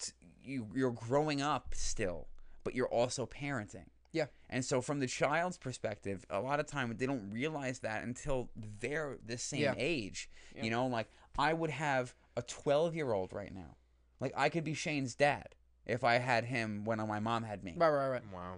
[0.00, 0.12] t-
[0.42, 2.28] you you're growing up still,
[2.64, 3.86] but you're also parenting.
[4.12, 4.26] Yeah.
[4.48, 8.48] And so from the child's perspective, a lot of time they don't realize that until
[8.80, 9.74] they're the same Yeah.
[9.76, 10.30] age.
[10.54, 10.64] Yeah.
[10.64, 11.08] You know, like
[11.38, 13.76] I would have a 12 year old right now.
[14.20, 15.54] Like I could be Shane's dad
[15.84, 17.74] if I had him when my mom had me.
[17.76, 18.56] right right right Wow.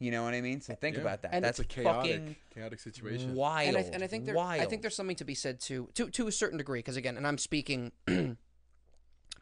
[0.00, 0.60] You know what I mean?
[0.62, 1.02] So think Yeah.
[1.02, 1.34] about that.
[1.34, 3.34] And That's It's a chaotic, fucking chaotic situation.
[3.34, 3.68] wild.
[3.68, 4.62] and I, and I think there, wild.
[4.62, 7.16] I think there's something to be said to to to a certain degree because again,
[7.16, 7.92] and I'm speaking.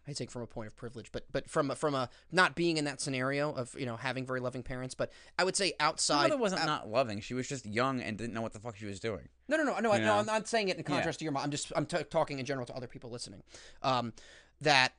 [0.09, 2.79] I think from a point of privilege, but but from a, from a not being
[2.79, 5.87] in that scenario of you know having very loving parents, but I would say my
[5.87, 6.31] outside.
[6.31, 7.21] mother wasn't out- not loving.
[7.21, 9.29] She was just young and didn't know what the fuck she was doing.
[9.49, 9.93] No, no, no, no.
[9.93, 11.45] I, no I'm not saying it in contrast to your mom.
[11.45, 13.43] I'm just I'm t- talking in general to other people listening.
[13.83, 14.15] Um,
[14.63, 14.95] that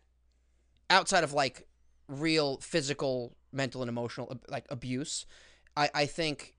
[0.92, 1.68] outside of like
[2.08, 5.26] real physical, mental, and emotional like abuse,
[5.76, 6.56] I I think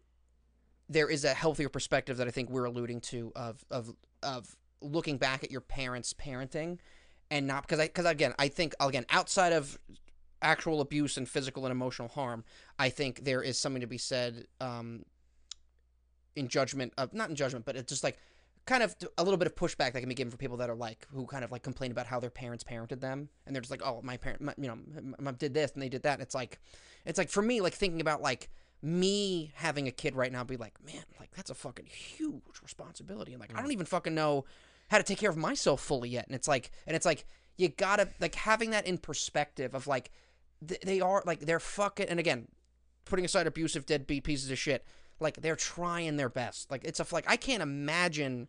[0.88, 5.18] there is a healthier perspective that I think we're alluding to of of of looking
[5.18, 6.78] back at your parents' parenting
[7.30, 9.78] and not because I because again I think again outside of
[10.42, 12.44] actual abuse and physical and emotional harm,
[12.78, 15.04] I think there is something to be said um,
[16.34, 18.18] in judgment of not in judgment, but it's just like
[18.66, 20.76] kind of a little bit of pushback that can be given for people that are
[20.76, 23.70] like who kind of like complain about how their parents parented them, and they're just
[23.70, 24.78] like, oh, my parent, my, you know,
[25.18, 26.20] my did this and they did that.
[26.20, 26.58] It's like,
[27.04, 28.50] it's like for me, like thinking about like
[28.82, 33.32] me having a kid right now, be like, man, like that's a fucking huge responsibility,
[33.32, 33.62] and like I mm.
[33.62, 34.44] don't even fucking know
[34.90, 37.26] how to take care of myself fully yet, and it's like, and it's like
[37.56, 40.10] you gotta like having that in perspective of like
[40.66, 42.48] th- they are like they're fucking, and again,
[43.04, 44.84] putting aside abusive deadbeat pieces of shit
[45.20, 46.70] like they're trying their best.
[46.70, 48.48] Like it's a like i can't imagine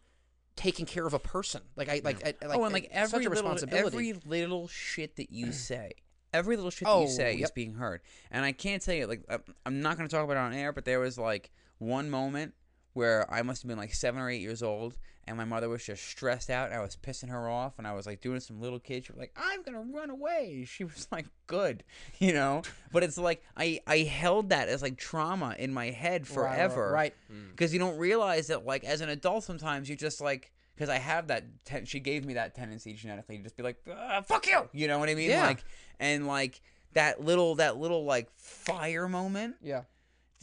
[0.56, 1.62] taking care of a person.
[1.76, 5.18] Like i like, I, like oh, and like every such a little, every little shit
[5.18, 5.92] that you say,
[6.34, 8.02] every little shit that Oh, you say is being heard.
[8.32, 10.54] And I can't tell you, like, I'm- I'm not going to talk about it on
[10.54, 12.54] air, but there was like one moment
[12.94, 15.86] where I must have been like seven or eight years old, and my mother was
[15.86, 18.60] just stressed out, and I was pissing her off, and I was like doing some
[18.60, 19.06] little kid.
[19.06, 21.84] She was like, "I'm gonna run away." She was like, "Good,"
[22.20, 22.64] you know.
[22.92, 26.54] But it's like I I held that as like trauma in my head Right, right,
[26.56, 27.14] forever, Right.
[27.30, 27.52] Hmm.
[27.52, 30.98] because you don't realize that like as an adult sometimes you just like because I
[30.98, 34.48] have that ten- she gave me that tendency genetically to just be like "Ah, fuck
[34.48, 35.46] you you know what I mean Yeah.
[35.48, 35.64] like
[36.00, 36.62] and like
[36.94, 39.84] that little that little like fire moment Yeah.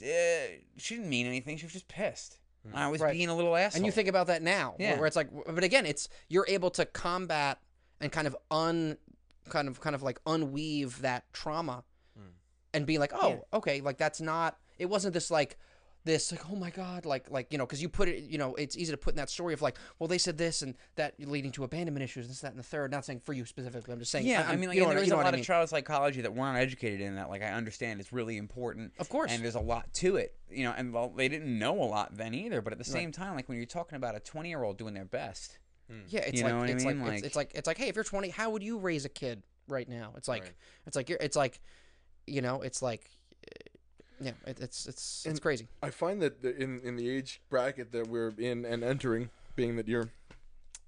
[0.03, 0.47] uh,
[0.77, 2.39] she didn't mean anything she was just pissed
[2.75, 3.13] I was Right.
[3.13, 4.99] being a little asshole And you think about that now, Yeah.
[4.99, 7.59] where it's like, but again, it's you're able to combat
[7.99, 8.99] and kind of un,
[9.49, 11.85] kind of kind of like unweave that trauma,
[12.75, 14.59] and be like, oh, okay, like that's not.
[14.79, 15.57] It wasn't this like,
[16.05, 18.55] this like, oh my god, like like you know, because you put it, you know,
[18.55, 21.15] it's easy to put in that story of like, well, they said this and that
[21.19, 22.91] leading to abandonment issues, and this, that, and the third.
[22.91, 24.27] Not saying for you specifically, I'm just saying.
[24.27, 25.25] yeah, I, I'm- mean, like, you know and what there I- is you know a
[25.25, 25.41] lot I mean.
[25.41, 27.29] of child psychology that we're not educated in that.
[27.29, 29.33] Like, I understand it's really important, Of course.
[29.33, 30.73] and there's a lot to it, you know.
[30.77, 32.63] And well, they didn't know a lot then either.
[32.63, 34.95] But at the same time, like when you're talking about a 20 year old doing
[34.95, 35.59] their best,
[36.09, 37.01] Yeah, it's You like know what I it's mean?
[37.01, 39.05] like, Like- it's, it's like it's like hey, if you're 20, how would you raise
[39.05, 40.13] a kid right now?
[40.17, 40.53] It's like Right.
[40.87, 41.61] it's like you're it's like
[42.27, 43.18] you know, it's like uh,
[44.21, 45.69] yeah, it, it's it's it's crazy.
[45.83, 49.77] I find that the- in in the age bracket that we're in and entering, being
[49.77, 50.09] that you're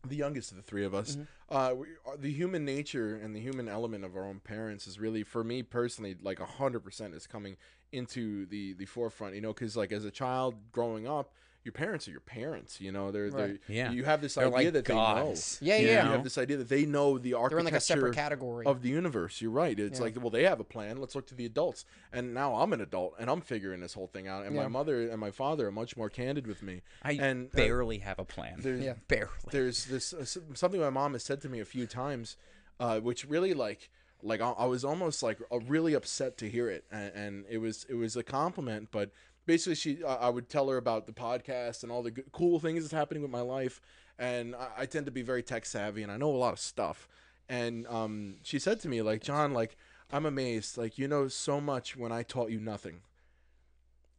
[0.06, 1.18] the youngest of the three of us,
[1.50, 4.98] uh, we, uh, the human nature and the human element of our own parents is
[4.98, 7.56] really, for me personally, like a hundred percent is coming
[7.92, 9.34] into the the forefront.
[9.34, 11.32] You know, because like as a child growing up,
[11.62, 12.80] your parents are your parents.
[12.80, 13.60] You know, they're Right.
[13.68, 13.92] they Yeah.
[13.92, 15.58] you have this they're idea like that gods.
[15.60, 15.86] Yeah, they know.
[15.88, 15.92] yeah.
[15.94, 15.98] Yeah.
[16.02, 16.12] You know?
[16.14, 18.64] have this idea that they know the architecture They're in like a separate category.
[18.66, 19.40] of the universe.
[19.42, 19.78] You're right.
[19.78, 20.04] It's Yeah.
[20.04, 20.96] like, well, they have a plan.
[20.96, 21.84] Let's look to the adults.
[22.12, 24.46] And now I'm an adult and I'm figuring this whole thing out.
[24.46, 24.62] And Yeah.
[24.62, 26.82] my mother and my father are much more candid with me.
[27.02, 28.60] I and uh, barely have a plan.
[28.60, 28.94] there's, Yeah.
[29.08, 29.30] barely.
[29.50, 30.24] there's this uh,
[30.54, 32.36] something my mom has said to me a few times,
[32.78, 33.90] uh, which really like
[34.22, 37.56] like I, I was almost like uh, really upset to hear it, and, and it
[37.58, 39.12] was it was a compliment, but
[39.46, 42.58] basically she I I would tell her about the podcast and all the good, cool
[42.60, 43.80] things that's happening with my life,
[44.18, 46.58] and I, I tend to be very tech savvy and I know a lot of
[46.60, 47.08] stuff,
[47.48, 49.76] and um, she said to me like John like
[50.12, 53.00] I'm amazed like you know so much when I taught you nothing.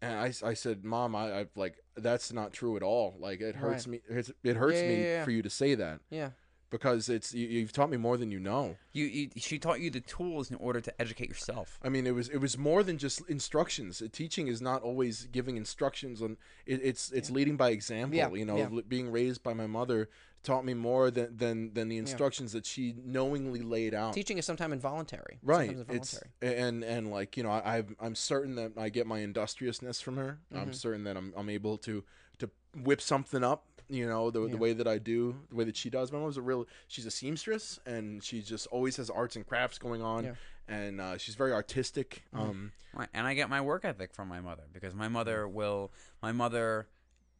[0.03, 3.15] And I, I said, Mom, I, I like that's not true at all.
[3.19, 4.01] Like it hurts me.
[4.09, 5.23] It, it hurts Yeah, me yeah, yeah.
[5.23, 6.31] for you to say that yeah.
[6.71, 8.77] Because it's you, you've taught me more than you know.
[8.93, 11.79] You, you, she taught you the tools in order to educate yourself.
[11.83, 14.01] I mean, it was it was more than just instructions.
[14.01, 16.37] Uh, Teaching is not always giving instructions on.
[16.65, 18.17] It, it's it's leading by example.
[18.17, 18.69] Yeah, You know, yeah.
[18.87, 20.09] being raised by my mother
[20.43, 24.13] taught me more than than than the instructions that she knowingly laid out.
[24.13, 25.37] Teaching is sometimes involuntary.
[25.43, 29.05] right Sometimes it's and and like you know I I've, i'm certain that i get
[29.05, 30.61] my industriousness from her Mm-hmm.
[30.61, 32.03] i'm certain that i'm, I'm able to
[32.39, 35.75] to whip something up you know the, the way that i do the way that
[35.75, 39.35] she does my mom's a real she's a seamstress and she just always has arts
[39.35, 40.29] and crafts going on Yeah.
[40.31, 40.73] Mm-hmm.
[40.73, 44.41] and uh, she's very artistic um Right, and I get my work ethic from my
[44.41, 45.93] mother because my mother will.
[46.21, 46.87] My mother,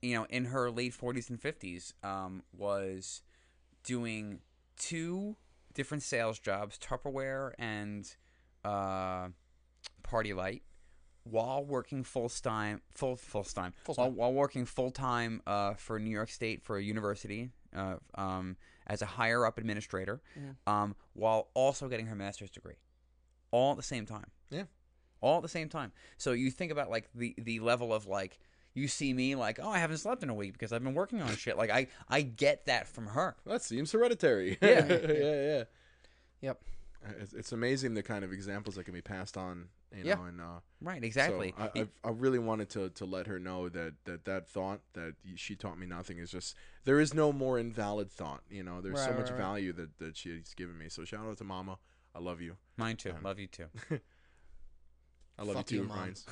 [0.02, 3.22] you know, in her late forties and fifties, um, was
[3.84, 4.40] doing
[4.78, 5.36] two
[5.74, 8.16] different sales jobs, Tupperware and
[8.64, 9.28] uh,
[10.04, 10.62] PartyLite,
[11.24, 16.10] while working full time, full full time, while, while working full time uh, for New
[16.12, 17.50] York State for a university.
[17.76, 18.58] Uh, um,
[18.88, 20.22] as a higher up administrator,
[20.68, 22.76] um, while also getting her master's degree,
[23.52, 24.64] all at the same time yeah
[25.22, 25.92] all at the same time.
[26.18, 28.40] So you think about like the the level of like
[28.74, 31.22] you see me like oh I haven't slept in a week because I've been working
[31.22, 31.58] on shit.
[31.58, 33.36] Like I I get that from her.
[33.46, 34.86] that seems hereditary Yeah.
[34.88, 34.98] yeah
[35.46, 35.64] yeah
[36.42, 36.62] Yep.
[37.20, 40.16] It's, it's amazing the kind of examples that can be passed on you Yeah.
[40.16, 41.54] know and uh Right, exactly.
[41.56, 45.14] So I, I really wanted to, to let her know that, that that thought that
[45.36, 46.56] she taught me nothing is just
[46.86, 48.42] there is no more invalid thought.
[48.50, 49.46] You know, there's so much right, right.
[49.46, 50.90] value that, that she's given me.
[50.90, 51.78] So shout out to Mama.
[52.16, 52.58] I love you.
[52.78, 53.14] Mine too.
[53.24, 53.68] Love you too.
[55.42, 55.98] I love Fuck you you, too, Mom.
[56.00, 56.26] Ryan's.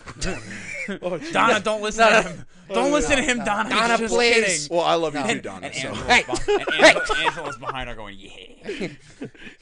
[1.01, 1.17] oh.
[1.31, 2.45] Donna, don't listen to him.
[2.71, 3.69] Don't listen to him, Donna.
[3.69, 4.33] Donna, He's just please.
[4.67, 4.77] kidding.
[4.77, 5.65] Well, I love you too, Donna.
[5.67, 5.87] and so.
[5.89, 6.23] Angela's, Hey.
[6.23, 8.29] beh- and Angela, Angela's behind her going, yeah.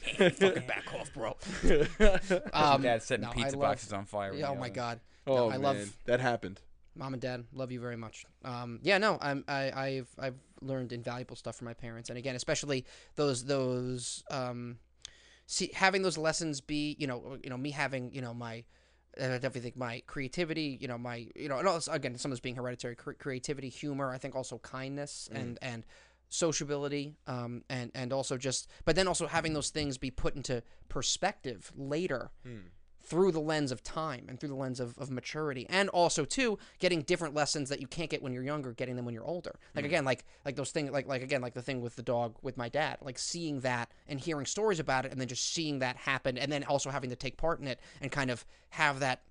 [0.02, 1.36] Hey, fucking back off, bro.
[2.52, 4.32] Um, Dad's setting no, I pizza love- boxes on fire.
[4.32, 4.72] in yeah, oh my oven.
[4.74, 5.00] god.
[5.26, 6.60] oh No, I man, love that happened.
[6.94, 7.44] mom and dad.
[7.52, 8.24] Love you very much.
[8.44, 12.36] Um, yeah, no, I'm I, I've I've learned invaluable stuff from my parents, and again,
[12.36, 12.84] especially
[13.16, 14.78] those those um,
[15.46, 18.64] see having those lessons be you know you know me having you know my.
[19.16, 22.30] And I definitely think my creativity, you know, my, you know, and also, again, some
[22.30, 24.10] of this being hereditary, cre- creativity, humor.
[24.12, 25.86] I think also kindness and and
[26.28, 30.62] sociability, um, and and also just, but then also having those things be put into
[30.88, 32.30] perspective later
[33.08, 36.58] through the lens of time and through the lens of, of maturity and also too
[36.78, 39.54] getting different lessons that you can't get when you're younger getting them when you're older
[39.74, 42.36] like again like like those things like like again like the thing with the dog
[42.42, 45.78] with my dad like seeing that and hearing stories about it and then just seeing
[45.78, 49.00] that happen and then also having to take part in it and kind of have
[49.00, 49.22] that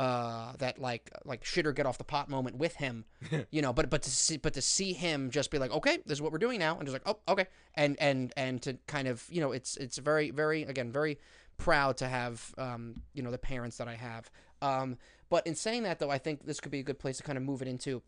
[0.00, 3.04] uh, that like like shit or get off the pot moment with him,
[3.50, 3.70] you know.
[3.70, 6.32] But but to see but to see him just be like, okay, this is what
[6.32, 9.42] we're doing now, and just like, oh, okay, and and and to kind of you
[9.42, 11.18] know, it's it's very very again very
[11.60, 14.30] proud to have um, you know the parents that I have.
[14.62, 14.96] Um,
[15.28, 17.38] but in saying that though, I think this could be a good place to kind
[17.38, 18.02] of move it into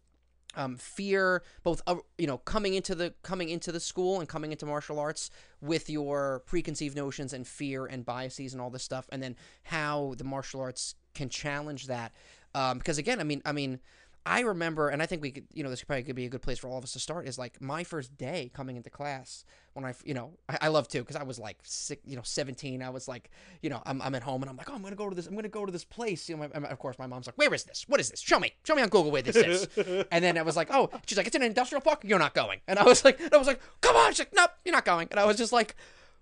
[0.57, 4.53] um, fear, both uh, you know coming into the coming into the school and coming
[4.53, 5.31] into martial arts
[5.61, 10.15] with your preconceived notions and fear and biases and all this stuff, and then how
[10.19, 12.13] the martial arts can challenge that.
[12.55, 13.81] Um, because again, I mean, I mean,
[14.25, 16.43] I remember, and I think we could, you know, this probably could be a good
[16.43, 17.27] place for all of us to start.
[17.27, 20.87] Is like my first day coming into class when I, you know, I, I love
[20.87, 22.83] too because I was like six, you know, seventeen.
[22.83, 23.31] I was like,
[23.63, 25.27] you know, I'm, I'm at home and I'm like, oh, I'm gonna go to this,
[25.27, 26.29] I'm gonna go to this place.
[26.29, 27.85] You know, my, of course, my mom's like, where is this?
[27.89, 28.21] What is this?
[28.21, 29.67] Show me, show me on Google where this is.
[30.13, 32.03] and then I was like, oh, she's like, it's in an industrial park.
[32.05, 32.61] You're not going.
[32.69, 34.13] And I was like, I was like, come on.
[34.13, 35.09] She's like, nope, you're not going.
[35.11, 35.75] And I was just like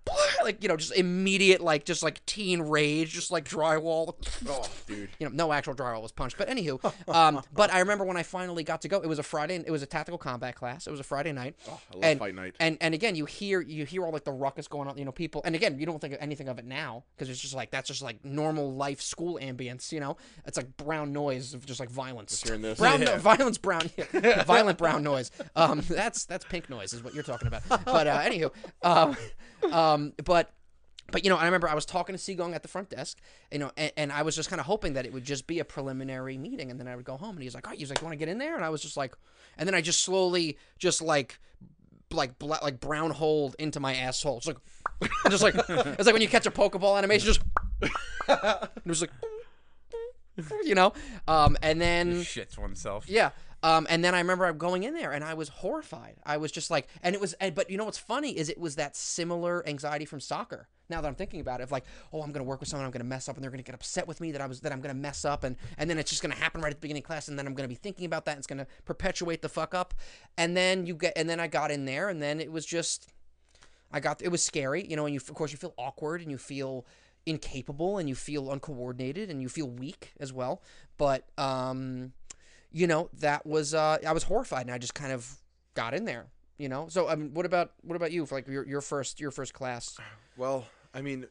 [0.43, 4.15] like you know just immediate like just like teen rage just like drywall.
[4.47, 5.09] Oh, dude.
[5.19, 8.23] you know no actual drywall was punched but anywho um but i remember when i
[8.23, 10.91] finally got to go it was a friday it was a tactical combat class it
[10.91, 11.55] was a friday night.
[11.67, 12.55] Oh, I love and, fight night.
[12.59, 15.11] and and again you hear you hear all like the ruckus going on you know
[15.11, 17.69] people and again you don't think of anything of it now because it's just like
[17.71, 20.17] that's just like normal life school ambience you know?
[20.45, 22.41] It's like brown noise of just like violence.
[22.41, 22.79] Hearing this.
[22.79, 25.31] brown no- violence brown yeah, violent brown noise.
[25.55, 27.63] Um that's that's pink noise is what you're talking about.
[27.67, 28.51] But uh anywho
[28.83, 29.15] um
[29.71, 30.51] um but
[31.11, 33.17] but you know, I remember I was talking to Sigong at the front desk,
[33.51, 35.59] you know, and, and I was just kind of hoping that it would just be
[35.59, 37.99] a preliminary meeting, and then I would go home, and he's like, "Oh, he's like,
[37.99, 39.13] you want to get in there?" And I was just like,
[39.57, 41.37] and then I just slowly, just like,
[42.11, 44.57] like bla- like brown holed into my asshole, it's like,
[45.29, 47.41] just like it's like when you catch a Pokeball animation, just
[48.29, 49.11] it was like,
[50.63, 50.93] you know,
[51.27, 53.09] um, and then Shits oneself.
[53.09, 53.31] yeah.
[53.63, 56.15] Um, and then I remember I'm going in there and I was horrified.
[56.25, 58.57] I was just like, and it was, and, but you know what's funny is it
[58.59, 60.67] was that similar anxiety from soccer.
[60.89, 62.91] Now that I'm thinking about it, of like, oh, I'm gonna work with someone, I'm
[62.91, 64.81] gonna mess up, and they're gonna get upset with me that I was that I'm
[64.81, 67.07] gonna mess up, and and then it's just gonna happen right at the beginning of
[67.07, 69.73] class, and then I'm gonna be thinking about that, and it's gonna perpetuate the fuck
[69.73, 69.93] up,
[70.37, 73.07] and then you get, and then I got in there, and then it was just,
[73.89, 76.29] I got, it was scary, you know, and you of course you feel awkward and
[76.29, 76.85] you feel
[77.25, 80.61] incapable and you feel uncoordinated and you feel weak as well,
[80.97, 82.11] but um
[82.71, 85.29] you know that was uh i was horrified and i just kind of
[85.73, 86.27] got in there
[86.57, 89.31] you know so um what about what about you for like your, your first your
[89.31, 89.97] first class
[90.37, 91.27] Well, I mean,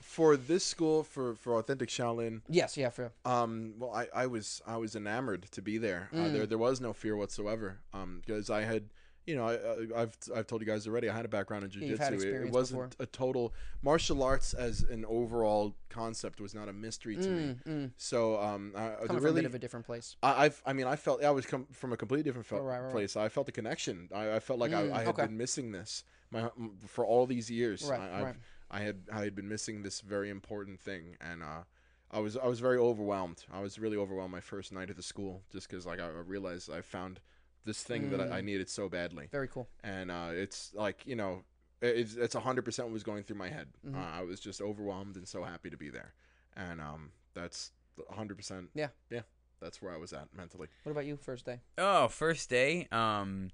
[0.00, 4.62] for this school, for for authentic Shaolin, yes yeah for um, well, I, I was
[4.66, 6.08] I was enamored to be there.
[6.12, 6.32] Uh, Mm.
[6.32, 7.80] there there was no fear whatsoever.
[7.92, 8.84] Um, because I had.
[9.26, 11.08] You know, I, I- I've I've told you guys already.
[11.08, 12.12] I had a background in jujitsu.
[12.22, 17.16] It- it, wasn't a total martial arts as an overall concept was not a mystery
[17.16, 17.42] to me.
[17.42, 17.90] mm, mm.
[17.96, 20.86] So um, I, coming from a bit of a different place I, I've, I mean,
[20.86, 23.16] I felt I was come from a completely different Oh, right, right, place.
[23.16, 24.08] I felt a connection.
[24.14, 25.26] I, I felt like Mm, I, I had okay.
[25.26, 26.48] been missing this my
[26.86, 27.82] for all these years.
[27.82, 28.36] Right, I, I've, right.
[28.70, 31.62] I had I had been missing this very important thing, and uh,
[32.10, 33.44] I was I was very overwhelmed.
[33.52, 36.70] I was really overwhelmed my first night at the school, just because like I realized
[36.70, 37.20] I found
[37.66, 38.44] this thing that I, I Mm.
[38.44, 41.42] needed so badly, very cool and uh, it's like you know.
[41.82, 43.68] It's it's hundred percent what was going through my head.
[43.86, 43.94] Mhm.
[43.96, 46.14] Uh, I was just overwhelmed and so happy to be there,
[46.56, 47.70] and um, that's
[48.10, 48.70] hundred percent.
[48.74, 48.88] Yeah.
[49.10, 49.20] yeah,
[49.60, 50.68] that's where I was at mentally.
[50.84, 52.88] what about you first day Oh, first day.
[52.90, 53.50] Um,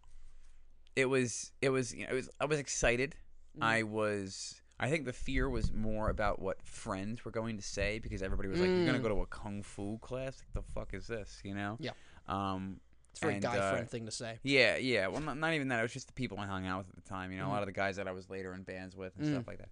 [0.95, 3.17] it was it was you know, it was I was excited.
[3.59, 3.65] Mm.
[3.65, 4.61] I was.
[4.79, 8.49] I think the fear was more about what friends were going to say because everybody
[8.49, 9.03] was like, "You're gonna Mm.
[9.03, 10.41] go to a kung fu class?
[10.55, 11.77] Like, the fuck is this?" You know?
[11.81, 11.91] Yeah.
[12.29, 12.81] Um.
[13.13, 15.07] It's a very And, guy uh, friend thing to say Yeah, yeah.
[15.07, 15.79] Well, not, not even that.
[15.79, 17.31] It was just the people I hung out with at the time.
[17.31, 17.49] You know, Mhm.
[17.49, 19.33] a lot of the guys that I was later in bands with and Mm.
[19.35, 19.69] stuff like that.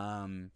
[0.00, 0.50] Um,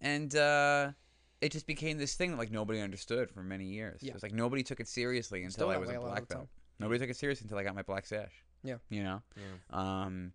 [0.00, 0.92] and uh,
[1.40, 4.02] it just became this thing that like nobody understood for many years.
[4.02, 4.10] Yeah.
[4.10, 6.28] It was like nobody took it seriously until I was a a lot of black
[6.28, 6.48] belt.
[6.78, 8.32] Nobody took it seriously until I got my black sash.
[8.62, 8.76] Yeah.
[8.90, 9.22] You know.
[9.36, 10.02] Yeah.
[10.04, 10.32] Um,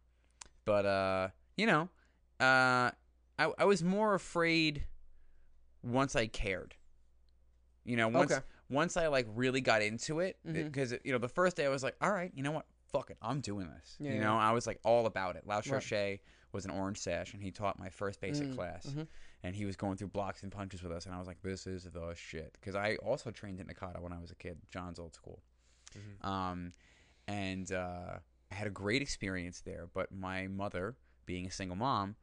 [0.66, 1.90] but uh, you know,
[2.40, 2.90] uh,
[3.38, 4.86] I I was more afraid
[5.84, 6.76] once I cared.
[7.84, 8.42] You know, once Okay.
[8.72, 11.84] Once I like really got into it, because you know the first day I was
[11.84, 13.98] like, all right, you know what, fuck it, I'm doing this.
[14.00, 14.24] Yeah, you yeah.
[14.24, 15.46] know, I was like all about it.
[15.46, 16.20] Lao Right.
[16.54, 19.08] Was an orange sash, and he taught my first basic Mm, class, mhm.
[19.42, 21.66] and he was going through blocks and punches with us, and I was like, this
[21.66, 25.00] is the shit, because I also trained in Nakata when I was a kid, John's
[25.00, 25.42] old school,
[25.96, 26.28] Mhm.
[26.28, 26.74] um,
[27.26, 28.20] and uh,
[28.52, 32.18] I had a great experience there, but my mother, being a single mom,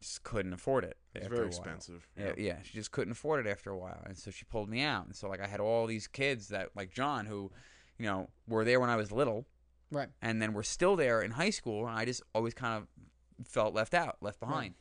[0.00, 0.96] just couldn't afford it.
[1.14, 2.08] It's very expensive.
[2.16, 4.82] Yeah, yeah, she just couldn't afford it after a while, and so she pulled me
[4.82, 5.06] out.
[5.06, 7.50] And so like I had all these kids that like John, who,
[7.98, 9.46] you know, were there when I was little,
[9.90, 10.08] Right.
[10.22, 13.74] and then were still there in high school, and I just always kind of felt
[13.74, 14.74] left out, left behind.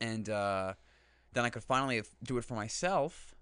[0.00, 0.74] And uh,
[1.32, 3.34] then I could finally do it for myself.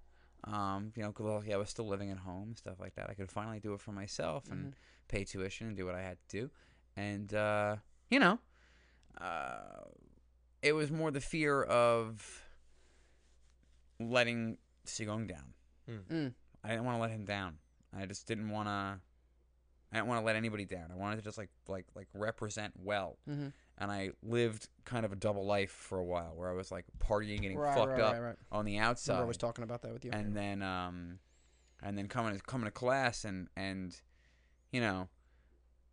[0.45, 3.09] Um, you know, because I was still living at home and stuff like that.
[3.09, 4.75] I could finally do it for myself and Mhm.
[5.07, 6.51] pay tuition and do what I had to do.
[6.97, 7.77] And uh,
[8.11, 8.41] you know,
[9.21, 9.85] uh,
[10.63, 12.43] it was more the fear of
[14.01, 15.55] letting Sigong down.
[15.89, 16.35] Mm.
[16.65, 17.59] I didn't want to let him down.
[17.97, 19.01] I just didn't want to.
[19.93, 20.91] I didn't want to let anybody down.
[20.91, 23.19] I wanted to just like like like represent well.
[23.29, 23.53] Mhm.
[23.79, 26.85] And I lived kind of a double life for a while, where I was like
[26.99, 28.37] partying, getting Right, fucked right, up right, right.
[28.51, 30.11] on the Remember outside, I was talking about that with you.
[30.13, 31.19] and then um,
[31.83, 33.95] and then coming to coming to class and and,
[34.71, 35.09] you know,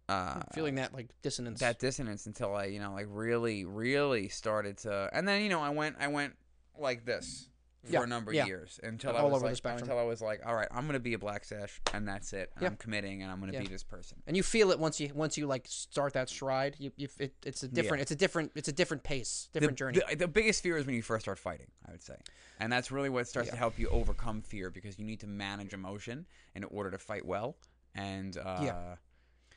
[0.09, 1.59] uh, Feeling that like dissonance.
[1.59, 5.61] that dissonance until I, you know, like really, really started to, and then you know,
[5.61, 6.35] I went, I went
[6.77, 7.47] like this
[7.85, 8.41] for Yeah, a number yeah.
[8.41, 10.99] of years until I was over like, until I was like, all right, I'm gonna
[10.99, 12.51] be a black sash, and that's it.
[12.59, 12.67] Yeah.
[12.67, 13.61] I'm committing, and I'm gonna Yeah.
[13.61, 14.21] be this person.
[14.27, 16.75] and you feel it once you once you like start that stride.
[16.79, 19.77] You, you it, it's a different it's a different it's a different pace, different the,
[19.77, 19.99] journey.
[20.09, 22.15] The, the biggest fear is when you first start fighting, I would say,
[22.59, 23.51] and that's really what starts Yeah.
[23.53, 26.25] to help you overcome fear because you need to manage emotion
[26.55, 27.55] in order to fight well.
[27.95, 28.95] And uh, Yeah.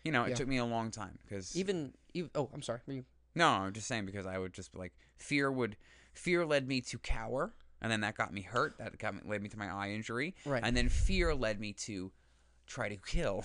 [0.05, 0.35] You know, it Yeah.
[0.37, 2.81] took me a long time because even, even oh, I'm sorry.
[2.87, 3.05] Were you,
[3.35, 5.77] No, I'm just saying because I would just like fear would
[6.12, 8.77] fear led me to cower, and then that got me hurt.
[8.79, 10.62] That got me, led me to my eye injury, Right.
[10.65, 12.12] And then fear led me to
[12.66, 13.45] try to kill.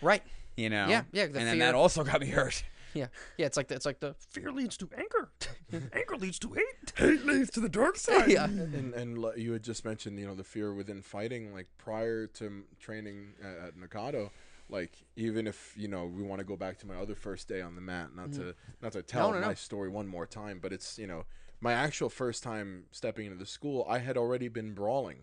[0.00, 0.22] right?
[0.54, 2.62] You know, Yeah, yeah, the and then fear- that also got me hurt.
[2.94, 3.06] Yeah,
[3.38, 3.46] yeah.
[3.46, 5.30] It's like the, it's like the fear leads to anger.
[5.94, 6.92] anger leads to hate.
[6.98, 8.28] It leads to the dark side.
[8.30, 8.44] yeah.
[8.44, 12.26] and and li- you had just mentioned you know the fear within fighting like prior
[12.26, 14.28] to training at, at Nakado
[14.72, 17.60] like even if you know we want to go back to my other first day
[17.60, 19.40] on the mat not to not to tell Mm-hmm.
[19.40, 19.54] no, my no.
[19.54, 21.24] story one more time but it's you know
[21.60, 25.20] my actual first time stepping into the school I had already been brawling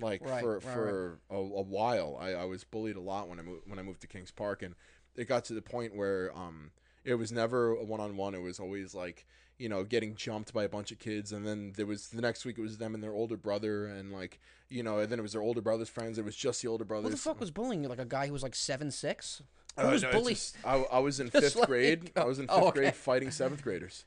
[0.00, 3.38] like Right, for right, for A, a while I, I was bullied a lot when
[3.38, 4.74] I moved when I moved to Kings Park and
[5.16, 6.70] it got to the point where um
[7.04, 9.26] it was never a one-on-one it was always like
[9.58, 12.44] you know getting jumped by a bunch of kids and then there was the next
[12.44, 14.38] week it was them and their older brother and like
[14.68, 16.84] you know and then it was their older brother's friends it was just the older
[16.84, 17.88] brothers Who the fuck was bullying you?
[17.88, 19.42] Like a guy who was like seven six?
[19.76, 20.34] Who Uh, was no, bullying?
[20.34, 22.80] just- I, I was in fifth like- grade i was in fifth oh, okay.
[22.80, 24.04] grade fighting seventh graders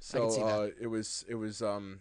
[0.00, 0.46] so can see that.
[0.60, 2.00] uh, it was it was um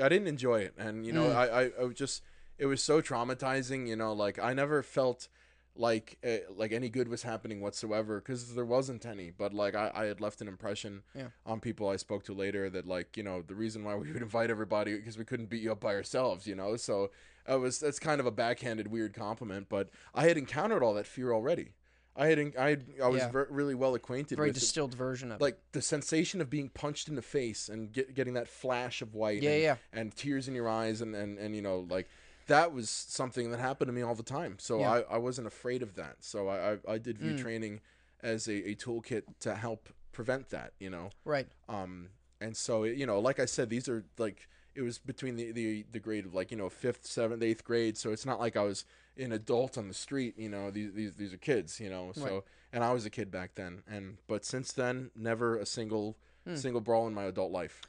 [0.00, 1.36] i didn't enjoy it and you know Mm.
[1.36, 2.22] I, I i was just
[2.58, 5.28] it was so traumatizing you know like i never felt
[5.74, 9.90] like uh, like any good was happening whatsoever because there wasn't any but like I,
[9.94, 11.28] I had left an impression Yeah.
[11.46, 14.20] on people i spoke to later that like you know the reason why we would
[14.22, 17.10] invite everybody because we couldn't beat you up by ourselves you know so
[17.48, 21.06] it was that's kind of a backhanded weird compliment but i had encountered all that
[21.06, 21.72] fear already
[22.16, 23.30] i had i had, i was Yeah.
[23.30, 25.42] ver- really well acquainted Very with it distilled version of it.
[25.42, 29.14] like the sensation of being punched in the face and get, getting that flash of
[29.14, 29.76] white Yeah, and, yeah.
[29.94, 32.10] and tears in your eyes and, and, and you know like
[32.46, 34.90] that was something that happened to me all the time so Yeah.
[34.90, 37.38] I, I wasn't afraid of that so I, I, I did view Mm.
[37.38, 37.80] training
[38.22, 41.48] as a, a toolkit to help prevent that you know right.
[41.68, 42.08] um
[42.40, 45.84] and so you know like i said these are like it was between the the,
[45.90, 48.62] the grade of like you know fifth seventh eighth grade so it's not like i
[48.62, 48.84] was
[49.16, 52.24] an adult on the street you know these these, these are kids you know so
[52.34, 52.42] Right.
[52.72, 56.16] and i was a kid back then and but since then never a single
[56.46, 56.56] Hmm.
[56.56, 57.80] single brawl in my adult life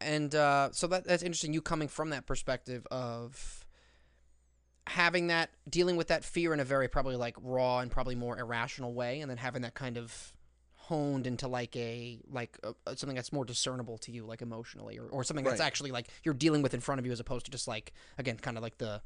[0.00, 1.52] and uh, so that that's interesting.
[1.54, 3.63] You coming from that perspective of
[4.86, 8.38] having that dealing with that fear in a very probably like raw and probably more
[8.38, 10.32] irrational way, and then having that kind of
[10.76, 14.98] honed into like a like uh uh, something that's more discernible to you, like emotionally,
[14.98, 17.46] or, or something that's actually like you're dealing with in front of you, as opposed
[17.46, 19.00] to just like again, kind of like the.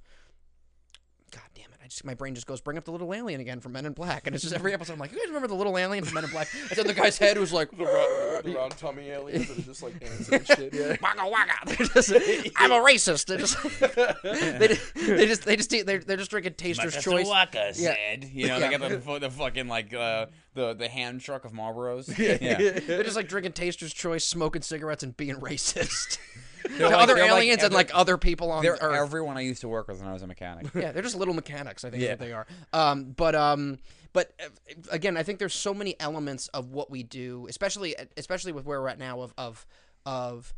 [1.30, 1.78] God damn it!
[1.84, 3.92] I just my brain just goes bring up the little alien again from Men in
[3.92, 6.14] Black, and it's just every episode I'm like, you guys remember the little alien from
[6.14, 6.48] Men in Black?
[6.54, 9.62] And then the guy's head was like, the round, the round tummy aliens that are
[9.62, 11.76] just like dancing and shit yeah wagga wagga.
[11.94, 12.12] Just,
[12.56, 13.26] I'm a racist.
[13.26, 13.62] They're just,
[14.58, 17.26] they, just- they just, they just, they're, they're just drinking Taster's Choice.
[17.26, 17.94] Waka Yeah.
[17.94, 18.24] said.
[18.24, 18.68] You know, Yeah.
[18.70, 22.06] they got the, the fucking like uh, the the hand truck of Marlboros.
[22.06, 26.18] They're just like drinking Taster's Choice, smoking cigarettes, and being racist.
[26.68, 29.00] They're like- other they're like aliens and every- like other people on They're Earth.
[29.00, 30.66] everyone I used to work with when I was a mechanic.
[30.74, 31.84] yeah, they're just little mechanics.
[31.84, 32.12] I think is Yeah.
[32.12, 32.46] what they are.
[32.72, 33.78] Um, but um,
[34.12, 34.48] but uh,
[34.90, 38.80] again, I think there's so many elements of what we do, especially especially with where
[38.80, 39.66] we're at now of of
[40.06, 40.54] of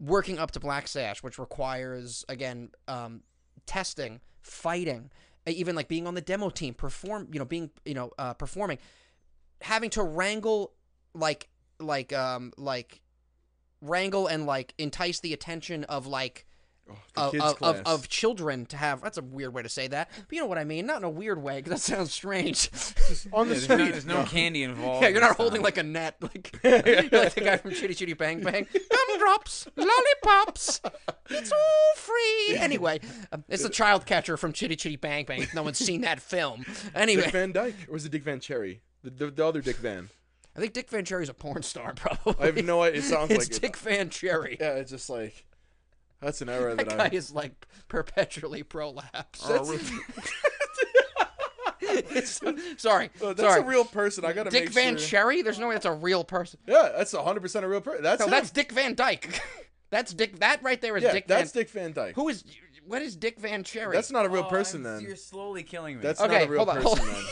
[0.00, 3.22] working up to Black Sash, which requires again um,
[3.66, 5.10] testing, fighting,
[5.46, 8.34] uh, even like being on the demo team, perform, you know, being you know uh,
[8.34, 8.78] performing,
[9.60, 10.72] having to wrangle
[11.14, 11.48] like
[11.80, 13.00] like um like
[13.80, 16.44] wrangle and like entice the attention of like
[17.18, 20.08] Oh, of, of, of, of children to have that's a weird way to say that
[20.16, 22.70] but you know what i mean not in a weird way because that sounds strange.
[23.30, 23.76] On the There's street.
[23.76, 25.02] no, there's no candy involved.
[25.02, 25.64] yeah you're not holding time.
[25.64, 26.80] like a net like you're
[27.10, 28.66] like the guy from chitty chitty bang bang.
[28.72, 30.80] Gumdrops lollipops
[31.28, 32.56] it's all free.
[32.56, 33.00] Anyway
[33.32, 35.46] um, it's the child catcher from chitty chitty bang bang.
[35.54, 36.64] No one's seen that film.
[36.94, 37.24] Anyway.
[37.24, 38.80] Dick van dyke or was it dick van cherry?
[39.04, 40.08] The, the, the other dick van
[40.56, 43.30] i think dick van cherry's a porn star probably i have no idea it sounds
[43.30, 43.60] it's like it.
[43.60, 45.44] dick van cherry yeah it's just like
[46.20, 49.72] that's an error that that, guy i is like perpetually prolapsed oh,
[51.80, 52.40] It's-
[52.76, 55.06] sorry Oh, that's sorry a real person i gotta Dick make Van sure.
[55.06, 55.42] Cherry?
[55.42, 56.58] There's no way that's a real person.
[56.66, 58.30] yeah that's 100% a real person that's No, him.
[58.30, 59.40] that's Dick Van Dyke.
[59.90, 60.38] that's Dick.
[60.40, 61.62] That right there is yeah Dick that's Van.
[61.62, 62.44] dick van dyke Who is?
[62.86, 63.94] what is Dick Van Cherry?
[63.94, 65.02] That's not a real Oh, person I'm- then.
[65.04, 66.02] You're slowly killing me.
[66.02, 67.14] That's Okay, not a real hold on, person hold on.
[67.14, 67.24] then.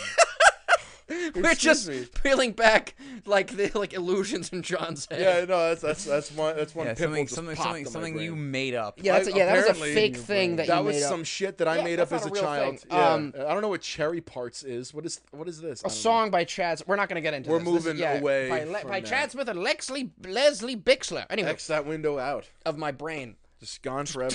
[1.34, 2.06] We're just me.
[2.22, 2.94] peeling back
[3.26, 5.20] like the like illusions in John's head.
[5.20, 8.74] Yeah, no, that's that's that's one that's one yeah, something something something, something you made
[8.74, 8.98] up.
[9.02, 11.08] Yeah, that's a, yeah, that was a fake thing that, That you was made up.
[11.10, 12.80] some shit that I Yeah, made up as a a child.
[12.80, 12.88] thing.
[12.90, 13.12] Yeah.
[13.12, 14.92] Um, I don't know what cherry parts is.
[14.92, 15.80] What is what is this?
[15.80, 15.96] A don't know.
[15.96, 16.82] song by Chad.
[16.86, 17.68] We're not going to get into We're this.
[17.68, 19.08] This is- moving yeah, away by, Le- from by that.
[19.08, 21.24] Chad Smith and Lexley Leslie Bixler.
[21.30, 22.48] Anyway, X that window out.
[22.64, 23.36] of my brain.
[23.60, 24.34] Just gone forever.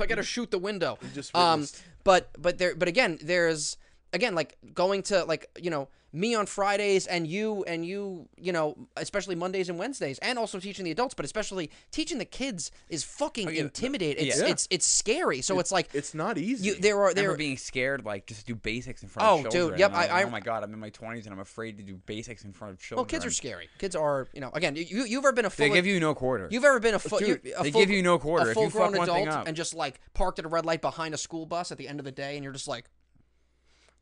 [0.00, 0.98] I got to shoot the window.
[1.14, 1.66] just um,
[2.04, 3.76] but but there but again there's
[4.12, 8.52] again like going to like you know me on Fridays and you and you you
[8.52, 12.70] know especially Mondays and Wednesdays and also teaching the adults but especially teaching the kids
[12.90, 14.26] is fucking oh, yeah, intimidating.
[14.26, 14.48] It's, yeah.
[14.48, 15.40] it's it's scary.
[15.40, 16.66] So it's like it's not easy.
[16.66, 19.52] you there are I there being scared, like just do basics in front Oh, of
[19.52, 21.40] dude, yep, I'm I- like, I- oh my god, I'm in my 20s and I'm
[21.40, 22.98] afraid to do basics in front of children.
[22.98, 23.70] well kids are scary.
[23.78, 26.14] Kids are you know again you you've ever been a full They give you no
[26.14, 26.46] quarter.
[26.50, 27.20] You've ever been a full?
[27.20, 28.48] Dude, you, a they full, give you no quarter.
[28.48, 29.46] A If you full grown fuck one thing adult up.
[29.48, 32.00] and just like parked at a red light behind a school bus at the end
[32.00, 32.84] of the day, and you're just like,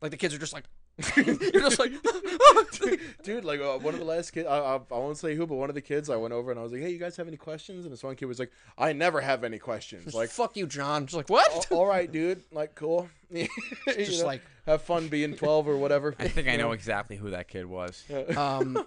[0.01, 0.65] like the kids are just like,
[1.15, 1.91] you're just like,
[3.23, 5.55] Dude, like uh, one of the last kids, I, I, I won't say who, but
[5.55, 7.27] one of the kids, I went over and I was like, "Hey, you guys have
[7.27, 10.57] any questions?" And this one kid was like, "I never have any questions." Like, fuck
[10.57, 11.05] you, John.
[11.05, 11.71] Just like what?
[11.71, 12.41] "All right, dude.
[12.51, 13.09] Like, cool.
[13.31, 13.47] You
[13.87, 16.13] Just know, like- have fun being twelve or whatever.
[16.19, 18.03] I think I know exactly who that kid was.
[18.35, 18.85] um,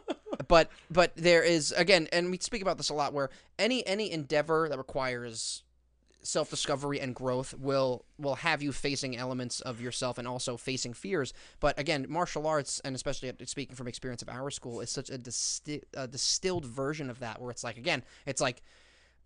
[0.48, 4.10] but but there is again, and we speak about this a lot, where any any
[4.12, 5.62] endeavor that requires
[6.24, 10.92] self discovery and growth will will have you facing elements of yourself and also facing
[10.92, 11.32] fears.
[11.60, 15.18] But again, martial arts and especially speaking from experience of our school is such a,
[15.18, 18.62] disti- a distilled version of that, where it's like again, it's like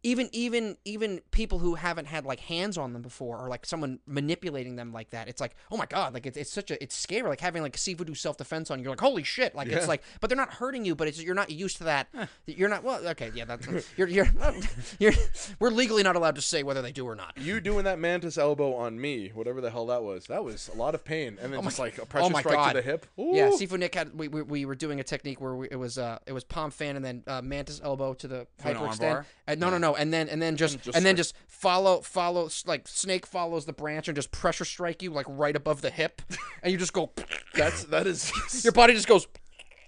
[0.05, 3.99] even even even people who haven't had like hands on them before or like someone
[4.07, 6.95] manipulating them like that it's like oh my god like it's, it's such a it's
[6.95, 9.79] scary like having like Sifu do self-defense on you you're like holy shit like Yeah.
[9.79, 12.07] it's like but they're not hurting you but it's you're not used to that
[12.47, 13.67] you're not well okay yeah that's
[13.97, 14.29] you're you're
[15.01, 15.13] you're
[15.59, 18.39] we're legally not allowed to say whether they do or not You doing that mantis
[18.39, 21.53] elbow on me, whatever the hell that was, that was a lot of pain, and
[21.53, 22.69] then just like a pressure oh strike God.
[22.69, 23.07] to the hip.
[23.17, 23.53] Yeah, Ooh.
[23.53, 26.19] Sifu Nick had we, we, we were doing a technique where we, it was uh
[26.27, 28.99] it was palm fan and then uh, mantis elbow to the hyperextend.
[28.99, 29.25] armbar?
[29.47, 32.49] And, no, no, no, and then and then just and, just then just follow follow
[32.67, 36.23] like snake follows the branch and just pressure strike you like right above the hip,
[36.63, 37.11] and you just go.
[37.55, 38.33] That's that is
[38.65, 39.27] Your body just goes.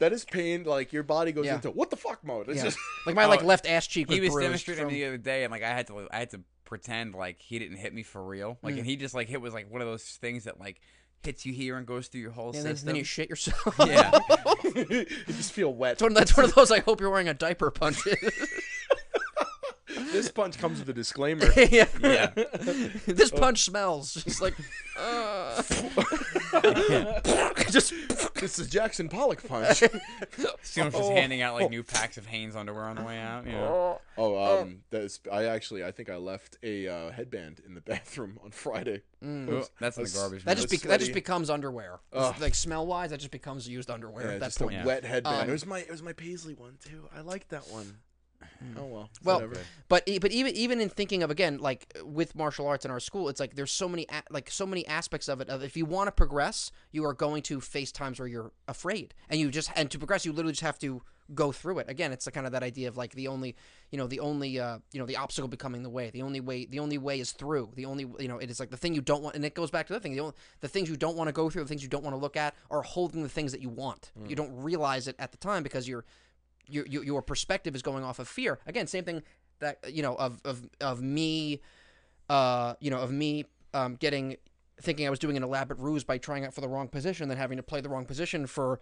[0.00, 0.64] that is pain.
[0.64, 1.56] Like your body goes Yeah.
[1.56, 2.48] into what the fuck mode.
[2.48, 2.64] It's Yeah.
[2.64, 5.00] just Like my like Oh, left ass cheek was, he was bruised demonstrating from- me
[5.00, 7.78] the other day, and like I had to, I had to pretend like he didn't
[7.78, 8.58] hit me for real.
[8.62, 8.78] Like, Mm.
[8.78, 10.80] and he just like hit was like one of those things that like
[11.22, 12.86] hits you here and goes through your whole and then, system.
[12.86, 13.74] then you shit yourself.
[13.86, 14.18] yeah,
[14.74, 15.98] you just feel wet.
[15.98, 16.70] That's one, that's one of those.
[16.70, 18.16] I hope you're wearing a diaper punches.
[20.22, 21.46] This punch comes with a disclaimer.
[21.56, 21.86] yeah.
[22.00, 22.30] yeah.
[23.06, 24.54] this punch smells just like.
[24.98, 25.62] Uh,
[27.70, 27.92] just
[28.34, 29.82] This is Jackson Pollock punch.
[30.62, 33.46] Someone's just handing out like new packs of Hanes underwear on the way out.
[33.46, 34.00] You know?
[34.18, 38.38] Oh, um, that's I actually I think I left a uh, headband in the bathroom
[38.44, 39.02] on Friday.
[39.24, 40.44] Ooh, that's in the garbage.
[40.44, 42.00] That just It's be- that just becomes underwear.
[42.12, 42.34] Ugh.
[42.40, 44.74] Like smell wise, that just becomes used underwear Yeah, at that just point.
[44.74, 44.84] a Yeah.
[44.84, 45.42] wet headband.
[45.42, 47.08] Um, it was my it was my paisley one too.
[47.14, 47.98] I like that one.
[48.76, 49.10] Oh well.
[49.24, 49.60] Well, whatever.
[49.88, 53.00] but e- but even even in thinking of again like with martial arts in our
[53.00, 55.48] school, it's like there's so many a- like so many aspects of it.
[55.48, 59.14] Of if you want to progress, you are going to face times where you're afraid,
[59.28, 61.88] and you just and to progress, you literally just have to go through it.
[61.88, 63.54] Again, it's the kind of that idea of like the only
[63.92, 66.10] you know the only uh, you know the obstacle becoming the way.
[66.10, 67.70] The only way the only way is through.
[67.76, 69.70] The only you know it is like the thing you don't want, and it goes
[69.70, 70.12] back to the thing.
[70.12, 72.14] The, only, the things you don't want to go through, the things you don't want
[72.14, 74.10] to look at, are holding the things that you want.
[74.28, 76.04] You don't realize it at the time because you're
[76.70, 78.58] your, your your perspective is going off of fear.
[78.66, 79.22] Again, same thing
[79.58, 81.60] that you know of of of me,
[82.28, 83.44] uh, you know, of me
[83.74, 84.36] um, getting
[84.80, 87.36] thinking I was doing an elaborate ruse by trying out for the wrong position, then
[87.36, 88.80] having to play the wrong position for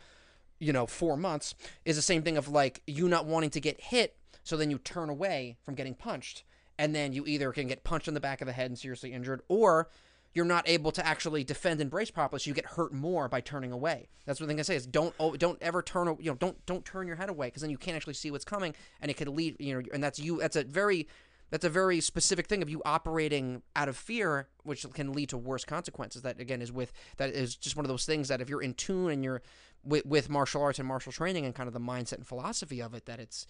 [0.59, 1.55] you know four months
[1.85, 4.79] is the same thing of like you not wanting to get hit, so then you
[4.79, 6.45] turn away from getting punched,
[6.79, 9.13] and then you either can get punched in the back of the head and seriously
[9.13, 9.89] injured, or
[10.35, 13.41] you're not able to actually defend and brace properly, so you get hurt more by
[13.41, 14.09] turning away.
[14.27, 17.07] That's what thing I say is don't don't ever turn you know don't don't turn
[17.07, 19.57] your head away because then you can't actually see what's coming and it could lead
[19.59, 21.09] you know and that's you that's a very
[21.51, 25.39] that's a very specific thing of you operating out of fear, which can lead to
[25.39, 26.23] worse consequences.
[26.23, 28.75] That again is with that is just one of those things that if you're in
[28.75, 29.43] tune and you're
[29.83, 32.95] with, with martial arts and martial training and kind of the mindset and philosophy of
[32.95, 33.47] it, that it's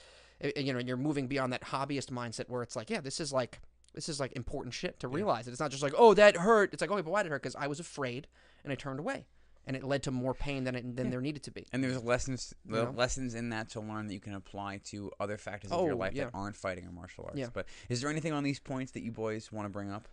[0.57, 3.61] you know you're moving beyond that hobbyist mindset where it's like yeah this is like
[3.95, 5.51] this is like important shit to realize it.
[5.53, 6.73] It's not just like oh that hurt.
[6.73, 7.43] It's like okay but why did it hurt?
[7.43, 8.27] Because I was afraid
[8.65, 9.27] and I turned away.
[9.67, 11.67] And it led to more pain than it, than there needed to be.
[11.75, 12.95] And there's lessons, You know?
[12.97, 15.97] lessons in that to learn that you can apply to other factors of your Oh,
[15.99, 16.25] life yeah.
[16.25, 17.37] that aren't fighting or martial arts.
[17.39, 17.49] Yeah.
[17.53, 20.09] But is there anything on these points that you boys want to bring up?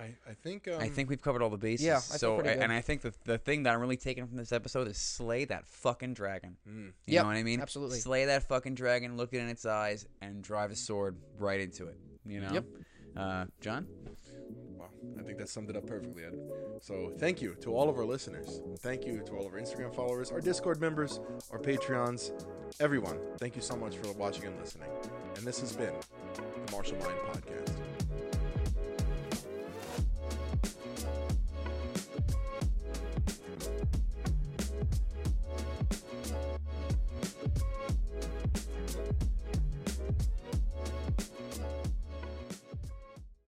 [0.00, 1.86] I I think um, I think we've covered all the bases.
[1.86, 2.62] Yeah, I so, pretty a- good.
[2.64, 5.44] and I think the the thing that I'm really taking from this episode is slay
[5.44, 6.56] that fucking dragon.
[6.68, 6.86] Mm.
[6.86, 7.60] You Yep, know what I mean?
[7.60, 7.98] absolutely.
[8.00, 11.86] Slay that fucking dragon, look it in its eyes, and drive a sword right into
[11.86, 11.98] it.
[12.24, 12.52] You know?
[12.52, 12.64] Yep.
[13.16, 13.86] Uh, John?
[15.18, 16.34] I think that summed it up perfectly, Ed.
[16.80, 18.60] So thank you to all of our listeners.
[18.80, 21.20] Thank you to all of our Instagram followers, our Discord members,
[21.50, 22.32] our Patreons,
[22.80, 23.18] everyone.
[23.38, 24.90] Thank you so much for watching and listening.
[25.36, 25.94] And this has been
[26.34, 28.01] the Martial Mind Podcast.